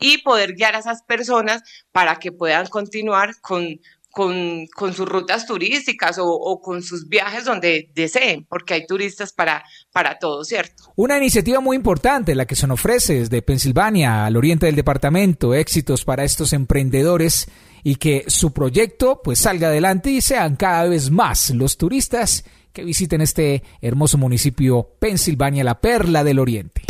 Y 0.00 0.22
poder 0.22 0.54
guiar 0.54 0.74
a 0.76 0.78
esas 0.78 1.02
personas 1.02 1.62
para 1.92 2.16
que 2.16 2.32
puedan 2.32 2.66
continuar 2.68 3.38
con 3.42 3.78
con, 4.16 4.94
sus 4.94 5.06
rutas 5.06 5.46
turísticas 5.46 6.16
o, 6.18 6.58
con 6.62 6.82
sus 6.82 7.06
viajes 7.06 7.44
donde 7.44 7.90
deseen, 7.94 8.46
porque 8.48 8.72
hay 8.72 8.86
turistas 8.86 9.34
para, 9.34 9.62
para 9.92 10.18
todo, 10.18 10.42
¿cierto? 10.42 10.84
Una 10.96 11.18
iniciativa 11.18 11.60
muy 11.60 11.76
importante, 11.76 12.34
la 12.34 12.46
que 12.46 12.56
se 12.56 12.66
nos 12.66 12.80
ofrece 12.80 13.18
desde 13.18 13.42
Pensilvania 13.42 14.24
al 14.24 14.38
oriente 14.38 14.64
del 14.64 14.74
departamento, 14.74 15.52
éxitos 15.52 16.06
para 16.06 16.24
estos 16.24 16.54
emprendedores 16.54 17.48
y 17.82 17.96
que 17.96 18.24
su 18.28 18.54
proyecto 18.54 19.20
pues 19.22 19.40
salga 19.40 19.68
adelante 19.68 20.10
y 20.10 20.22
sean 20.22 20.56
cada 20.56 20.84
vez 20.88 21.10
más 21.10 21.50
los 21.50 21.76
turistas 21.76 22.46
que 22.72 22.84
visiten 22.84 23.20
este 23.20 23.62
hermoso 23.82 24.16
municipio 24.16 24.96
Pensilvania, 24.98 25.62
la 25.62 25.78
perla 25.78 26.24
del 26.24 26.38
oriente. 26.38 26.84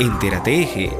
Entérate 0.00 0.62
Eje 0.62 0.90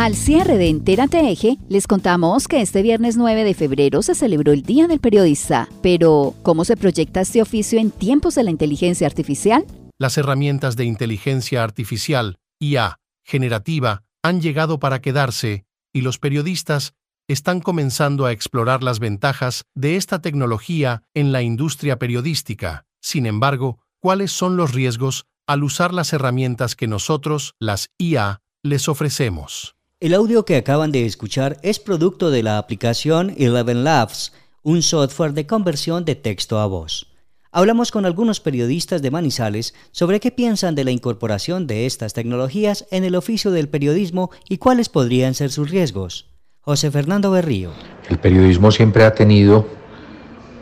Al 0.00 0.14
cierre 0.14 0.56
de 0.56 0.70
Entérate 0.70 1.30
Eje, 1.30 1.58
les 1.68 1.86
contamos 1.86 2.48
que 2.48 2.62
este 2.62 2.80
viernes 2.80 3.18
9 3.18 3.44
de 3.44 3.52
febrero 3.52 4.00
se 4.00 4.14
celebró 4.14 4.50
el 4.52 4.62
Día 4.62 4.86
del 4.88 4.98
Periodista. 4.98 5.68
Pero, 5.82 6.34
¿cómo 6.42 6.64
se 6.64 6.78
proyecta 6.78 7.20
este 7.20 7.42
oficio 7.42 7.78
en 7.78 7.90
tiempos 7.90 8.34
de 8.34 8.44
la 8.44 8.50
inteligencia 8.50 9.06
artificial? 9.06 9.66
Las 9.98 10.16
herramientas 10.16 10.76
de 10.76 10.86
inteligencia 10.86 11.62
artificial, 11.62 12.38
IA, 12.58 12.98
generativa, 13.26 14.02
han 14.22 14.40
llegado 14.40 14.78
para 14.80 15.02
quedarse, 15.02 15.66
y 15.92 16.00
los 16.00 16.18
periodistas 16.18 16.94
están 17.28 17.60
comenzando 17.60 18.24
a 18.24 18.32
explorar 18.32 18.82
las 18.82 19.00
ventajas 19.00 19.64
de 19.74 19.96
esta 19.96 20.22
tecnología 20.22 21.02
en 21.12 21.30
la 21.30 21.42
industria 21.42 21.98
periodística. 21.98 22.86
Sin 23.02 23.26
embargo, 23.26 23.80
¿cuáles 24.00 24.32
son 24.32 24.56
los 24.56 24.72
riesgos 24.72 25.26
al 25.46 25.62
usar 25.62 25.92
las 25.92 26.14
herramientas 26.14 26.74
que 26.74 26.86
nosotros, 26.86 27.54
las 27.60 27.90
IA, 27.98 28.40
les 28.62 28.88
ofrecemos? 28.88 29.76
El 30.02 30.14
audio 30.14 30.46
que 30.46 30.56
acaban 30.56 30.92
de 30.92 31.04
escuchar 31.04 31.58
es 31.62 31.78
producto 31.78 32.30
de 32.30 32.42
la 32.42 32.56
aplicación 32.56 33.34
Eleven 33.36 33.84
Labs, 33.84 34.32
un 34.62 34.80
software 34.80 35.34
de 35.34 35.46
conversión 35.46 36.06
de 36.06 36.14
texto 36.14 36.58
a 36.58 36.64
voz. 36.64 37.08
Hablamos 37.52 37.90
con 37.90 38.06
algunos 38.06 38.40
periodistas 38.40 39.02
de 39.02 39.10
Manizales 39.10 39.74
sobre 39.90 40.18
qué 40.18 40.30
piensan 40.30 40.74
de 40.74 40.84
la 40.84 40.90
incorporación 40.90 41.66
de 41.66 41.84
estas 41.84 42.14
tecnologías 42.14 42.86
en 42.90 43.04
el 43.04 43.14
oficio 43.14 43.50
del 43.50 43.68
periodismo 43.68 44.30
y 44.48 44.56
cuáles 44.56 44.88
podrían 44.88 45.34
ser 45.34 45.50
sus 45.50 45.68
riesgos. 45.68 46.30
José 46.62 46.90
Fernando 46.90 47.30
Berrío. 47.30 47.72
El 48.08 48.18
periodismo 48.18 48.70
siempre 48.70 49.04
ha 49.04 49.12
tenido 49.12 49.66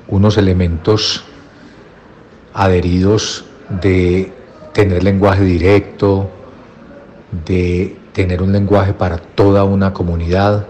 unos 0.08 0.36
elementos 0.36 1.22
adheridos 2.54 3.44
de 3.68 4.32
tener 4.74 5.04
lenguaje 5.04 5.44
directo, 5.44 6.28
de 7.46 7.97
tener 8.12 8.42
un 8.42 8.52
lenguaje 8.52 8.92
para 8.92 9.18
toda 9.18 9.64
una 9.64 9.92
comunidad 9.92 10.66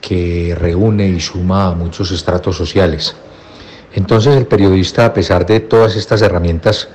que 0.00 0.56
reúne 0.58 1.08
y 1.08 1.20
suma 1.20 1.68
a 1.68 1.74
muchos 1.74 2.10
estratos 2.10 2.56
sociales. 2.56 3.14
Entonces 3.94 4.36
el 4.36 4.46
periodista, 4.46 5.06
a 5.06 5.12
pesar 5.12 5.46
de 5.46 5.60
todas 5.60 5.96
estas 5.96 6.22
herramientas 6.22 6.88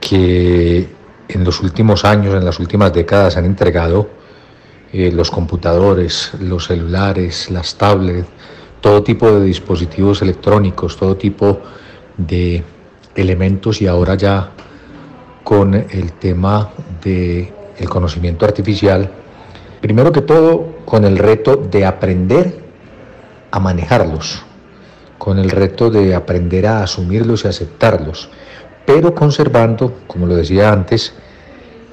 que 0.00 0.88
en 1.28 1.44
los 1.44 1.60
últimos 1.60 2.04
años, 2.04 2.34
en 2.34 2.44
las 2.44 2.58
últimas 2.58 2.92
décadas 2.92 3.36
han 3.36 3.44
entregado 3.44 4.08
eh, 4.92 5.10
los 5.12 5.30
computadores, 5.30 6.32
los 6.40 6.66
celulares, 6.66 7.50
las 7.50 7.76
tablets, 7.76 8.28
todo 8.80 9.02
tipo 9.02 9.30
de 9.30 9.44
dispositivos 9.44 10.22
electrónicos, 10.22 10.96
todo 10.96 11.16
tipo 11.16 11.60
de 12.16 12.62
elementos 13.14 13.80
y 13.82 13.86
ahora 13.86 14.14
ya 14.14 14.50
con 15.44 15.74
el 15.74 16.12
tema 16.12 16.70
de 17.02 17.52
el 17.80 17.88
conocimiento 17.88 18.44
artificial, 18.44 19.10
primero 19.80 20.12
que 20.12 20.20
todo 20.20 20.76
con 20.84 21.04
el 21.04 21.18
reto 21.18 21.56
de 21.56 21.86
aprender 21.86 22.60
a 23.50 23.58
manejarlos, 23.58 24.44
con 25.18 25.38
el 25.38 25.50
reto 25.50 25.90
de 25.90 26.14
aprender 26.14 26.66
a 26.66 26.82
asumirlos 26.82 27.44
y 27.44 27.48
aceptarlos, 27.48 28.28
pero 28.86 29.14
conservando, 29.14 30.00
como 30.06 30.26
lo 30.26 30.36
decía 30.36 30.72
antes, 30.72 31.14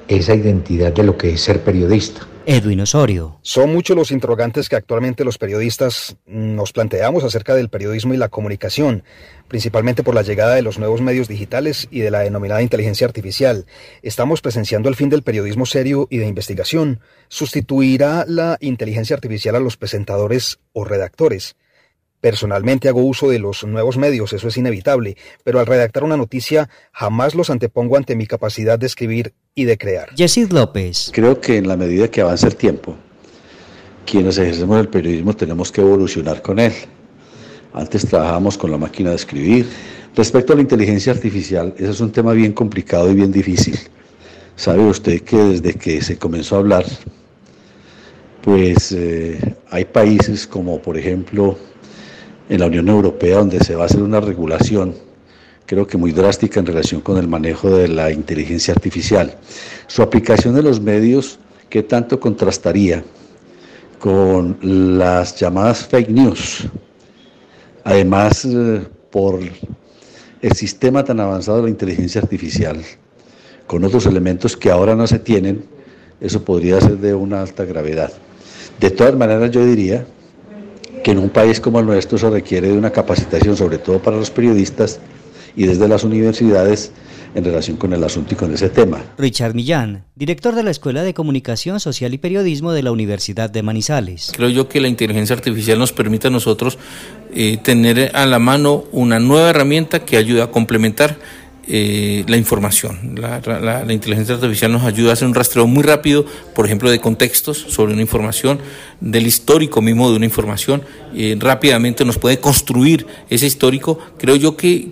esa 0.06 0.34
identidad 0.34 0.92
de 0.92 1.02
lo 1.02 1.16
que 1.16 1.30
es 1.32 1.40
ser 1.40 1.60
periodista. 1.62 2.27
Edwin 2.50 2.80
Osorio. 2.80 3.38
Son 3.42 3.70
muchos 3.70 3.94
los 3.94 4.10
interrogantes 4.10 4.70
que 4.70 4.76
actualmente 4.76 5.22
los 5.22 5.36
periodistas 5.36 6.16
nos 6.24 6.72
planteamos 6.72 7.22
acerca 7.22 7.54
del 7.54 7.68
periodismo 7.68 8.14
y 8.14 8.16
la 8.16 8.30
comunicación, 8.30 9.04
principalmente 9.48 10.02
por 10.02 10.14
la 10.14 10.22
llegada 10.22 10.54
de 10.54 10.62
los 10.62 10.78
nuevos 10.78 11.02
medios 11.02 11.28
digitales 11.28 11.88
y 11.90 12.00
de 12.00 12.10
la 12.10 12.20
denominada 12.20 12.62
inteligencia 12.62 13.06
artificial. 13.06 13.66
Estamos 14.00 14.40
presenciando 14.40 14.88
el 14.88 14.96
fin 14.96 15.10
del 15.10 15.22
periodismo 15.22 15.66
serio 15.66 16.08
y 16.10 16.16
de 16.16 16.26
investigación. 16.26 17.00
¿Sustituirá 17.28 18.24
la 18.26 18.56
inteligencia 18.60 19.14
artificial 19.14 19.54
a 19.54 19.60
los 19.60 19.76
presentadores 19.76 20.58
o 20.72 20.86
redactores? 20.86 21.54
Personalmente 22.20 22.88
hago 22.88 23.02
uso 23.02 23.28
de 23.28 23.38
los 23.38 23.64
nuevos 23.64 23.96
medios, 23.96 24.32
eso 24.32 24.48
es 24.48 24.56
inevitable, 24.56 25.16
pero 25.44 25.60
al 25.60 25.66
redactar 25.66 26.02
una 26.02 26.16
noticia 26.16 26.68
jamás 26.92 27.36
los 27.36 27.48
antepongo 27.48 27.96
ante 27.96 28.16
mi 28.16 28.26
capacidad 28.26 28.78
de 28.78 28.86
escribir 28.86 29.34
y 29.54 29.64
de 29.64 29.78
crear. 29.78 30.12
Yesid 30.16 30.50
López. 30.50 31.10
Creo 31.12 31.40
que 31.40 31.56
en 31.56 31.68
la 31.68 31.76
medida 31.76 32.08
que 32.08 32.20
avanza 32.20 32.48
el 32.48 32.56
tiempo, 32.56 32.96
quienes 34.04 34.38
ejercemos 34.38 34.80
el 34.80 34.88
periodismo 34.88 35.34
tenemos 35.34 35.70
que 35.70 35.80
evolucionar 35.80 36.42
con 36.42 36.58
él. 36.58 36.72
Antes 37.72 38.06
trabajábamos 38.06 38.58
con 38.58 38.70
la 38.70 38.78
máquina 38.78 39.10
de 39.10 39.16
escribir. 39.16 39.68
Respecto 40.16 40.52
a 40.52 40.56
la 40.56 40.62
inteligencia 40.62 41.12
artificial, 41.12 41.74
ese 41.76 41.90
es 41.90 42.00
un 42.00 42.10
tema 42.10 42.32
bien 42.32 42.52
complicado 42.52 43.10
y 43.12 43.14
bien 43.14 43.30
difícil. 43.30 43.78
Sabe 44.56 44.80
usted 44.80 45.20
que 45.22 45.36
desde 45.36 45.74
que 45.74 46.02
se 46.02 46.18
comenzó 46.18 46.56
a 46.56 46.58
hablar, 46.58 46.84
pues 48.42 48.90
eh, 48.90 49.38
hay 49.70 49.84
países 49.84 50.46
como 50.48 50.82
por 50.82 50.96
ejemplo 50.98 51.56
en 52.48 52.60
la 52.60 52.66
Unión 52.66 52.88
Europea 52.88 53.38
donde 53.38 53.60
se 53.60 53.74
va 53.74 53.84
a 53.84 53.86
hacer 53.86 54.02
una 54.02 54.20
regulación, 54.20 54.94
creo 55.66 55.86
que 55.86 55.98
muy 55.98 56.12
drástica 56.12 56.60
en 56.60 56.66
relación 56.66 57.00
con 57.00 57.18
el 57.18 57.28
manejo 57.28 57.70
de 57.70 57.88
la 57.88 58.10
inteligencia 58.10 58.72
artificial. 58.72 59.36
Su 59.86 60.02
aplicación 60.02 60.56
en 60.56 60.64
los 60.64 60.80
medios, 60.80 61.38
¿qué 61.68 61.82
tanto 61.82 62.18
contrastaría 62.18 63.04
con 63.98 64.56
las 64.62 65.36
llamadas 65.36 65.86
fake 65.86 66.08
news? 66.08 66.66
Además, 67.84 68.44
eh, 68.46 68.82
por 69.10 69.40
el 70.40 70.52
sistema 70.52 71.04
tan 71.04 71.20
avanzado 71.20 71.58
de 71.58 71.64
la 71.64 71.70
inteligencia 71.70 72.20
artificial, 72.20 72.82
con 73.66 73.84
otros 73.84 74.06
elementos 74.06 74.56
que 74.56 74.70
ahora 74.70 74.94
no 74.94 75.06
se 75.06 75.18
tienen, 75.18 75.64
eso 76.20 76.42
podría 76.42 76.80
ser 76.80 76.98
de 76.98 77.14
una 77.14 77.42
alta 77.42 77.64
gravedad. 77.64 78.12
De 78.80 78.90
todas 78.90 79.14
maneras, 79.14 79.50
yo 79.50 79.64
diría 79.64 80.06
que 81.02 81.12
en 81.12 81.18
un 81.18 81.30
país 81.30 81.60
como 81.60 81.80
el 81.80 81.86
nuestro 81.86 82.18
se 82.18 82.30
requiere 82.30 82.68
de 82.68 82.78
una 82.78 82.90
capacitación, 82.90 83.56
sobre 83.56 83.78
todo 83.78 84.00
para 84.00 84.16
los 84.16 84.30
periodistas 84.30 85.00
y 85.56 85.66
desde 85.66 85.88
las 85.88 86.04
universidades, 86.04 86.92
en 87.34 87.44
relación 87.44 87.76
con 87.76 87.92
el 87.92 88.02
asunto 88.02 88.34
y 88.34 88.36
con 88.36 88.52
ese 88.52 88.68
tema. 88.68 89.02
Richard 89.18 89.54
Millán, 89.54 90.04
director 90.16 90.54
de 90.54 90.62
la 90.62 90.70
Escuela 90.70 91.02
de 91.02 91.14
Comunicación 91.14 91.78
Social 91.80 92.14
y 92.14 92.18
Periodismo 92.18 92.72
de 92.72 92.82
la 92.82 92.92
Universidad 92.92 93.50
de 93.50 93.62
Manizales. 93.62 94.32
Creo 94.34 94.48
yo 94.48 94.68
que 94.68 94.80
la 94.80 94.88
inteligencia 94.88 95.36
artificial 95.36 95.78
nos 95.78 95.92
permite 95.92 96.28
a 96.28 96.30
nosotros 96.30 96.78
eh, 97.34 97.58
tener 97.62 98.10
a 98.14 98.26
la 98.26 98.38
mano 98.38 98.84
una 98.92 99.18
nueva 99.18 99.50
herramienta 99.50 100.04
que 100.04 100.16
ayuda 100.16 100.44
a 100.44 100.50
complementar 100.50 101.18
eh, 101.70 102.24
la 102.26 102.38
información. 102.38 103.14
La, 103.14 103.84
inteligencia 103.92 104.36
artificial 104.36 104.72
nos 104.72 104.84
ayuda 104.84 105.10
a 105.10 105.12
hacer 105.12 105.28
un 105.28 105.34
rastreo 105.34 105.66
muy 105.66 105.82
rápido, 105.82 106.24
por 106.54 106.64
ejemplo, 106.64 106.90
de 106.90 106.98
contextos 106.98 107.58
sobre 107.58 107.92
una 107.92 108.00
información, 108.00 108.58
del 109.02 109.26
histórico 109.26 109.82
mismo 109.82 110.10
de 110.10 110.16
una 110.16 110.24
información. 110.24 110.82
Eh, 111.14 111.36
rápidamente 111.38 112.06
nos 112.06 112.16
puede 112.16 112.40
construir 112.40 113.06
ese 113.28 113.46
histórico. 113.46 113.98
Creo 114.16 114.36
yo 114.36 114.56
que, 114.56 114.88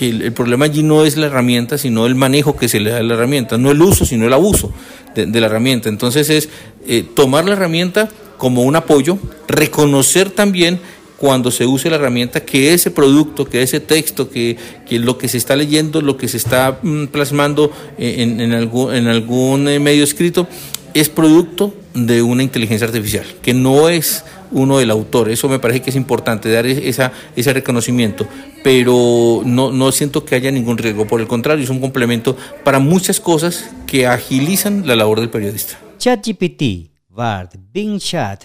el, 0.00 0.32
problema 0.32 0.66
allí 0.66 0.84
no 0.84 1.04
es 1.04 1.16
la 1.16 1.26
herramienta, 1.26 1.76
sino 1.76 2.06
el 2.06 2.14
manejo 2.14 2.56
que 2.56 2.68
se 2.68 2.78
le 2.78 2.90
da 2.90 2.98
a 2.98 3.02
la 3.02 3.14
herramienta, 3.14 3.58
no 3.58 3.72
el 3.72 3.82
uso, 3.82 4.04
sino 4.04 4.24
el 4.24 4.32
abuso 4.32 4.72
de, 5.16 5.40
la 5.40 5.46
herramienta. 5.46 5.88
Entonces 5.88 6.30
es 6.30 6.48
eh, 6.86 7.04
tomar 7.16 7.46
la 7.46 7.54
herramienta 7.54 8.08
como 8.38 8.62
un 8.62 8.76
apoyo, 8.76 9.18
reconocer 9.48 10.30
también 10.30 10.78
cuando 11.22 11.52
se 11.52 11.66
use 11.66 11.88
la 11.88 11.94
herramienta 11.94 12.40
que 12.40 12.74
ese 12.74 12.90
producto, 12.90 13.44
que 13.44 13.62
ese 13.62 13.78
texto, 13.78 14.28
que, 14.28 14.56
lo 14.90 15.18
que 15.18 15.28
se 15.28 15.38
está 15.38 15.54
leyendo, 15.54 16.00
lo 16.00 16.16
que 16.16 16.26
se 16.26 16.36
está 16.36 16.80
mm, 16.82 17.06
plasmando 17.12 17.70
en, 17.96 18.52
algún, 18.52 18.92
en 18.92 19.06
algún 19.06 19.68
eh, 19.68 19.78
medio 19.78 20.02
escrito, 20.02 20.48
es 20.94 21.08
producto 21.08 21.76
de 21.94 22.22
una 22.22 22.42
inteligencia 22.42 22.88
artificial, 22.88 23.24
que 23.40 23.54
no 23.54 23.88
es 23.88 24.24
uno 24.50 24.78
del 24.78 24.90
autor. 24.90 25.30
Eso 25.30 25.48
me 25.48 25.60
parece 25.60 25.80
que 25.80 25.90
es 25.90 25.96
importante, 25.96 26.50
dar 26.50 26.66
esa, 26.66 27.12
ese 27.36 27.52
reconocimiento, 27.52 28.26
pero 28.64 29.42
no, 29.44 29.70
no 29.70 29.92
siento 29.92 30.24
que 30.24 30.34
haya 30.34 30.50
ningún 30.50 30.76
riesgo. 30.76 31.06
Por 31.06 31.20
el 31.20 31.28
contrario, 31.28 31.62
es 31.62 31.70
un 31.70 31.78
complemento 31.78 32.36
para 32.64 32.80
muchas 32.80 33.20
cosas 33.20 33.70
que 33.86 34.08
agilizan 34.08 34.88
la 34.88 34.96
labor 34.96 35.20
del 35.20 35.30
periodista. 35.30 35.78
ChatGPT 36.00 36.91
BART, 37.14 37.56
Bing 37.72 37.98
Chat, 37.98 38.44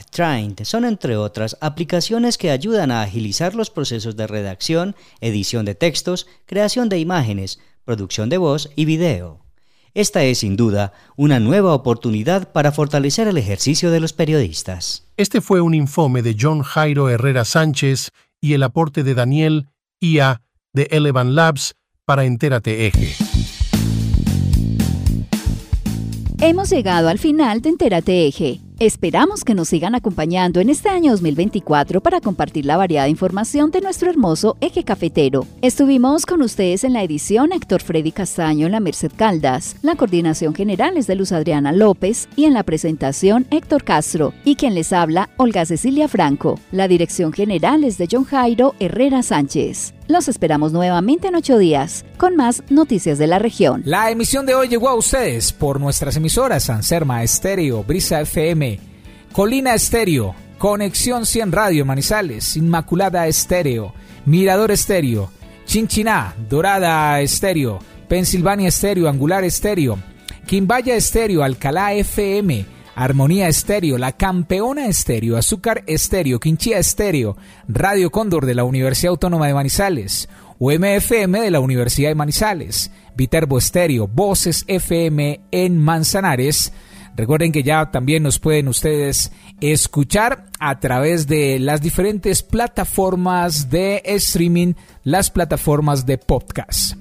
son 0.63 0.84
entre 0.84 1.15
otras 1.15 1.57
aplicaciones 1.61 2.38
que 2.38 2.51
ayudan 2.51 2.91
a 2.91 3.01
agilizar 3.01 3.55
los 3.55 3.70
procesos 3.70 4.18
de 4.18 4.28
redacción, 4.28 4.95
edición 5.22 5.63
de 5.63 5.74
textos, 5.74 6.28
creación 6.45 6.89
de 6.89 6.99
imágenes, 6.99 7.59
producción 7.86 8.28
de 8.28 8.38
voz 8.38 8.70
y 8.76 8.84
video. 8.84 9.39
Esta 9.93 10.24
es 10.24 10.39
sin 10.39 10.57
duda 10.57 10.91
una 11.15 11.39
nueva 11.39 11.74
oportunidad 11.74 12.51
para 12.51 12.74
fortalecer 12.74 13.30
el 13.30 13.38
ejercicio 13.38 13.89
de 13.89 14.01
los 14.01 14.11
periodistas. 14.11 15.07
Este 15.15 15.39
fue 15.39 15.61
un 15.61 15.74
informe 15.74 16.22
de 16.22 16.36
John 16.38 16.61
Jairo 16.61 17.09
Herrera 17.09 17.45
Sánchez 17.45 18.11
y 18.41 18.53
el 18.53 18.63
aporte 18.63 19.03
de 19.03 19.15
Daniel 19.15 19.70
IA 20.01 20.41
de 20.74 20.89
Elevan 20.91 21.36
Labs 21.36 21.76
para 22.05 22.26
Entérate 22.26 22.88
Eje. 22.88 23.37
Hemos 26.40 26.70
llegado 26.70 27.10
al 27.10 27.18
final 27.18 27.62
de 27.62 27.70
Entérate 27.70 28.28
Eje. 28.28 28.60
Esperamos 28.78 29.44
que 29.44 29.56
nos 29.56 29.70
sigan 29.70 29.96
acompañando 29.96 30.60
en 30.60 30.70
este 30.70 30.88
año 30.88 31.10
2024 31.14 32.00
para 32.00 32.22
compartir 32.22 32.68
la 32.68 32.78
variada 32.78 33.10
información 33.10 33.72
de 33.72 33.82
nuestro 33.82 34.12
hermoso 34.12 34.56
eje 34.62 34.84
cafetero. 34.84 35.48
Estuvimos 35.64 36.28
con 36.28 36.44
ustedes 36.44 36.84
en 36.84 36.94
la 36.94 37.02
edición 37.02 37.54
Héctor 37.54 37.82
Freddy 37.82 38.12
Castaño 38.12 38.68
en 38.68 38.74
la 38.74 38.80
Merced 38.80 39.14
Caldas, 39.16 39.78
la 39.82 39.96
coordinación 39.96 40.54
general 40.54 40.96
es 40.98 41.08
de 41.08 41.16
Luz 41.16 41.32
Adriana 41.32 41.72
López 41.72 42.30
y 42.36 42.46
en 42.46 42.54
la 42.54 42.62
presentación 42.62 43.48
Héctor 43.50 43.84
Castro 43.84 44.32
y 44.46 44.58
quien 44.58 44.76
les 44.76 44.94
habla 44.94 45.32
Olga 45.38 45.66
Cecilia 45.66 46.08
Franco. 46.08 46.60
La 46.72 46.88
dirección 46.88 47.34
general 47.34 47.84
es 47.84 47.98
de 47.98 48.08
John 48.12 48.26
Jairo 48.26 48.76
Herrera 48.80 49.24
Sánchez. 49.24 49.96
Los 50.08 50.30
esperamos 50.30 50.72
nuevamente 50.72 51.28
en 51.28 51.36
ocho 51.36 51.58
días 51.58 52.05
con 52.18 52.38
más 52.38 52.64
noticias 52.70 53.18
de 53.18 53.28
la 53.28 53.39
región. 53.39 53.82
La 53.84 54.10
emisión 54.10 54.45
de 54.45 54.55
hoy 54.55 54.70
llegó 54.70 54.88
a 54.88 54.95
ustedes 54.95 55.51
por 55.51 55.82
nuestras 55.82 56.16
emisoras 56.16 56.70
Anserma 56.70 57.24
Estéreo, 57.24 57.84
Brisa 57.84 58.22
FM, 58.22 58.80
Colina 59.34 59.74
Estéreo, 59.74 60.34
Conexión 60.58 61.26
100 61.26 61.51
Radio 61.51 61.84
Manizales, 61.84 62.55
Inmaculada 62.55 63.28
Estéreo, 63.28 63.93
Mirador 64.26 64.72
Estéreo, 64.72 65.30
Chinchiná, 65.66 66.36
Dorada 66.49 67.20
Estéreo, 67.20 67.80
Pensilvania 68.08 68.70
Estéreo, 68.70 69.10
Angular 69.10 69.43
Estéreo, 69.43 69.99
Quimbaya 70.45 70.95
Estéreo, 70.95 71.43
Alcalá 71.43 71.93
FM, 71.93 72.66
Armonía 72.98 73.48
Estéreo, 73.48 74.00
La 74.00 74.14
Campeona 74.14 74.88
Estéreo, 74.88 75.38
Azúcar 75.38 75.84
Estéreo, 75.86 76.39
Quinchía 76.39 76.80
Estéreo, 76.80 77.38
Radio 77.68 78.10
Cóndor 78.10 78.48
de 78.48 78.56
la 78.56 78.64
Universidad 78.64 79.12
Autónoma 79.12 79.45
de 79.45 79.54
Manizales, 79.54 80.28
UMFM 80.58 81.39
de 81.39 81.52
la 81.52 81.60
Universidad 81.60 82.10
de 82.10 82.16
Manizales, 82.16 82.89
Viterbo 83.16 83.60
Estéreo, 83.60 84.08
Voces 84.08 84.64
FM 84.66 85.41
en 85.52 85.78
Manzanares. 85.78 86.74
Recuerden 87.16 87.52
que 87.52 87.62
ya 87.62 87.91
también 87.91 88.24
nos 88.24 88.39
pueden 88.39 88.68
ustedes 88.68 89.32
escuchar 89.62 90.45
a 90.60 90.80
través 90.80 91.28
de 91.28 91.60
las 91.60 91.82
diferentes 91.82 92.41
plataformas 92.41 93.70
de 93.70 94.02
streaming, 94.06 94.74
las 95.04 95.30
plataformas 95.30 96.08
de 96.08 96.18
podcast. 96.18 97.00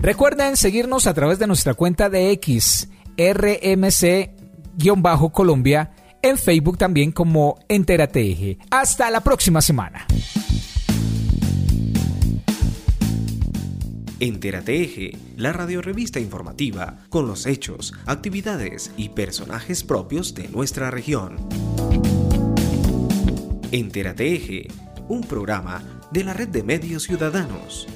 Recuerden 0.00 0.56
seguirnos 0.56 1.06
a 1.06 1.14
través 1.14 1.38
de 1.38 1.46
nuestra 1.46 1.74
cuenta 1.74 2.10
de 2.10 2.32
X, 2.32 2.88
RMC 3.16 4.39
Colombia, 5.32 5.90
en 6.22 6.36
Facebook 6.36 6.78
también 6.78 7.12
como 7.12 7.58
Entérate 7.68 8.58
Hasta 8.70 9.10
la 9.10 9.20
próxima 9.20 9.60
semana. 9.60 10.06
Entérate 14.20 14.82
Eje, 14.82 15.16
la 15.36 15.52
radiorevista 15.52 16.20
informativa 16.20 16.98
con 17.08 17.26
los 17.26 17.46
hechos, 17.46 17.94
actividades 18.04 18.92
y 18.98 19.08
personajes 19.08 19.82
propios 19.82 20.34
de 20.34 20.48
nuestra 20.48 20.90
región. 20.90 21.38
Entérate 23.72 24.34
Eje, 24.34 24.68
un 25.08 25.22
programa 25.22 25.82
de 26.12 26.24
la 26.24 26.34
red 26.34 26.48
de 26.48 26.62
medios 26.62 27.04
ciudadanos 27.04 27.88